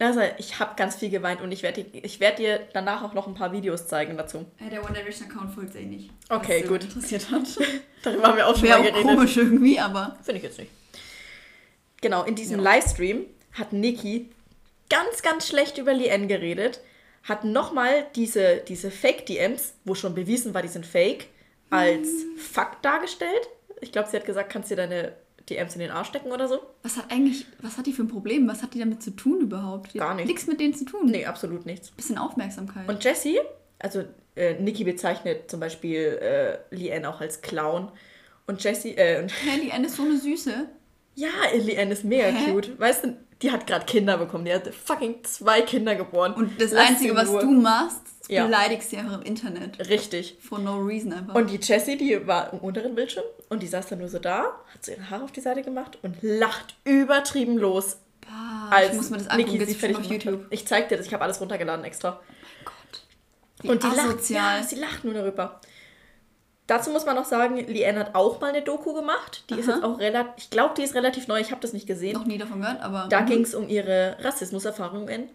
Also, 0.01 0.21
ich 0.39 0.59
habe 0.59 0.71
ganz 0.75 0.95
viel 0.95 1.09
geweint 1.09 1.41
und 1.41 1.51
ich 1.51 1.61
werde 1.61 1.81
ich 1.93 2.19
werd 2.19 2.39
dir 2.39 2.59
danach 2.73 3.03
auch 3.03 3.13
noch 3.13 3.27
ein 3.27 3.35
paar 3.35 3.51
Videos 3.51 3.87
zeigen 3.87 4.17
dazu. 4.17 4.45
Der 4.59 4.83
One 4.83 4.93
Direction 4.93 5.29
Account 5.29 5.53
folgt 5.53 5.75
eh 5.75 5.85
nicht. 5.85 6.09
Okay, 6.29 6.63
gut. 6.63 6.83
interessiert 6.83 7.29
hat. 7.29 7.43
Darüber 8.03 8.23
haben 8.29 8.37
wir 8.37 8.47
auch 8.47 8.55
schon 8.55 8.63
Wäre 8.63 8.79
mal 8.79 8.87
auch 8.89 8.93
geredet. 8.93 9.07
komisch 9.15 9.37
irgendwie, 9.37 9.79
aber. 9.79 10.17
Finde 10.23 10.37
ich 10.37 10.43
jetzt 10.43 10.57
nicht. 10.57 10.71
Genau, 12.01 12.23
in 12.23 12.35
diesem 12.35 12.57
Ja. 12.63 12.73
Livestream 12.73 13.25
hat 13.53 13.73
Niki 13.73 14.29
ganz, 14.89 15.21
ganz 15.21 15.47
schlecht 15.47 15.77
über 15.77 15.93
Lien 15.93 16.27
geredet, 16.27 16.79
hat 17.23 17.43
nochmal 17.43 18.07
diese, 18.15 18.57
diese 18.67 18.89
Fake-DMs, 18.89 19.75
wo 19.85 19.93
schon 19.93 20.15
bewiesen 20.15 20.53
war, 20.55 20.63
die 20.63 20.67
sind 20.67 20.85
fake, 20.85 21.27
als 21.69 22.07
Hm. 22.07 22.37
Fakt 22.37 22.83
dargestellt. 22.83 23.47
Ich 23.81 23.91
glaube, 23.91 24.09
sie 24.09 24.17
hat 24.17 24.25
gesagt, 24.25 24.51
kannst 24.51 24.71
dir 24.71 24.75
deine 24.77 25.13
DMs 25.51 25.75
in 25.75 25.81
den 25.81 25.91
Arsch 25.91 26.07
stecken 26.07 26.31
oder 26.31 26.47
so. 26.47 26.59
Was 26.83 26.97
hat 26.97 27.11
eigentlich, 27.11 27.45
was 27.61 27.77
hat 27.77 27.85
die 27.85 27.93
für 27.93 28.03
ein 28.03 28.07
Problem? 28.07 28.47
Was 28.47 28.63
hat 28.63 28.73
die 28.73 28.79
damit 28.79 29.03
zu 29.03 29.11
tun 29.11 29.41
überhaupt? 29.41 29.93
Die 29.93 29.99
Gar 29.99 30.15
nichts. 30.15 30.27
Nichts 30.29 30.47
mit 30.47 30.59
denen 30.59 30.73
zu 30.73 30.85
tun. 30.85 31.07
Nee, 31.07 31.25
absolut 31.25 31.65
nichts. 31.65 31.91
Bisschen 31.91 32.17
Aufmerksamkeit. 32.17 32.87
Und 32.87 33.03
Jessie, 33.03 33.39
also 33.79 34.03
äh, 34.35 34.55
Niki 34.59 34.83
bezeichnet 34.83 35.51
zum 35.51 35.59
Beispiel 35.59 36.19
äh, 36.21 36.57
Lien 36.75 37.05
auch 37.05 37.21
als 37.21 37.41
Clown. 37.41 37.91
Und 38.47 38.63
Jessie, 38.63 38.95
äh, 38.95 39.21
und 39.21 39.29
Hä, 39.29 39.59
die 39.63 39.71
Anne 39.71 39.87
ist 39.87 39.97
so 39.97 40.03
eine 40.03 40.17
Süße. 40.17 40.67
Ja, 41.15 41.29
Lien 41.53 41.91
ist 41.91 42.03
mega 42.03 42.25
Hä? 42.25 42.51
cute. 42.51 42.79
Weißt 42.79 43.05
du, 43.05 43.17
die 43.41 43.51
hat 43.51 43.65
gerade 43.67 43.85
Kinder 43.85 44.17
bekommen. 44.17 44.45
Die 44.45 44.53
hat 44.53 44.67
fucking 44.73 45.23
zwei 45.23 45.61
Kinder 45.61 45.95
geboren. 45.95 46.33
Und 46.33 46.61
das 46.61 46.71
Lass 46.71 46.89
Einzige, 46.89 47.15
was 47.15 47.29
du 47.31 47.49
machst, 47.51 48.01
Ja. 48.27 48.45
beleidigst 48.45 48.89
sie 48.91 48.97
einfach 48.97 49.15
im 49.19 49.23
Internet. 49.23 49.89
Richtig. 49.89 50.37
For 50.41 50.59
no 50.59 50.77
reason 50.77 51.11
einfach. 51.13 51.35
Und 51.35 51.49
die 51.49 51.57
Jessie, 51.57 51.97
die 51.97 52.25
war 52.27 52.53
im 52.53 52.59
unteren 52.59 52.93
Bildschirm 52.95 53.25
und 53.49 53.61
die 53.63 53.67
saß 53.67 53.87
dann 53.87 53.99
nur 53.99 54.09
so 54.09 54.19
da, 54.19 54.43
hat 54.73 54.85
so 54.85 54.91
ihre 54.91 55.09
Haare 55.09 55.23
auf 55.23 55.31
die 55.31 55.41
Seite 55.41 55.63
gemacht 55.63 55.97
und 56.03 56.17
lacht 56.21 56.75
übertrieben 56.83 57.57
los. 57.57 57.97
Bah, 58.21 58.69
als 58.75 58.91
ich 58.91 58.95
muss 58.97 59.09
mir 59.09 59.17
das 59.17 59.27
angucken, 59.27 59.51
Niki 59.57 59.65
sie 59.65 59.73
fertig 59.75 59.97
auf 59.97 60.05
YouTube. 60.05 60.45
Ich 60.51 60.67
zeig 60.67 60.89
dir 60.89 60.97
das, 60.97 61.07
ich 61.07 61.13
habe 61.13 61.23
alles 61.23 61.41
runtergeladen 61.41 61.83
extra. 61.83 62.19
Gott. 62.63 63.01
Wie 63.63 63.69
und 63.69 63.81
die 63.83 63.87
lacht, 63.87 63.99
asozial. 64.07 64.59
ja, 64.59 64.63
sie 64.63 64.75
lacht 64.75 65.03
nur 65.03 65.13
darüber. 65.15 65.59
Dazu 66.71 66.89
muss 66.89 67.05
man 67.05 67.15
noch 67.17 67.25
sagen, 67.25 67.57
Lien 67.57 67.99
hat 67.99 68.15
auch 68.15 68.39
mal 68.39 68.47
eine 68.51 68.61
Doku 68.61 68.93
gemacht. 68.93 69.43
Die 69.49 69.55
ist 69.55 69.67
Aha. 69.67 69.75
jetzt 69.75 69.83
auch 69.83 69.99
relativ, 69.99 70.31
ich 70.37 70.49
glaube, 70.49 70.73
die 70.77 70.83
ist 70.83 70.95
relativ 70.95 71.27
neu, 71.27 71.39
ich 71.41 71.51
habe 71.51 71.59
das 71.59 71.73
nicht 71.73 71.85
gesehen. 71.85 72.13
Noch 72.13 72.25
nie 72.25 72.37
davon 72.37 72.61
gehört, 72.61 72.79
aber. 72.81 73.07
Da 73.09 73.21
Mhm. 73.21 73.25
ging 73.25 73.41
es 73.41 73.53
um 73.53 73.67
ihre 73.67 74.15
Rassismuserfahrungen 74.21 75.29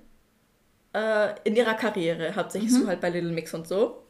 äh, 0.95 1.29
in 1.45 1.55
ihrer 1.55 1.75
Karriere, 1.75 2.35
hauptsächlich 2.37 2.71
Mhm. 2.73 2.77
so 2.83 2.87
halt 2.87 3.03
bei 3.03 3.11
Little 3.11 3.33
Mix 3.33 3.53
und 3.53 3.69
so. 3.69 4.03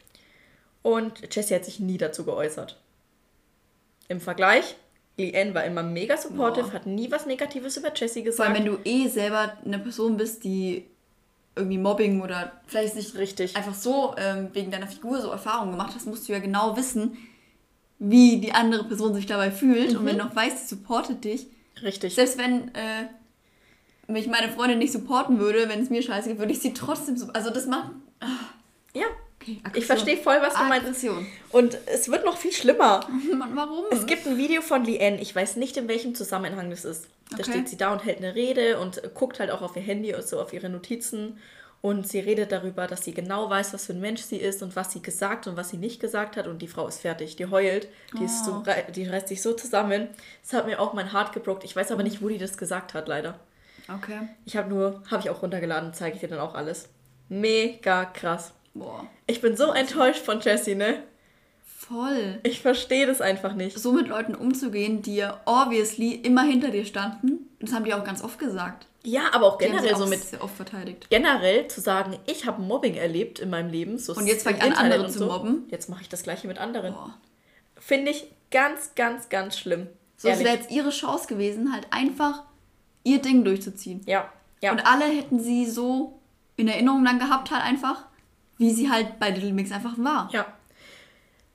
Und 0.82 1.34
Jessie 1.34 1.56
hat 1.56 1.64
sich 1.64 1.80
nie 1.80 1.98
dazu 1.98 2.24
geäußert. 2.24 2.78
Im 4.06 4.20
Vergleich, 4.20 4.76
Leanne 5.16 5.52
war 5.52 5.64
immer 5.64 5.82
mega 5.82 6.16
supportive, 6.16 6.66
Boah. 6.68 6.72
hat 6.74 6.86
nie 6.86 7.10
was 7.10 7.26
Negatives 7.26 7.76
über 7.76 7.92
Jessie 7.92 8.20
Vor 8.30 8.44
allem, 8.44 8.54
gesagt. 8.54 8.56
wenn 8.56 8.64
du 8.66 8.78
eh 8.88 9.08
selber 9.08 9.52
eine 9.64 9.80
Person 9.80 10.16
bist, 10.16 10.44
die 10.44 10.88
irgendwie 11.56 11.78
Mobbing 11.78 12.20
oder 12.20 12.52
vielleicht 12.66 12.94
nicht 12.96 13.16
Richtig. 13.16 13.56
einfach 13.56 13.74
so 13.74 14.14
ähm, 14.18 14.50
wegen 14.52 14.70
deiner 14.70 14.86
Figur 14.86 15.20
so 15.20 15.30
Erfahrungen 15.30 15.72
gemacht 15.72 15.92
hast, 15.94 16.06
musst 16.06 16.28
du 16.28 16.32
ja 16.32 16.38
genau 16.38 16.76
wissen, 16.76 17.16
wie 17.98 18.38
die 18.40 18.52
andere 18.52 18.84
Person 18.84 19.14
sich 19.14 19.26
dabei 19.26 19.50
fühlt. 19.50 19.96
Und 19.96 20.02
Mhm. 20.02 20.06
wenn 20.06 20.18
du 20.18 20.24
noch 20.24 20.36
weißt, 20.36 20.68
sie 20.68 20.74
supportet 20.74 21.24
dich, 21.24 21.46
Richtig. 21.82 22.14
selbst 22.14 22.36
wenn 22.38 22.68
äh, 22.74 23.08
mich 24.06 24.26
meine 24.28 24.52
Freundin 24.52 24.78
nicht 24.78 24.92
supporten 24.92 25.38
würde, 25.38 25.68
wenn 25.68 25.80
es 25.82 25.90
mir 25.90 26.02
scheiße 26.02 26.28
geht, 26.28 26.38
würde 26.38 26.52
ich 26.52 26.60
sie 26.60 26.74
trotzdem 26.74 27.16
so. 27.16 27.26
Also 27.32 27.50
das 27.50 27.66
macht. 27.66 27.90
Ja. 28.94 29.06
Okay, 29.48 29.78
Ich 29.78 29.86
verstehe 29.86 30.16
voll, 30.16 30.38
was 30.40 30.54
du 30.54 30.64
meinst. 30.64 30.86
Aggression. 30.86 31.26
Und 31.52 31.78
es 31.86 32.10
wird 32.10 32.24
noch 32.24 32.36
viel 32.36 32.52
schlimmer. 32.52 33.06
Mann, 33.34 33.54
warum? 33.54 33.84
Es 33.92 34.06
gibt 34.06 34.26
ein 34.26 34.36
Video 34.38 34.60
von 34.62 34.84
Leanne, 34.84 35.20
ich 35.20 35.34
weiß 35.34 35.56
nicht, 35.56 35.76
in 35.76 35.86
welchem 35.88 36.14
Zusammenhang 36.14 36.70
das 36.70 36.84
ist. 36.84 37.06
Da 37.30 37.38
Okay. 37.38 37.50
steht 37.52 37.68
sie 37.68 37.76
da 37.76 37.92
und 37.92 38.04
hält 38.04 38.18
eine 38.18 38.34
Rede 38.34 38.78
und 38.78 39.02
guckt 39.14 39.38
halt 39.40 39.50
auch 39.50 39.62
auf 39.62 39.76
ihr 39.76 39.82
Handy 39.82 40.14
und 40.14 40.26
so 40.26 40.40
auf 40.40 40.52
ihre 40.52 40.68
Notizen. 40.68 41.38
Und 41.82 42.08
sie 42.08 42.18
redet 42.18 42.50
darüber, 42.50 42.86
dass 42.88 43.04
sie 43.04 43.12
genau 43.14 43.48
weiß, 43.50 43.72
was 43.74 43.86
für 43.86 43.92
ein 43.92 44.00
Mensch 44.00 44.22
sie 44.22 44.38
ist 44.38 44.62
und 44.62 44.74
was 44.74 44.92
sie 44.92 45.02
gesagt 45.02 45.46
und 45.46 45.56
was 45.56 45.68
sie 45.68 45.76
nicht 45.76 46.00
gesagt 46.00 46.36
hat. 46.36 46.48
Und 46.48 46.60
die 46.62 46.66
Frau 46.68 46.88
ist 46.88 47.00
fertig, 47.00 47.36
die 47.36 47.46
heult, 47.46 47.86
die, 48.18 48.24
ist 48.24 48.44
so, 48.44 48.52
Oh. 48.52 48.62
rei- 48.68 48.86
die 48.90 49.06
reißt 49.06 49.28
sich 49.28 49.42
so 49.42 49.52
zusammen. 49.52 50.08
Das 50.42 50.54
hat 50.54 50.66
mir 50.66 50.80
auch 50.80 50.94
mein 50.94 51.12
Heart 51.12 51.32
gebrochen. 51.32 51.60
Ich 51.64 51.76
weiß 51.76 51.92
aber 51.92 52.02
nicht, 52.02 52.22
wo 52.22 52.28
die 52.28 52.38
das 52.38 52.56
gesagt 52.58 52.94
hat, 52.94 53.06
leider. 53.06 53.38
Okay. 53.94 54.20
Ich 54.46 54.56
habe 54.56 54.68
nur, 54.68 55.02
habe 55.10 55.22
ich 55.22 55.30
auch 55.30 55.42
runtergeladen, 55.42 55.92
zeige 55.94 56.14
ich 56.16 56.20
dir 56.22 56.28
dann 56.28 56.40
auch 56.40 56.54
alles. 56.54 56.88
Mega 57.28 58.04
krass. 58.06 58.52
Boah. 58.78 59.06
Ich 59.26 59.40
bin 59.40 59.56
so 59.56 59.72
enttäuscht 59.72 60.20
von 60.24 60.40
Jessie, 60.40 60.74
ne? 60.74 61.02
Voll. 61.64 62.40
Ich 62.42 62.60
verstehe 62.60 63.06
das 63.06 63.20
einfach 63.20 63.54
nicht. 63.54 63.78
so 63.78 63.92
mit 63.92 64.08
Leuten 64.08 64.34
umzugehen, 64.34 65.02
die 65.02 65.16
ja 65.16 65.40
obviously 65.44 66.14
immer 66.14 66.42
hinter 66.42 66.70
dir 66.70 66.84
standen. 66.84 67.48
Das 67.60 67.72
haben 67.72 67.84
die 67.84 67.94
auch 67.94 68.04
ganz 68.04 68.22
oft 68.22 68.38
gesagt. 68.38 68.86
Ja, 69.04 69.32
aber 69.32 69.46
auch 69.46 69.58
generell 69.58 69.94
auch 69.94 69.98
so 69.98 70.06
mit 70.06 70.20
sehr 70.20 70.42
oft 70.42 70.56
verteidigt. 70.56 71.08
generell 71.10 71.68
zu 71.68 71.80
sagen, 71.80 72.18
ich 72.26 72.44
habe 72.44 72.60
Mobbing 72.60 72.94
erlebt 72.94 73.38
in 73.38 73.50
meinem 73.50 73.70
Leben. 73.70 73.98
So 73.98 74.14
Und 74.14 74.26
jetzt 74.26 74.42
fange 74.42 74.56
ich 74.56 74.62
an, 74.64 74.70
Internet 74.70 74.92
andere 74.94 75.12
zu 75.12 75.18
so. 75.20 75.26
mobben. 75.26 75.64
Jetzt 75.70 75.88
mache 75.88 76.02
ich 76.02 76.08
das 76.08 76.24
gleiche 76.24 76.48
mit 76.48 76.58
anderen. 76.58 76.94
Finde 77.76 78.10
ich 78.10 78.26
ganz, 78.50 78.96
ganz, 78.96 79.28
ganz 79.28 79.56
schlimm. 79.56 79.86
So, 80.16 80.28
es 80.28 80.40
wäre 80.40 80.56
jetzt 80.56 80.72
ihre 80.72 80.90
Chance 80.90 81.28
gewesen, 81.28 81.72
halt 81.72 81.86
einfach 81.90 82.42
ihr 83.04 83.22
Ding 83.22 83.44
durchzuziehen. 83.44 84.00
Ja, 84.06 84.32
ja. 84.60 84.72
Und 84.72 84.84
alle 84.86 85.04
hätten 85.04 85.38
sie 85.38 85.66
so 85.66 86.18
in 86.56 86.66
Erinnerung 86.66 87.04
dann 87.04 87.18
gehabt, 87.20 87.50
halt 87.50 87.62
einfach, 87.62 88.06
wie 88.58 88.70
sie 88.72 88.90
halt 88.90 89.18
bei 89.18 89.30
Little 89.30 89.52
Mix 89.52 89.72
einfach 89.72 89.94
war. 89.98 90.28
ja. 90.32 90.46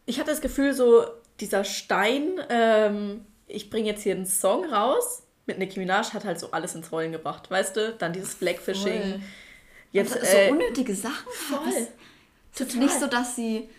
Ich 0.07 0.19
hatte 0.19 0.31
das 0.31 0.41
Gefühl, 0.41 0.73
so 0.73 1.05
dieser 1.39 1.63
Stein, 1.63 2.23
ähm, 2.49 3.23
ich 3.47 3.69
bringe 3.69 3.87
jetzt 3.87 4.01
hier 4.03 4.15
einen 4.15 4.25
Song 4.25 4.65
raus. 4.65 5.23
Mit 5.45 5.57
Nicki 5.59 5.79
Minaj 5.79 6.11
hat 6.13 6.25
halt 6.25 6.39
so 6.39 6.51
alles 6.51 6.75
ins 6.75 6.91
Rollen 6.91 7.11
gebracht, 7.11 7.49
weißt 7.51 7.77
du? 7.77 7.93
Dann 7.97 8.11
dieses 8.11 8.35
Blackfishing. 8.35 9.01
Voll. 9.01 9.19
Jetzt, 9.91 10.13
Also, 10.13 10.25
so 10.25 10.37
äh, 10.37 10.49
unnötige 10.51 10.95
Sachen. 10.95 11.27
voll. 11.31 11.87
Es 12.53 12.59
ist 12.61 12.75
nicht 12.75 12.99
so, 12.99 13.07
dass 13.07 13.35
sie 13.35 13.69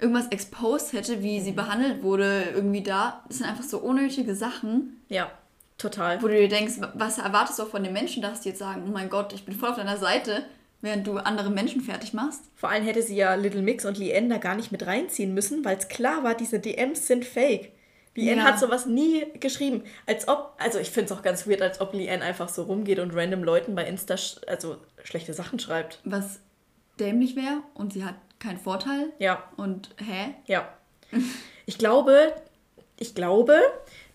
irgendwas 0.00 0.26
exposed 0.28 0.92
hätte, 0.92 1.22
wie 1.22 1.40
sie 1.40 1.52
behandelt 1.52 2.02
wurde, 2.02 2.50
irgendwie 2.54 2.82
da. 2.82 3.24
Das 3.28 3.38
sind 3.38 3.46
einfach 3.48 3.64
so 3.64 3.78
unnötige 3.78 4.34
Sachen, 4.34 5.00
Ja, 5.08 5.30
total. 5.78 6.20
wo 6.22 6.26
du 6.28 6.34
dir 6.36 6.48
denkst, 6.48 6.74
was 6.94 7.18
erwartest 7.18 7.58
du 7.58 7.62
auch 7.62 7.68
von 7.68 7.84
den 7.84 7.92
Menschen, 7.92 8.22
dass 8.22 8.40
die 8.40 8.50
jetzt 8.50 8.58
sagen, 8.58 8.82
oh 8.86 8.90
mein 8.90 9.08
Gott, 9.08 9.32
ich 9.32 9.44
bin 9.44 9.54
voll 9.54 9.70
auf 9.70 9.76
deiner 9.76 9.96
Seite, 9.96 10.44
während 10.84 11.06
du 11.06 11.16
andere 11.18 11.50
Menschen 11.50 11.80
fertig 11.80 12.12
machst. 12.14 12.42
Vor 12.54 12.68
allem 12.68 12.84
hätte 12.84 13.02
sie 13.02 13.16
ja 13.16 13.34
Little 13.34 13.62
Mix 13.62 13.84
und 13.84 13.98
Lien 13.98 14.28
da 14.30 14.38
gar 14.38 14.54
nicht 14.54 14.70
mit 14.72 14.86
reinziehen 14.86 15.34
müssen, 15.34 15.64
weil 15.64 15.76
es 15.76 15.88
klar 15.88 16.22
war, 16.22 16.34
diese 16.34 16.60
DMs 16.60 17.06
sind 17.06 17.24
fake. 17.24 17.72
Lien 18.14 18.38
Ja. 18.38 18.44
hat 18.44 18.60
sowas 18.60 18.86
nie 18.86 19.26
geschrieben. 19.40 19.82
Als 20.06 20.28
ob, 20.28 20.54
also 20.58 20.78
ich 20.78 20.90
finde 20.90 21.12
es 21.12 21.18
auch 21.18 21.22
ganz 21.22 21.48
weird, 21.48 21.62
als 21.62 21.80
ob 21.80 21.92
Lien 21.94 22.22
einfach 22.22 22.48
so 22.48 22.62
rumgeht 22.62 23.00
und 23.00 23.12
random 23.12 23.42
Leuten 23.42 23.74
bei 23.74 23.84
Insta 23.84 24.16
sch 24.16 24.36
also 24.46 24.76
schlechte 25.02 25.34
Sachen 25.34 25.58
schreibt. 25.58 26.00
Was 26.04 26.38
dämlich 27.00 27.34
wäre 27.34 27.62
und 27.74 27.92
sie 27.92 28.04
hat 28.04 28.14
keinen 28.38 28.58
Vorteil. 28.58 29.12
Ja, 29.18 29.42
Und 29.56 29.90
hä? 29.98 30.34
ja. 30.46 30.68
Ich 31.66 31.78
glaube, 31.78 32.34
ich 32.98 33.14
glaube, 33.14 33.58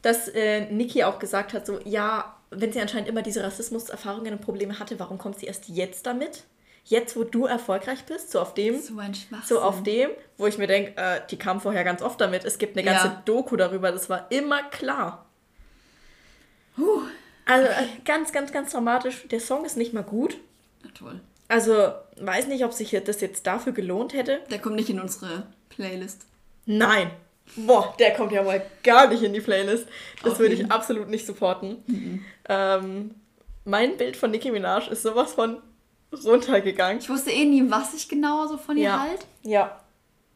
dass 0.04 0.28
äh, 0.28 0.72
Niki 0.72 1.04
auch 1.04 1.18
gesagt 1.18 1.54
hat, 1.54 1.66
so, 1.66 1.80
ja, 1.84 2.38
wenn 2.52 2.72
sie 2.72 2.80
anscheinend 2.80 3.10
immer 3.10 3.24
diese 3.24 3.44
Rassismuserfahrungen 3.44 4.34
und 4.34 4.42
Probleme 4.42 4.78
hatte, 4.80 5.00
warum 5.00 5.18
kommt 5.18 5.40
sie 5.40 5.48
erst 5.48 5.68
jetzt 5.68 6.06
damit? 6.06 6.44
Jetzt, 6.86 7.16
wo 7.16 7.24
du 7.24 7.46
erfolgreich 7.46 8.04
bist, 8.06 8.32
so 8.32 8.40
auf 8.40 8.54
dem 8.54 8.82
So. 8.82 8.96
So 9.46 9.62
auf 9.62 9.84
dem, 9.84 10.10
wo 10.38 10.48
ich 10.48 10.58
mir 10.58 10.68
denke, 10.68 11.00
äh, 11.00 11.22
die 11.30 11.38
kam 11.38 11.62
vorher 11.62 11.84
ganz 11.84 12.02
oft 12.02 12.20
damit. 12.20 12.46
Es 12.46 12.58
gibt 12.58 12.76
eine 12.78 12.84
ganze 12.86 13.08
Ja. 13.08 13.22
Doku 13.26 13.56
darüber, 13.56 13.92
das 13.92 14.10
war 14.10 14.32
immer 14.32 14.64
klar. 14.64 15.26
Also 17.46 17.68
äh, 17.68 17.86
ganz, 18.06 18.32
ganz, 18.32 18.52
ganz 18.52 18.72
dramatisch. 18.72 19.28
Der 19.30 19.40
Song 19.40 19.66
ist 19.66 19.78
nicht 19.78 19.94
mal 19.94 20.04
gut. 20.04 20.38
Na 20.84 20.90
toll. 20.98 21.20
Also 21.48 21.92
weiß 22.18 22.48
nicht, 22.48 22.64
ob 22.64 22.74
sich 22.74 22.92
das 23.06 23.22
jetzt 23.22 23.46
dafür 23.48 23.74
gelohnt 23.74 24.14
hätte. 24.14 24.40
Der 24.52 24.60
kommt 24.60 24.76
nicht 24.76 24.90
in 24.90 25.00
unsere 25.00 25.48
Playlist. 25.70 26.26
Nein. 26.66 27.10
Boah, 27.56 27.96
der 27.98 28.14
kommt 28.14 28.32
ja 28.32 28.44
mal 28.44 28.62
gar 28.84 29.08
nicht 29.08 29.24
in 29.24 29.34
die 29.34 29.42
Playlist. 29.42 29.88
Das 30.24 30.38
würde 30.38 30.54
ich 30.54 30.72
absolut 30.72 31.10
nicht 31.10 31.26
supporten. 31.26 32.24
Ähm, 32.48 33.16
mein 33.66 33.98
Bild 33.98 34.16
von 34.16 34.30
Nicki 34.30 34.52
Minaj 34.52 34.88
ist 34.90 35.02
sowas 35.02 35.34
von 35.34 35.60
runtergegangen. 36.26 37.00
Ich 37.00 37.10
wusste 37.10 37.32
eh 37.32 37.46
nie, 37.46 37.70
was 37.70 37.94
ich 37.94 38.10
genau 38.10 38.48
so 38.48 38.58
von 38.58 38.78
ihr 38.78 38.84
Ja. 38.86 39.00
halt. 39.02 39.26
Ja. 39.44 39.80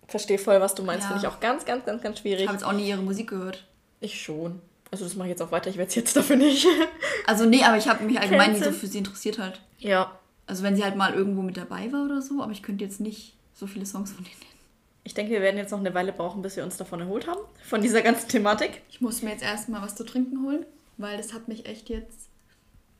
Verstehe 0.07 0.37
voll, 0.37 0.59
was 0.61 0.75
du 0.75 0.83
meinst. 0.83 1.03
Ja. 1.03 1.07
Finde 1.09 1.25
ich 1.27 1.33
auch 1.33 1.39
ganz, 1.39 1.65
ganz, 1.65 1.85
ganz, 1.85 2.01
ganz 2.03 2.15
Ich 2.17 2.21
schwierig. 2.21 2.47
habe 2.47 2.57
jetzt 2.57 2.65
auch 2.65 2.73
nie 2.73 2.87
ihre 2.87 3.01
Musik 3.01 3.29
gehört. 3.29 3.65
Ich 3.99 4.21
schon. 4.21 4.61
Also 4.91 5.05
das 5.05 5.15
mache 5.15 5.27
ich 5.27 5.31
jetzt 5.31 5.41
auch 5.41 5.51
weiter. 5.51 5.69
Ich 5.69 5.77
werde 5.77 5.89
es 5.89 5.95
jetzt 5.95 6.15
dafür 6.15 6.35
nicht. 6.35 6.67
Also 7.25 7.45
nee, 7.45 7.63
aber 7.63 7.77
ich 7.77 7.87
habe 7.87 8.03
mich 8.03 8.19
allgemein 8.19 8.51
nie 8.51 8.59
so 8.61 8.71
für 8.73 8.85
sie 8.85 8.97
interessiert 8.97 9.39
halt. 9.39 9.61
ja. 9.79 10.11
Also 10.45 10.61
wenn 10.61 10.75
sie 10.75 10.83
halt 10.83 10.97
mal 10.97 11.13
irgendwo 11.13 11.41
mit 11.41 11.55
dabei 11.55 11.89
war 11.93 12.03
oder 12.03 12.21
so, 12.21 12.41
aber 12.43 12.51
ich 12.51 12.61
könnte 12.61 12.83
jetzt 12.83 12.99
nicht 12.99 13.33
so 13.53 13.65
viele 13.65 13.85
Songs 13.85 14.11
von 14.11 14.25
ihr 14.25 14.31
nennen. 14.31 14.59
Ich 15.05 15.13
denke, 15.13 15.31
wir 15.31 15.39
werden 15.41 15.55
jetzt 15.55 15.71
noch 15.71 15.79
eine 15.79 15.93
Weile 15.93 16.11
brauchen, 16.11 16.41
bis 16.41 16.57
wir 16.57 16.65
uns 16.65 16.75
davon 16.75 16.99
erholt 16.99 17.27
haben. 17.27 17.39
Von 17.69 17.81
dieser 17.81 18.01
ganzen 18.01 18.27
Thematik. 18.27 18.81
Ich 18.89 18.99
muss 18.99 19.21
mir 19.21 19.29
jetzt 19.31 19.41
erstmal 19.41 19.81
was 19.81 19.95
zu 19.95 20.03
trinken 20.03 20.43
holen, 20.45 20.65
weil 20.97 21.15
das 21.15 21.31
hat 21.33 21.47
mich 21.47 21.65
echt 21.65 21.87
jetzt 21.87 22.22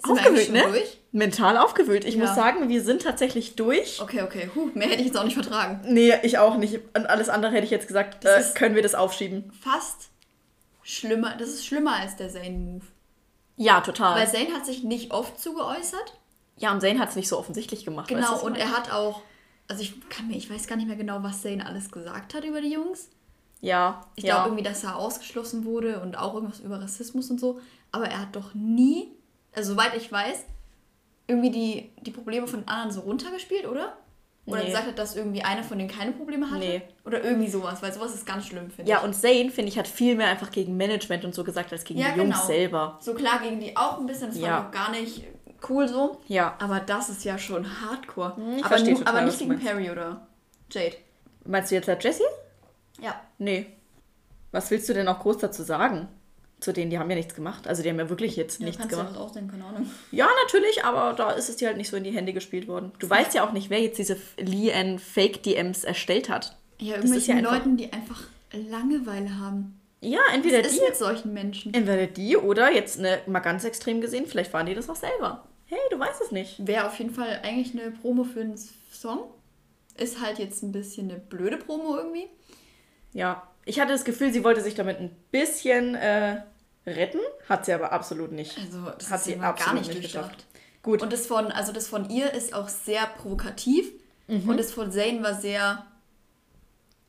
Sind 0.06 0.20
eigentlich 0.20 0.50
ne? 0.52 0.64
durch? 0.64 0.98
Mental 1.12 1.58
aufgewühlt. 1.58 2.06
Ich 2.06 2.16
Ja. 2.16 2.26
muss 2.26 2.36
sagen, 2.36 2.70
wir 2.70 2.82
sind 2.84 3.02
tatsächlich 3.04 3.56
durch. 3.56 4.02
Okay, 4.02 4.22
okay. 4.24 4.50
Huh, 4.56 4.70
mehr 4.74 4.88
hätte 4.88 5.02
ich 5.02 5.08
jetzt 5.08 5.18
auch 5.18 5.24
nicht 5.24 5.36
vertragen. 5.36 5.82
Nee, 5.88 6.14
ich 6.24 6.38
auch 6.40 6.58
nicht. 6.58 6.76
Und 6.96 7.06
alles 7.08 7.30
andere 7.30 7.52
hätte 7.54 7.66
ich 7.66 7.72
jetzt 7.72 7.88
gesagt, 7.88 8.24
Das 8.26 8.52
äh, 8.52 8.54
können 8.56 8.76
wir 8.76 8.82
das 8.82 8.96
aufschieben. 8.96 9.52
Fast 9.62 10.10
schlimmer. 10.82 11.36
Das 11.38 11.50
ist 11.50 11.66
schlimmer 11.66 11.96
als 11.98 12.16
der 12.16 12.30
Zane-Move. 12.30 12.86
Ja, 13.56 13.82
total. 13.82 14.20
Weil 14.20 14.28
Zayn 14.28 14.54
hat 14.54 14.66
sich 14.66 14.84
nicht 14.84 15.12
oft 15.12 15.40
zu 15.40 15.54
geäußert. 15.54 16.20
ja, 16.58 16.72
und 16.72 16.82
Zayn 16.82 17.00
hat 17.00 17.10
es 17.10 17.16
nicht 17.16 17.28
so 17.30 17.38
offensichtlich 17.38 17.86
gemacht. 17.86 18.10
weißt 18.12 18.28
du, 18.30 18.34
Genau, 18.34 18.46
und 18.46 18.56
er 18.58 18.72
hat 18.76 18.92
auch, 18.92 19.22
also 19.68 19.84
ich 19.84 19.94
kann 20.10 20.28
mir, 20.28 20.36
ich 20.36 20.50
weiß 20.50 20.66
gar 20.68 20.76
nicht 20.76 20.88
mehr 20.88 20.98
genau, 20.98 21.22
was 21.22 21.42
Zayn 21.44 21.62
alles 21.62 21.92
gesagt 21.92 22.34
hat 22.34 22.44
über 22.44 22.62
die 22.62 22.72
Jungs. 22.72 23.10
Ja, 23.62 24.08
Ich 24.16 24.24
ja. 24.26 24.34
glaube 24.36 24.50
irgendwie, 24.50 24.64
dass 24.64 24.84
er 24.84 24.98
ausgeschlossen 24.98 25.64
wurde 25.66 26.02
und 26.02 26.18
auch 26.18 26.34
irgendwas 26.34 26.60
über 26.60 26.82
Rassismus 26.82 27.30
und 27.30 27.40
so. 27.40 27.62
Aber 27.92 28.08
er 28.08 28.20
hat 28.22 28.36
doch 28.36 28.54
nie, 28.56 29.12
also 29.56 29.74
soweit 29.74 29.96
ich 29.96 30.12
weiß, 30.12 30.46
irgendwie 31.28 31.52
die, 31.52 31.92
die 32.02 32.12
Probleme 32.12 32.48
von 32.48 32.68
anderen 32.68 32.92
so 32.92 33.02
runtergespielt, 33.02 33.66
oder? 33.68 33.98
Oder 34.46 34.60
Nee. 34.60 34.66
gesagt 34.68 34.88
hat, 34.88 35.00
dass 35.00 35.16
irgendwie 35.16 35.42
einer 35.42 35.64
von 35.64 35.78
denen 35.78 35.90
keine 35.90 36.12
Probleme 36.12 36.48
hatte? 36.52 36.60
Nee. 36.60 36.82
Oder 37.06 37.24
irgendwie 37.24 37.50
sowas, 37.50 37.82
weil 37.82 37.94
sowas 37.94 38.14
ist 38.14 38.26
ganz 38.26 38.46
schlimm, 38.48 38.70
finde 38.70 38.92
Ja, 38.92 38.98
ich. 38.98 39.04
und 39.06 39.14
Zayn, 39.14 39.50
finde 39.50 39.70
ich, 39.72 39.78
hat 39.80 39.88
viel 39.88 40.16
mehr 40.16 40.28
einfach 40.28 40.52
gegen 40.52 40.76
Management 40.76 41.24
und 41.24 41.34
so 41.34 41.46
gesagt, 41.46 41.72
als 41.72 41.86
gegen 41.86 42.02
Ja, 42.02 42.12
die 42.12 42.18
Jungs 42.20 42.36
genau. 42.36 42.46
selber. 42.48 42.98
So 43.02 43.14
klar 43.14 43.40
gegen 43.42 43.62
die 43.62 43.78
auch 43.78 44.00
ein 44.00 44.06
bisschen, 44.06 44.28
das 44.32 44.38
Ja. 44.38 44.60
ich 44.60 44.66
auch 44.68 44.72
gar 44.72 44.92
nicht 44.92 45.24
cool 45.70 45.88
so. 45.88 46.20
Ja. 46.28 46.58
Aber 46.60 46.82
das 46.82 47.08
ist 47.10 47.24
ja 47.24 47.38
schon 47.38 47.66
hardcore. 47.82 48.36
ich 48.58 48.66
aber, 48.66 48.76
total, 48.84 49.08
aber 49.08 49.22
nicht 49.22 49.40
gegen. 49.40 49.58
Perry 49.60 49.90
oder 49.90 50.28
Jade. 50.70 50.98
Meinst 51.46 51.72
du 51.72 51.76
jetzt 51.76 51.88
halt 51.88 52.04
Jessie? 52.04 52.24
Ja. 53.00 53.22
Nee. 53.38 53.68
Was 54.52 54.70
willst 54.72 54.90
du 54.90 54.94
denn 54.94 55.08
auch 55.08 55.20
groß 55.20 55.38
dazu 55.38 55.64
sagen? 55.64 56.10
Zu 56.64 56.72
denen, 56.72 56.90
die 56.90 56.98
haben 56.98 57.10
ja 57.10 57.18
nichts 57.18 57.36
gemacht. 57.36 57.68
Also 57.68 57.84
die 57.84 57.90
haben 57.90 58.00
ja 58.00 58.08
wirklich 58.10 58.38
jetzt 58.38 58.60
Ja, 58.62 58.66
nichts 58.68 58.80
kannst 58.80 58.94
du 58.94 58.98
gemacht. 58.98 59.14
ja 59.16 59.20
was 59.20 59.26
ausdenken, 59.28 59.52
keine 59.52 59.66
Ahnung. 59.66 59.92
Ja, 60.12 60.30
natürlich, 60.46 60.86
aber 60.86 61.12
da 61.14 61.32
ist 61.32 61.50
es 61.50 61.58
dir 61.58 61.68
halt 61.68 61.76
nicht 61.78 61.90
so 61.90 61.98
in 61.98 62.06
die 62.06 62.12
Hände 62.12 62.32
gespielt 62.32 62.70
worden. 62.70 62.94
Du 63.00 63.10
weißt 63.10 63.34
ja 63.34 63.46
auch 63.46 63.52
nicht, 63.52 63.70
wer 63.70 63.82
jetzt 63.82 63.98
diese 64.00 64.16
Lee 64.38 64.72
Fake-DMs 64.98 65.84
erstellt 65.84 66.30
hat. 66.30 66.56
Ja, 66.80 66.96
irgendwelchen 66.96 67.44
ja 67.44 67.52
Leuten, 67.52 67.76
die 67.76 67.92
einfach 67.92 68.24
Langeweile 68.54 69.38
haben. 69.40 69.78
Ja, 70.00 70.20
entweder 70.34 70.60
Was 70.60 70.68
ist 70.68 70.80
die, 70.80 70.86
mit 70.86 70.96
solchen 70.96 71.34
Menschen? 71.34 71.74
entweder 71.74 72.08
die 72.08 72.38
oder 72.38 72.72
jetzt 72.72 73.00
ne, 73.00 73.20
mal 73.26 73.40
ganz 73.40 73.64
extrem 73.66 74.00
gesehen, 74.02 74.26
vielleicht 74.26 74.54
waren 74.54 74.66
die 74.66 74.74
das 74.76 74.90
auch 74.90 74.96
selber. 74.96 75.46
Hey, 75.66 75.80
du 75.92 76.00
weißt 76.00 76.22
es 76.22 76.32
nicht. 76.32 76.66
Wäre 76.68 76.88
auf 76.88 76.98
jeden 77.00 77.14
Fall 77.14 77.40
eigentlich 77.44 77.72
eine 77.80 77.92
Promo 77.92 78.24
für 78.24 78.42
einen 78.42 78.56
Song. 78.92 79.20
Ist 79.98 80.22
halt 80.22 80.40
jetzt 80.40 80.62
ein 80.64 80.72
bisschen 80.72 81.10
eine 81.10 81.20
blöde 81.20 81.58
Promo 81.58 81.98
irgendwie. 81.98 82.28
Ja, 83.14 83.48
ich 83.66 83.80
hatte 83.80 83.94
das 83.94 84.04
Gefühl, 84.06 84.34
sie 84.34 84.44
wollte 84.44 84.62
sich 84.62 84.76
damit 84.76 85.00
ein 85.00 85.12
bisschen 85.32 85.96
äh, 85.96 86.42
retten, 86.86 87.20
hat 87.48 87.66
sie 87.66 87.74
aber 87.74 87.92
absolut 87.92 88.32
nicht. 88.32 88.58
Also, 88.58 88.92
das 88.98 89.10
Hat 89.10 89.24
sie 89.24 89.36
mal 89.36 89.44
gar 89.44 89.52
absolut 89.52 89.76
nicht 89.80 89.88
nicht 89.90 90.02
geschafft. 90.02 90.46
Gut. 90.82 91.02
Und 91.02 91.14
das 91.14 91.28
von, 91.28 91.52
also 91.52 91.72
das 91.72 91.88
von 91.88 92.10
ihr 92.10 92.34
ist 92.34 92.54
auch 92.54 92.68
sehr 92.68 93.06
provokativ. 93.06 93.92
Mhm. 94.28 94.50
Und 94.50 94.58
das 94.58 94.72
von 94.72 94.92
Zayn 94.92 95.24
war 95.24 95.34
sehr. 95.34 95.86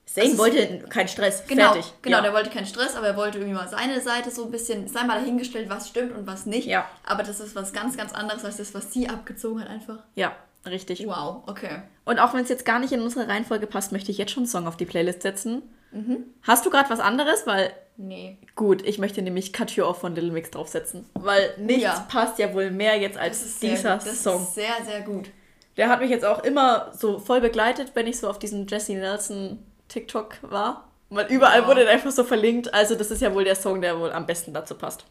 Zayn 0.06 0.30
das 0.30 0.38
wollte 0.38 0.78
keinen 0.88 1.08
Stress. 1.08 1.44
Genau, 1.48 1.72
Fertig. 1.72 1.92
genau, 2.02 2.18
ja. 2.18 2.22
der 2.22 2.32
wollte 2.32 2.50
keinen 2.50 2.66
Stress, 2.66 2.94
aber 2.94 3.08
er 3.08 3.16
wollte 3.16 3.38
irgendwie 3.38 3.56
mal 3.56 3.68
seine 3.68 4.00
Seite 4.00 4.30
so 4.30 4.44
ein 4.44 4.50
bisschen, 4.52 4.86
sei 4.86 5.02
mal 5.04 5.18
dahingestellt, 5.18 5.68
was 5.68 5.88
stimmt 5.88 6.12
und 6.16 6.26
was 6.26 6.46
nicht. 6.46 6.68
Ja. 6.68 6.88
Aber 7.04 7.24
das 7.24 7.40
ist 7.40 7.56
was 7.56 7.72
ganz, 7.72 7.96
ganz 7.96 8.12
anderes 8.12 8.44
als 8.44 8.58
das, 8.58 8.74
was 8.74 8.92
sie 8.92 9.08
abgezogen 9.08 9.60
hat, 9.60 9.68
einfach. 9.68 9.98
ja, 10.14 10.36
richtig. 10.66 11.04
Wow, 11.06 11.42
okay. 11.46 11.82
Und 12.04 12.20
auch 12.20 12.32
wenn 12.34 12.42
es 12.42 12.48
jetzt 12.48 12.64
gar 12.64 12.78
nicht 12.78 12.92
in 12.92 13.00
unsere 13.00 13.26
Reihenfolge 13.26 13.66
passt, 13.66 13.90
möchte 13.90 14.12
ich 14.12 14.18
jetzt 14.18 14.30
schon 14.30 14.42
einen 14.42 14.50
Song 14.50 14.68
auf 14.68 14.76
die 14.76 14.84
Playlist 14.84 15.22
setzen. 15.22 15.62
Mhm. 15.94 16.24
Hast 16.42 16.66
du 16.66 16.70
gerade 16.70 16.90
was 16.90 17.00
anderes? 17.00 17.46
Weil, 17.46 17.72
Nee. 17.96 18.38
gut, 18.56 18.82
ich 18.82 18.98
möchte 18.98 19.22
nämlich 19.22 19.52
Cut 19.52 19.70
You 19.72 19.84
Off 19.84 20.00
von 20.00 20.14
Little 20.14 20.32
Mix 20.32 20.50
draufsetzen. 20.50 21.06
Weil 21.14 21.54
nichts 21.58 21.82
ja. 21.84 22.06
passt 22.10 22.38
ja 22.38 22.52
wohl 22.52 22.70
mehr 22.70 22.98
jetzt 22.98 23.16
als 23.16 23.58
dieser 23.60 24.00
Song. 24.00 24.42
ist 24.42 24.54
sehr, 24.54 24.74
sehr 24.84 25.02
gut. 25.02 25.28
Der 25.76 25.88
hat 25.88 26.00
mich 26.00 26.10
jetzt 26.10 26.24
auch 26.24 26.42
immer 26.44 26.90
so 26.96 27.18
voll 27.18 27.40
begleitet, 27.40 27.92
wenn 27.94 28.06
ich 28.06 28.18
so 28.18 28.28
auf 28.28 28.38
diesem 28.38 28.66
Jesse 28.66 28.94
Nelson 28.94 29.58
TikTok 29.88 30.36
war. 30.42 30.88
Weil 31.10 31.26
überall 31.30 31.60
Ja. 31.62 31.66
wurde 31.68 31.82
der 31.84 31.92
einfach 31.92 32.10
so 32.10 32.24
verlinkt. 32.24 32.72
Also 32.74 32.94
das 32.96 33.10
ist 33.10 33.22
ja 33.22 33.32
wohl 33.34 33.44
der 33.44 33.54
Song, 33.56 33.80
der 33.80 33.98
wohl 34.00 34.10
am 34.12 34.26
besten 34.26 34.52
dazu 34.54 34.74
passt. 34.74 35.04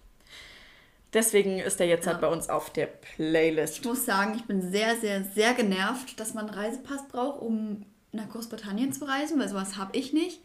Deswegen 1.13 1.59
ist 1.59 1.79
der 1.79 1.88
jetzt 1.88 2.05
Ja. 2.05 2.13
halt 2.13 2.21
bei 2.21 2.27
uns 2.27 2.49
auf 2.49 2.71
der 2.71 2.88
Playlist. 2.88 3.79
Ich 3.79 3.86
muss 3.86 4.05
sagen, 4.05 4.34
ich 4.36 4.45
bin 4.45 4.61
sehr, 4.71 4.95
sehr, 4.97 5.23
sehr 5.23 5.53
genervt, 5.53 6.19
dass 6.19 6.34
man 6.34 6.49
einen 6.49 6.57
Reisepass 6.57 7.07
braucht, 7.07 7.41
um 7.41 7.86
nach 8.11 8.29
Großbritannien 8.29 8.91
zu 8.93 9.05
reisen, 9.05 9.39
weil 9.39 9.47
sowas 9.47 9.77
habe 9.77 9.95
ich 9.97 10.11
nicht. 10.13 10.41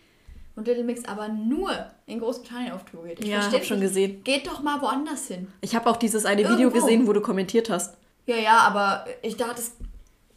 Und 0.59 0.67
Little 0.67 0.83
Mix 0.83 1.05
aber 1.05 1.29
nur 1.29 1.71
in 2.07 2.19
Großbritannien 2.19 2.73
auf 2.73 2.85
Tour 2.85 3.05
geht. 3.05 3.21
Ich 3.21 3.27
Ja, 3.29 3.41
versteh's 3.43 3.61
hab 3.61 3.67
schon 3.69 3.81
gesehen. 3.81 4.25
Geht 4.25 4.49
doch 4.49 4.61
mal 4.61 4.81
woanders 4.83 5.29
hin. 5.29 5.47
Ich 5.61 5.77
habe 5.77 5.89
auch 5.89 5.97
dieses 5.97 6.25
eine 6.27 6.43
Video 6.43 6.59
Irgendwo. 6.69 6.81
gesehen, 6.81 7.07
wo 7.07 7.13
du 7.13 7.21
kommentiert 7.21 7.71
hast. 7.71 7.97
Ja, 8.27 8.35
ja, 8.35 8.59
aber 8.59 9.07
ich 9.23 9.37
dachte, 9.37 9.61
es 9.61 9.71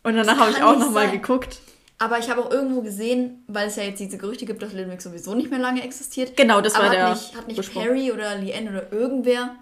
Und 0.03 0.15
danach 0.15 0.37
habe 0.37 0.51
ich 0.51 0.61
auch 0.61 0.77
nochmal 0.77 1.09
geguckt. 1.09 1.59
Aber 1.97 2.19
ich 2.19 2.29
habe 2.29 2.43
auch 2.45 2.51
irgendwo 2.51 2.81
gesehen, 2.83 3.43
weil 3.47 3.67
es 3.67 3.77
ja 3.77 3.83
jetzt 3.83 3.99
diese 3.99 4.19
Gerüchte 4.19 4.45
gibt, 4.45 4.61
dass 4.61 4.73
Little 4.73 4.87
Mix 4.91 5.03
sowieso 5.03 5.33
nicht 5.33 5.49
mehr 5.49 5.59
lange 5.59 5.83
existiert. 5.83 6.37
Genau, 6.37 6.61
das 6.61 6.75
war 6.77 6.91
der 6.91 7.09
hat 7.09 7.15
nicht, 7.17 7.35
hat 7.37 7.47
nicht 7.47 7.57
Besprung. 7.57 7.83
Perry 7.83 8.11
oder 8.11 8.35
Leanne 8.37 8.69
oder 8.69 8.91
irgendwer. 8.93 9.55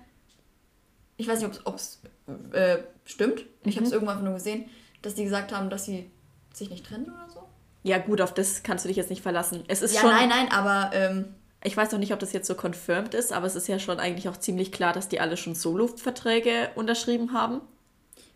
Ich 1.15 1.27
weiß 1.27 1.41
nicht, 1.41 1.61
ob 1.65 1.75
es 1.75 2.01
äh, 2.51 2.79
stimmt. 3.05 3.45
Ich 3.63 3.75
Mhm. 3.75 3.79
habe 3.79 3.85
es 3.87 3.91
irgendwann 3.93 4.15
einfach 4.17 4.25
nur 4.25 4.35
gesehen, 4.35 4.65
dass 5.01 5.15
die 5.15 5.23
gesagt 5.23 5.53
haben, 5.53 5.69
dass 5.69 5.85
sie 5.85 6.09
sich 6.53 6.69
nicht 6.69 6.85
trennen 6.85 7.05
oder 7.05 7.29
so. 7.33 7.48
Ja, 7.89 7.97
gut, 7.97 8.21
auf 8.21 8.33
das 8.33 8.63
kannst 8.63 8.85
du 8.85 8.87
dich 8.87 8.97
jetzt 8.97 9.09
nicht 9.09 9.21
verlassen. 9.21 9.63
Es 9.67 9.81
ist 9.81 9.95
ja, 9.95 10.01
schon. 10.01 10.11
nein, 10.11 10.29
nein, 10.29 10.51
aber 10.51 10.91
ähm, 10.93 11.25
Ich 11.63 11.75
weiß 11.75 11.91
noch 11.91 11.99
nicht, 11.99 12.13
ob 12.13 12.19
das 12.19 12.31
jetzt 12.33 12.47
so 12.47 12.55
confirmed 12.55 13.13
ist, 13.13 13.33
aber 13.33 13.45
es 13.47 13.55
ist 13.55 13.67
ja 13.67 13.79
schon 13.79 13.99
eigentlich 13.99 14.29
auch 14.29 14.37
ziemlich 14.37 14.71
klar, 14.71 14.93
dass 14.93 15.09
die 15.09 15.19
alle 15.19 15.35
schon 15.37 15.55
Solo-Verträge 15.55 16.69
unterschrieben 16.75 17.33
haben. 17.33 17.61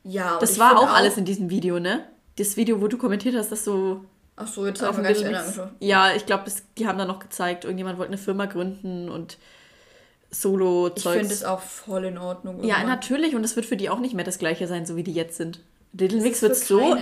ja. 0.04 0.34
und 0.34 0.41
Das 0.41 0.60
war 0.60 0.70
find 0.78 0.82
auch 0.82 0.93
alles 0.93 1.18
in 1.18 1.26
diesem 1.26 1.49
Video, 1.49 1.80
ne? 1.80 2.06
Das 2.38 2.58
Video, 2.58 2.82
wo 2.82 2.88
du 2.88 2.97
kommentiert 2.97 3.36
hast, 3.36 3.51
dass 3.51 3.64
so 3.64 4.04
Ach 4.36 4.47
so, 4.47 4.66
jetzt 4.66 4.82
auf 4.84 4.97
haben 4.97 5.04
dem 5.04 5.04
wir 5.04 5.04
gar 5.04 5.10
nicht 5.12 5.18
Little 5.20 5.32
mehr 5.32 5.43
Mix. 5.43 5.60
angeschaut. 5.60 5.78
Ja, 5.80 6.14
ich 6.16 6.26
glaube, 6.26 6.51
die 6.78 6.88
haben 6.88 6.97
da 6.97 7.06
noch 7.06 7.20
gezeigt, 7.20 7.64
irgendjemand 7.66 7.99
wollte 7.99 8.10
eine 8.10 8.18
Firma 8.18 8.45
gründen 8.47 9.10
und 9.10 9.38
Solo-Zeugs. 10.32 11.06
Ich 11.16 11.20
finde 11.22 11.34
es 11.34 11.43
auch 11.43 11.60
voll 11.62 12.06
in 12.06 12.18
Ordnung. 12.18 12.64
Ja, 12.64 12.78
irgendwann. 12.78 12.88
natürlich. 12.88 13.36
Und 13.36 13.43
es 13.43 13.56
wird 13.56 13.66
für 13.68 13.78
die 13.78 13.89
auch 13.89 13.99
nicht 13.99 14.16
mehr 14.16 14.26
das 14.26 14.39
gleiche 14.39 14.68
sein, 14.68 14.86
so 14.86 14.95
wie 14.95 15.04
die 15.04 15.14
jetzt 15.14 15.38
sind. 15.38 15.60
Little 15.93 16.22
Mix 16.22 16.41
wird 16.41 16.54
es 16.54 16.68
so 16.68 16.97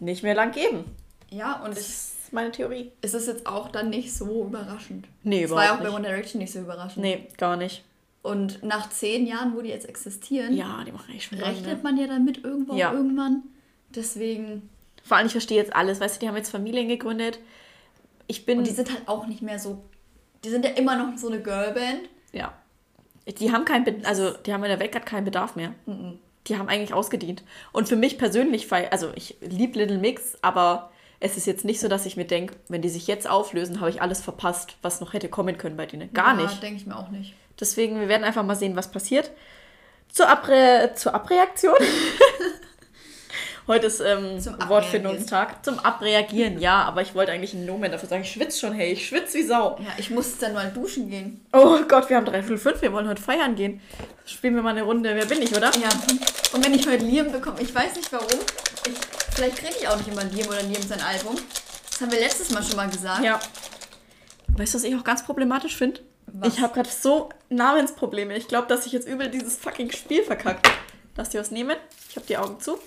nicht 0.00 0.22
mehr 0.22 0.34
lang 0.34 0.52
geben. 0.52 0.84
Ja, 1.30 1.62
und 1.64 1.70
Das 1.70 1.80
ich, 1.80 1.88
ist 1.88 2.32
meine 2.32 2.50
Theorie. 2.52 2.92
es 3.02 3.14
ist 3.14 3.26
jetzt 3.26 3.46
auch 3.46 3.68
dann 3.70 3.90
nicht 3.90 4.14
so 4.14 4.44
überraschend. 4.44 5.06
Nee, 5.22 5.44
Es 5.44 5.50
war 5.50 5.64
ja 5.64 5.70
auch 5.74 5.80
überhaupt 5.80 5.82
bei 5.82 5.98
nicht. 6.00 6.06
One 6.06 6.08
Direction 6.08 6.40
nicht 6.40 6.52
so 6.52 6.60
überraschend. 6.60 7.02
Nee, 7.02 7.26
gar 7.36 7.56
nicht. 7.56 7.84
Und 8.22 8.62
nach 8.64 8.90
zehn 8.90 9.26
Jahren, 9.26 9.54
wo 9.56 9.60
die 9.62 9.68
jetzt 9.68 9.88
existieren, 9.88 10.56
Ja, 10.56 10.82
die 10.84 10.90
machen 10.92 11.14
echt 11.14 11.28
schon 11.28 11.38
lange, 11.38 11.52
rechnet 11.56 11.76
ne? 11.78 11.82
man 11.82 11.96
ja 11.96 12.06
damit 12.08 12.42
irgendwo 12.44 12.74
Ja. 12.74 12.92
irgendwann. 12.92 13.42
Deswegen. 13.94 14.68
Vor 15.04 15.16
allem, 15.16 15.26
ich 15.26 15.32
verstehe 15.32 15.56
jetzt 15.58 15.74
alles. 15.74 16.00
Weißt 16.00 16.16
du, 16.16 16.20
die 16.20 16.28
haben 16.28 16.36
jetzt 16.36 16.50
Familien 16.50 16.88
gegründet. 16.88 17.38
Ich 18.26 18.44
bin. 18.44 18.58
Und 18.58 18.66
die 18.66 18.72
sind 18.72 18.90
halt 18.90 19.06
auch 19.06 19.26
nicht 19.28 19.42
mehr 19.42 19.58
so. 19.60 19.82
Die 20.44 20.48
sind 20.50 20.64
ja 20.64 20.72
immer 20.72 20.96
noch 20.96 21.16
so 21.16 21.28
eine 21.28 21.40
Girlband. 21.40 22.00
ja. 22.32 22.52
Die 23.40 23.50
haben 23.50 23.64
keinen, 23.64 24.06
also 24.06 24.30
die 24.30 24.52
haben 24.52 24.62
in 24.62 24.70
der 24.70 24.78
Welt 24.78 24.92
gerade 24.92 25.04
keinen 25.04 25.24
Bedarf 25.24 25.56
mehr. 25.56 25.74
Die 26.46 26.56
haben 26.56 26.68
eigentlich 26.68 26.94
ausgedient. 26.94 27.42
Und 27.72 27.88
für 27.88 27.96
mich 27.96 28.18
persönlich, 28.18 28.72
also 28.72 29.10
ich 29.16 29.36
liebe 29.40 29.76
Little 29.80 29.98
Mix, 29.98 30.38
aber 30.42 30.92
es 31.20 31.36
ist 31.36 31.46
jetzt 31.46 31.64
nicht 31.64 31.80
so, 31.80 31.88
dass 31.88 32.06
ich 32.06 32.16
mir 32.16 32.26
denke, 32.26 32.54
wenn 32.68 32.82
die 32.82 32.88
sich 32.88 33.06
jetzt 33.06 33.28
auflösen, 33.28 33.80
habe 33.80 33.90
ich 33.90 34.02
alles 34.02 34.20
verpasst, 34.20 34.76
was 34.82 35.00
noch 35.00 35.12
hätte 35.12 35.28
kommen 35.28 35.56
können 35.56 35.76
bei 35.76 35.86
denen. 35.86 36.12
Gar 36.12 36.38
ja, 36.38 36.42
nicht. 36.44 36.62
denke 36.62 36.80
ich 36.80 36.86
mir 36.86 36.96
auch 36.96 37.08
nicht. 37.08 37.34
Deswegen, 37.58 37.98
wir 38.00 38.08
werden 38.08 38.24
einfach 38.24 38.44
mal 38.44 38.56
sehen, 38.56 38.76
was 38.76 38.90
passiert. 38.90 39.30
Zur, 40.08 40.28
Abre 40.28 40.92
zur 40.94 41.14
Abreaktion. 41.14 41.76
Heute 43.66 43.88
ist 43.88 44.00
ähm, 44.00 44.38
Wortfindungstag. 44.68 45.64
Zum 45.64 45.80
Abreagieren, 45.80 46.60
ja. 46.60 46.84
Aber 46.84 47.02
ich 47.02 47.16
wollte 47.16 47.32
eigentlich 47.32 47.52
einen 47.52 47.66
Nomen 47.66 47.90
dafür 47.90 48.08
sagen. 48.08 48.22
Ich 48.22 48.30
schwitze 48.30 48.60
schon, 48.60 48.72
hey. 48.72 48.92
Ich 48.92 49.08
schwitze 49.08 49.38
wie 49.38 49.42
Sau. 49.42 49.76
Ja, 49.80 49.88
ich 49.96 50.10
muss 50.10 50.38
dann 50.38 50.52
mal 50.52 50.70
duschen 50.70 51.10
gehen. 51.10 51.44
Oh 51.52 51.78
Gott, 51.88 52.08
wir 52.08 52.16
haben 52.16 52.26
dreiviertel 52.26 52.58
fünf. 52.58 52.80
Wir 52.80 52.92
wollen 52.92 53.08
heute 53.08 53.20
feiern 53.20 53.56
gehen. 53.56 53.80
Spielen 54.24 54.54
wir 54.54 54.62
mal 54.62 54.70
eine 54.70 54.82
Runde. 54.82 55.12
Wer 55.16 55.26
bin 55.26 55.42
ich, 55.42 55.50
oder? 55.56 55.72
Ja. 55.72 55.88
Und 56.52 56.64
wenn 56.64 56.74
ich 56.74 56.86
heute 56.86 57.04
Liam 57.04 57.32
bekomme, 57.32 57.60
ich 57.60 57.74
weiß 57.74 57.96
nicht 57.96 58.12
warum. 58.12 58.38
Ich, 58.86 59.15
vielleicht 59.36 59.56
kriege 59.58 59.74
ich 59.80 59.88
auch 59.88 59.96
nicht 59.96 60.08
immer 60.08 60.24
Liam 60.24 60.48
oder 60.48 60.62
Liam 60.62 60.82
sein 60.82 61.00
Album. 61.00 61.36
Das 61.90 62.00
haben 62.00 62.10
wir 62.10 62.18
letztes 62.18 62.50
Mal 62.50 62.62
schon 62.62 62.76
mal 62.76 62.88
gesagt. 62.90 63.22
Ja. 63.22 63.38
Weißt 64.48 64.74
du, 64.74 64.78
was 64.78 64.84
ich 64.84 64.94
auch 64.96 65.04
ganz 65.04 65.24
problematisch 65.24 65.76
finde? 65.76 66.00
Ich 66.42 66.60
habe 66.60 66.74
gerade 66.74 66.88
so 66.90 67.28
Namensprobleme. 67.50 68.36
Ich 68.36 68.48
glaube, 68.48 68.66
dass 68.66 68.84
ich 68.86 68.92
jetzt 68.92 69.06
übel 69.06 69.30
dieses 69.30 69.56
fucking 69.56 69.92
Spiel 69.92 70.22
verkackt. 70.24 70.68
Lass 71.16 71.30
dir 71.30 71.40
was 71.40 71.50
nehmen. 71.50 71.76
Ich 72.10 72.16
habe 72.16 72.26
die 72.26 72.36
Augen 72.36 72.60
zu. 72.60 72.78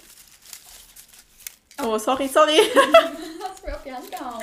Oh, 1.81 1.97
sorry, 1.97 2.27
sorry. 2.27 2.57
Hast 3.41 3.65
mir 3.65 3.75
auf 3.75 3.83
die 3.83 3.93
Hand 3.93 4.11
gehauen. 4.11 4.41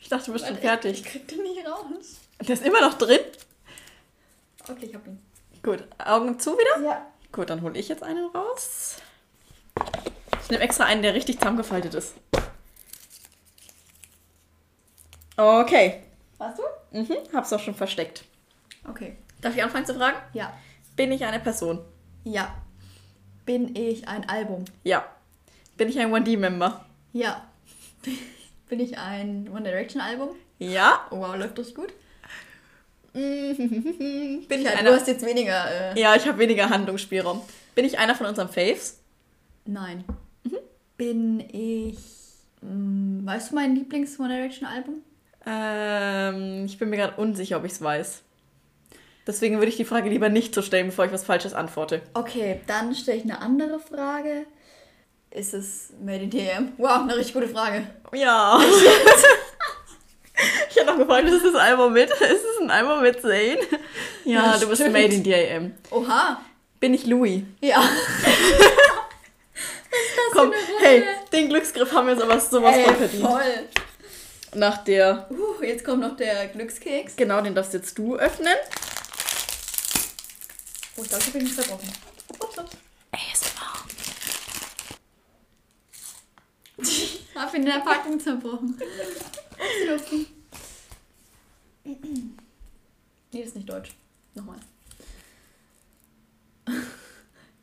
Ich 0.00 0.08
dachte, 0.08 0.26
du 0.26 0.32
bist 0.32 0.46
schon 0.46 0.56
Warte, 0.62 0.88
Ich, 0.88 1.00
fertig. 1.00 1.00
ich 1.00 1.04
krieg 1.04 1.28
den 1.28 1.42
nicht 1.42 1.66
raus. 1.66 2.16
Der 2.40 2.54
ist 2.54 2.64
immer 2.66 2.80
noch 2.80 2.94
drin. 2.98 3.20
Okay, 4.68 4.86
ich 4.86 4.94
hab 4.94 5.06
ihn. 5.06 5.22
Gut, 5.62 5.84
Augen 6.04 6.38
zu 6.40 6.52
wieder? 6.58 6.82
Ja. 6.84 7.06
Gut, 7.30 7.48
dann 7.50 7.62
hole 7.62 7.78
ich 7.78 7.88
jetzt 7.88 8.02
einen 8.02 8.26
raus. 8.26 8.96
Ich 10.44 10.50
nehme 10.50 10.62
extra 10.62 10.84
einen, 10.84 11.02
der 11.02 11.14
richtig 11.14 11.38
zusammengefaltet 11.38 11.94
ist. 11.94 12.14
Okay. 15.36 16.02
Warst 16.38 16.58
du? 16.58 16.98
Mhm, 16.98 17.16
hab's 17.32 17.52
auch 17.52 17.60
schon 17.60 17.74
versteckt. 17.74 18.24
Okay. 18.88 19.16
Darf 19.40 19.54
ich 19.56 19.62
anfangen 19.62 19.86
zu 19.86 19.94
fragen? 19.94 20.16
Ja. 20.32 20.52
Bin 20.96 21.10
ich 21.12 21.24
eine 21.24 21.40
Person? 21.40 21.80
Ja. 22.24 22.54
Bin 23.46 23.74
ich 23.74 24.06
ein 24.08 24.28
Album? 24.28 24.64
Ja. 24.84 25.04
Bin 25.76 25.88
ich 25.88 25.98
ein 25.98 26.12
1D-Member? 26.12 26.84
Ja. 27.12 27.46
Bin 28.68 28.80
ich 28.80 28.98
ein 28.98 29.48
One 29.50 29.62
Direction 29.62 30.00
Album? 30.00 30.30
Ja. 30.58 31.06
Wow, 31.10 31.36
läuft 31.36 31.58
das 31.58 31.74
gut? 31.74 31.92
Bin 33.12 34.46
ich 34.48 34.62
Ja, 34.62 34.70
einer? 34.72 34.90
du 34.90 34.96
hast 34.96 35.06
jetzt 35.08 35.24
weniger. 35.24 35.92
Äh, 35.94 36.00
Ja, 36.00 36.14
ich 36.14 36.26
habe 36.26 36.38
weniger 36.38 36.68
Handlungsspielraum. 36.70 37.42
Bin 37.74 37.84
ich 37.84 37.98
einer 37.98 38.14
von 38.14 38.26
unseren 38.26 38.48
Faves? 38.48 38.98
Nein. 39.64 40.04
Bin 41.02 41.40
ich. 41.52 41.98
Mh, 42.60 43.26
weißt 43.26 43.50
du 43.50 43.54
mein 43.56 43.74
Lieblings-One 43.74 44.28
Direction-Album? 44.28 45.02
Ähm, 45.44 46.64
ich 46.66 46.78
bin 46.78 46.90
mir 46.90 46.96
gerade 46.96 47.20
unsicher, 47.20 47.56
ob 47.56 47.64
ich 47.64 47.72
es 47.72 47.82
weiß. 47.82 48.22
Deswegen 49.26 49.56
würde 49.56 49.66
ich 49.68 49.76
die 49.76 49.84
Frage 49.84 50.08
lieber 50.08 50.28
nicht 50.28 50.54
so 50.54 50.62
stellen, 50.62 50.86
bevor 50.86 51.06
ich 51.06 51.12
was 51.12 51.24
Falsches 51.24 51.54
antworte. 51.54 52.02
Okay, 52.14 52.60
dann 52.68 52.94
stelle 52.94 53.18
ich 53.18 53.24
eine 53.24 53.40
andere 53.40 53.80
Frage. 53.80 54.46
Ist 55.32 55.54
es 55.54 55.92
Made 56.00 56.22
in 56.22 56.30
DM? 56.30 56.68
Wow, 56.76 57.02
eine 57.02 57.16
richtig 57.16 57.34
gute 57.34 57.48
Frage. 57.48 57.84
Ja. 58.14 58.60
ich 60.70 60.78
habe 60.78 60.92
noch 60.92 60.98
gefragt, 60.98 61.28
ist 61.28 61.44
das 61.44 61.54
Album 61.56 61.94
mit? 61.94 62.10
Ist 62.10 62.20
es 62.22 62.60
ein 62.60 62.70
Album 62.70 63.02
mit 63.02 63.20
Zayn? 63.20 63.58
Ja, 64.24 64.52
Ja, 64.52 64.58
du 64.58 64.68
bist 64.68 64.82
stimmt. 64.82 64.92
made 64.94 65.12
in 65.12 65.24
DAM. 65.24 65.72
Oha. 65.90 66.40
Bin 66.78 66.94
ich 66.94 67.06
Louis? 67.06 67.42
Ja. 67.60 67.82
Hey, 70.92 71.04
den 71.32 71.48
Glücksgriff 71.48 71.92
haben 71.92 72.06
wir 72.06 72.14
uns 72.14 72.22
aber 72.22 72.38
sowas 72.40 72.76
Ey, 72.76 72.84
von 72.84 72.96
verdient. 72.96 73.22
voll. 73.26 73.68
Nach 74.54 74.84
der, 74.84 75.26
Uh, 75.30 75.62
jetzt 75.62 75.84
kommt 75.84 76.00
noch 76.02 76.16
der 76.16 76.48
Glückskeks. 76.48 77.16
genau, 77.16 77.40
den 77.40 77.54
darfst 77.54 77.72
jetzt 77.72 77.96
du 77.96 78.16
öffnen. 78.16 78.52
Oh, 80.96 81.02
ich 81.02 81.08
glaube, 81.08 81.22
ich 81.22 81.28
habe 81.28 81.38
ihn 81.38 81.44
nicht 81.44 81.56
zerbrochen. 81.56 81.88
Ups, 82.38 82.58
ups. 82.58 82.76
ASMR. 83.12 83.86
Hab 87.42 87.54
ihn 87.54 87.60
in 87.62 87.66
der 87.66 87.80
Packung 87.80 88.20
zerbrochen. 88.20 88.78
Nee, 91.84 91.96
das 93.32 93.46
ist 93.48 93.56
nicht 93.56 93.68
deutsch. 93.70 93.92
Nochmal. 94.34 94.58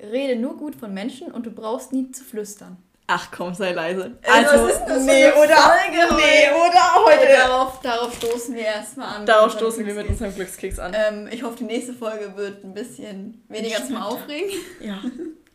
Rede 0.01 0.39
nur 0.39 0.57
gut 0.57 0.75
von 0.75 0.91
Menschen 0.93 1.31
und 1.31 1.45
du 1.45 1.51
brauchst 1.51 1.93
nie 1.93 2.09
zu 2.11 2.23
flüstern. 2.23 2.77
Ach 3.11 3.31
komm, 3.31 3.55
sei 3.55 3.71
leise. 3.71 4.17
Ey, 4.21 4.45
was 4.45 4.71
ist 4.71 4.79
denn 4.81 4.87
das 4.87 5.03
nee, 5.03 5.25
oder, 5.31 5.55
Folge 5.55 6.15
nee, 6.15 6.47
oder 6.51 7.05
Heute 7.05 7.19
heute. 7.21 7.33
darauf, 7.39 7.81
darauf 7.81 8.15
stoßen 8.15 8.53
wir 8.53 8.61
erstmal 8.61 9.15
an. 9.15 9.25
Darauf 9.25 9.51
stoßen 9.53 9.83
wir 9.83 9.95
mit 9.95 10.07
unserem 10.07 10.35
Glückskeks 10.35 10.77
an. 10.77 10.95
Ähm, 10.95 11.27
ich 11.31 11.41
hoffe, 11.41 11.57
die 11.57 11.63
nächste 11.63 11.93
Folge 11.93 12.35
wird 12.35 12.63
ein 12.63 12.75
bisschen 12.75 13.43
weniger 13.49 13.83
zum. 13.83 13.97
Aufregen. 13.97 14.51
Ja. 14.79 14.99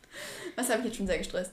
Was 0.57 0.69
habe 0.69 0.81
ich 0.81 0.87
jetzt 0.87 0.97
schon 0.97 1.07
sehr 1.07 1.19
gestresst. 1.19 1.53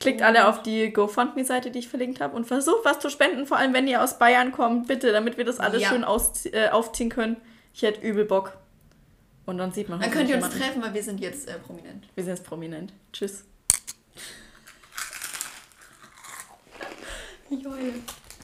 Klickt 0.00 0.22
alle 0.22 0.48
auf 0.48 0.62
die 0.62 0.90
GoFundMe-Seite, 0.90 1.70
die 1.70 1.80
ich 1.80 1.88
verlinkt 1.88 2.22
habe 2.22 2.34
und 2.34 2.46
versucht 2.46 2.84
was 2.84 2.98
zu 2.98 3.08
spenden, 3.10 3.46
vor 3.46 3.58
allem 3.58 3.74
wenn 3.74 3.86
ihr 3.86 4.02
aus 4.02 4.18
Bayern 4.18 4.52
kommt, 4.52 4.88
bitte, 4.88 5.12
damit 5.12 5.36
wir 5.36 5.44
das 5.44 5.60
alles 5.60 5.82
Ja. 5.82 5.90
schön 5.90 6.02
äh, 6.52 6.70
aufziehen 6.70 7.10
können. 7.10 7.36
Ich 7.74 7.82
hätte 7.82 8.00
übel 8.00 8.24
Bock. 8.24 8.56
Und 9.44 9.58
dann 9.58 9.70
sieht 9.70 9.90
man 9.90 10.00
Dann 10.00 10.10
könnt 10.10 10.30
ihr 10.30 10.36
uns 10.36 10.48
treffen, 10.48 10.82
weil 10.82 10.94
wir 10.94 11.02
sind 11.02 11.20
jetzt 11.20 11.46
äh, 11.46 11.58
prominent. 11.58 12.08
Wir 12.14 12.24
sind 12.24 12.32
jetzt 12.36 12.44
prominent. 12.46 12.92
Tschüss. 13.12 13.44
Ich 17.52 17.66
heule. 17.66 17.92